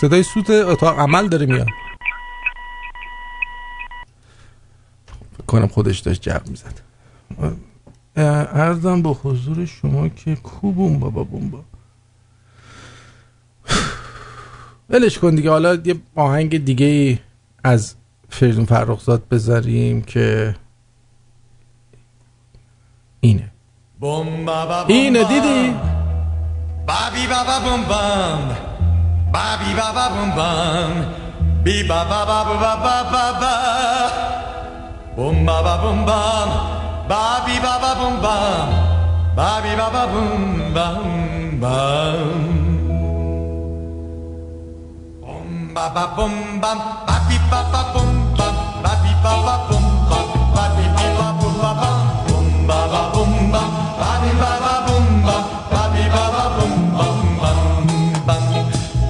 صدای 0.00 0.22
سوت 0.22 0.50
اتاق 0.50 0.98
عمل 0.98 1.28
داره 1.28 1.46
میاد. 1.46 1.68
فکر 5.32 5.46
کنم 5.46 5.66
خودش 5.66 5.98
داشت 5.98 6.22
جب 6.22 6.42
می‌زد. 6.48 6.80
ارزم 8.16 9.02
با 9.02 9.12
حضور 9.22 9.64
شما 9.64 10.08
که 10.08 10.34
کو 10.36 10.72
بوم 10.72 10.98
بابا 10.98 11.24
بوم 11.24 11.50
با. 11.50 11.60
ولش 14.90 15.18
کن 15.18 15.34
دیگه. 15.34 15.50
حالا 15.50 15.74
یه 15.84 15.94
آهنگ 16.14 16.64
دیگه 16.64 16.86
ای 16.86 17.18
از 17.64 17.94
فریدون 18.28 18.64
فرخزاد 18.64 19.28
بذاریم 19.28 20.02
که 20.02 20.56
اینه. 23.20 23.52
اینه 24.88 25.24
دیدی؟ 25.24 25.74
baba 27.28 27.58
bum 27.64 27.82
bum, 27.90 28.40
babi 29.34 29.70
baba 29.74 30.06
bum 30.14 30.30
bum, 30.38 30.92
bi 31.64 31.82
baba 31.88 32.20
baba 32.24 32.54
baba 32.62 32.96
baba, 33.12 33.54
bum 35.16 35.44
baba 35.44 35.74
bum 35.82 35.98
bum, 36.06 36.48
babi 37.10 37.56
baba 37.62 37.90
bum 37.98 38.14
bum, 38.24 38.68
babi 39.38 39.72
baba 39.78 40.02
bum 40.12 40.42
bum 40.74 41.06
bum. 41.62 42.28
Bum 45.22 45.48
baba 45.74 46.04
bum 46.16 46.34
bum, 46.62 46.78
babi 47.08 47.36
baba 47.50 47.82
bum 47.94 48.10
bum, 48.38 48.54
babi 48.84 49.12
baba 49.24 49.54
bum 49.68 49.86
bum, 50.10 50.28
babi 50.56 50.86
baba 50.96 51.28
bum 51.38 51.54
bum, 51.62 51.78
bum 52.26 52.46
baba 52.68 53.02
bum 53.14 53.32
bum, 53.52 53.70
babi 54.00 54.30
baba 54.42 54.74
bum 54.86 55.06
bum, 55.26 55.44
babi 55.72 56.04
baba 56.14 56.44
bum 56.56 56.74
bum 56.98 57.18
bum 57.40 57.60
bum, 58.26 58.44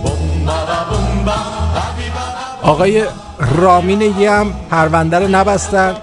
bum 0.05 0.21
baba 0.49 0.79
bum 0.91 1.07
bum, 1.27 1.45
babi 1.77 2.07
baba 2.17 2.45
آقای 2.63 3.05
رامین 3.39 4.01
یه 4.01 4.33
هم 4.33 4.53
پرونده 4.71 5.19
رو 5.19 5.29
نبستن 5.29 5.95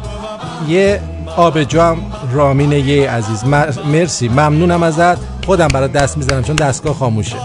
یه 0.67 1.01
آبجو 1.37 1.81
هم 1.81 1.97
رامین 2.31 2.71
یه 2.71 3.11
عزیز 3.11 3.43
مرسی 3.85 4.29
ممنونم 4.29 4.83
ازت. 4.83 5.17
خودم 5.45 5.67
برات 5.67 5.91
دست 5.91 6.17
می‌زنم 6.17 6.43
چون 6.43 6.55
دستگاه 6.55 6.93
خاموشه. 6.93 7.35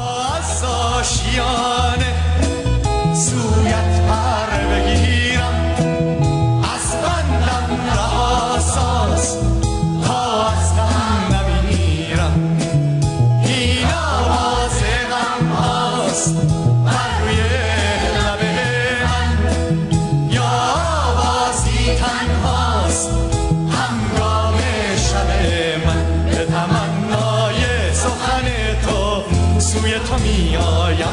میایم 30.88 31.06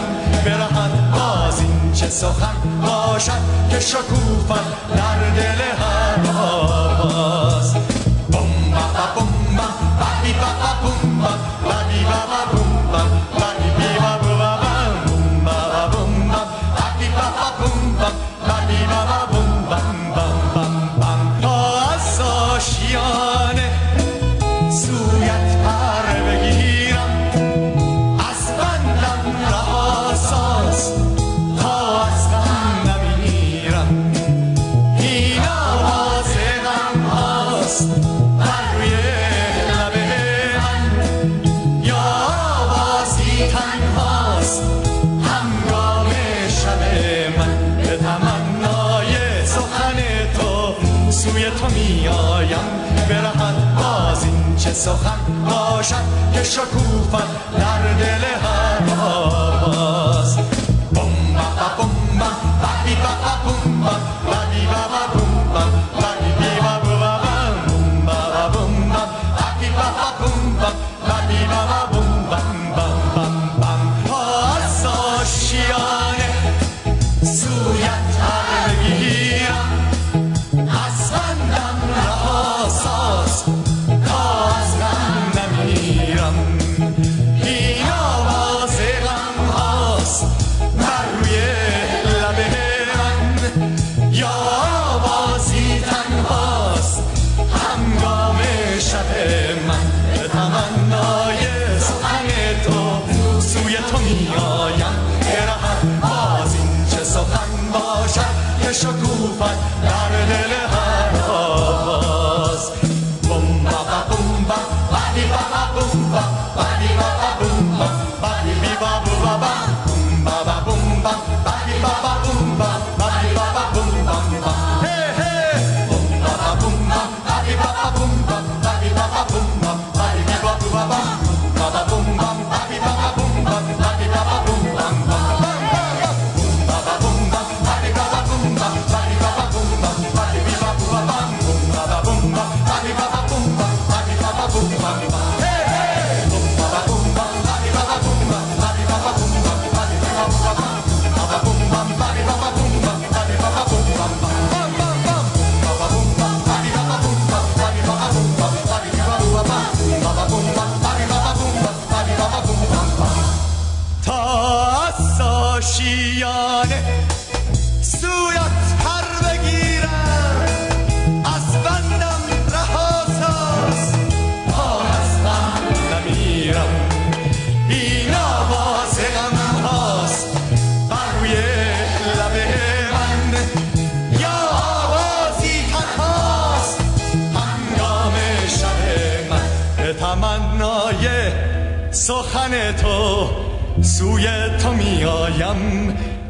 برهد 0.45 1.11
باز 1.11 1.59
این 1.59 1.93
چه 1.93 2.09
سخن 2.09 2.55
باشد 2.81 3.31
که 3.69 3.79
شکوفت 3.79 4.47
در 4.95 5.29
دل 5.35 5.61
هر 5.79 6.17
که 56.55 56.61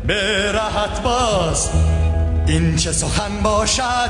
به 0.08 0.52
راحت 0.52 1.02
باز. 1.04 1.70
این 2.48 2.76
چه 2.76 2.92
سخن 2.92 3.42
باشد 3.44 4.10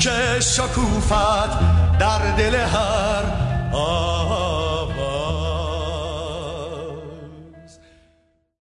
که 0.00 0.40
شکوفت 0.40 1.58
در 1.98 2.18
دل 2.36 2.54
هر 2.54 3.43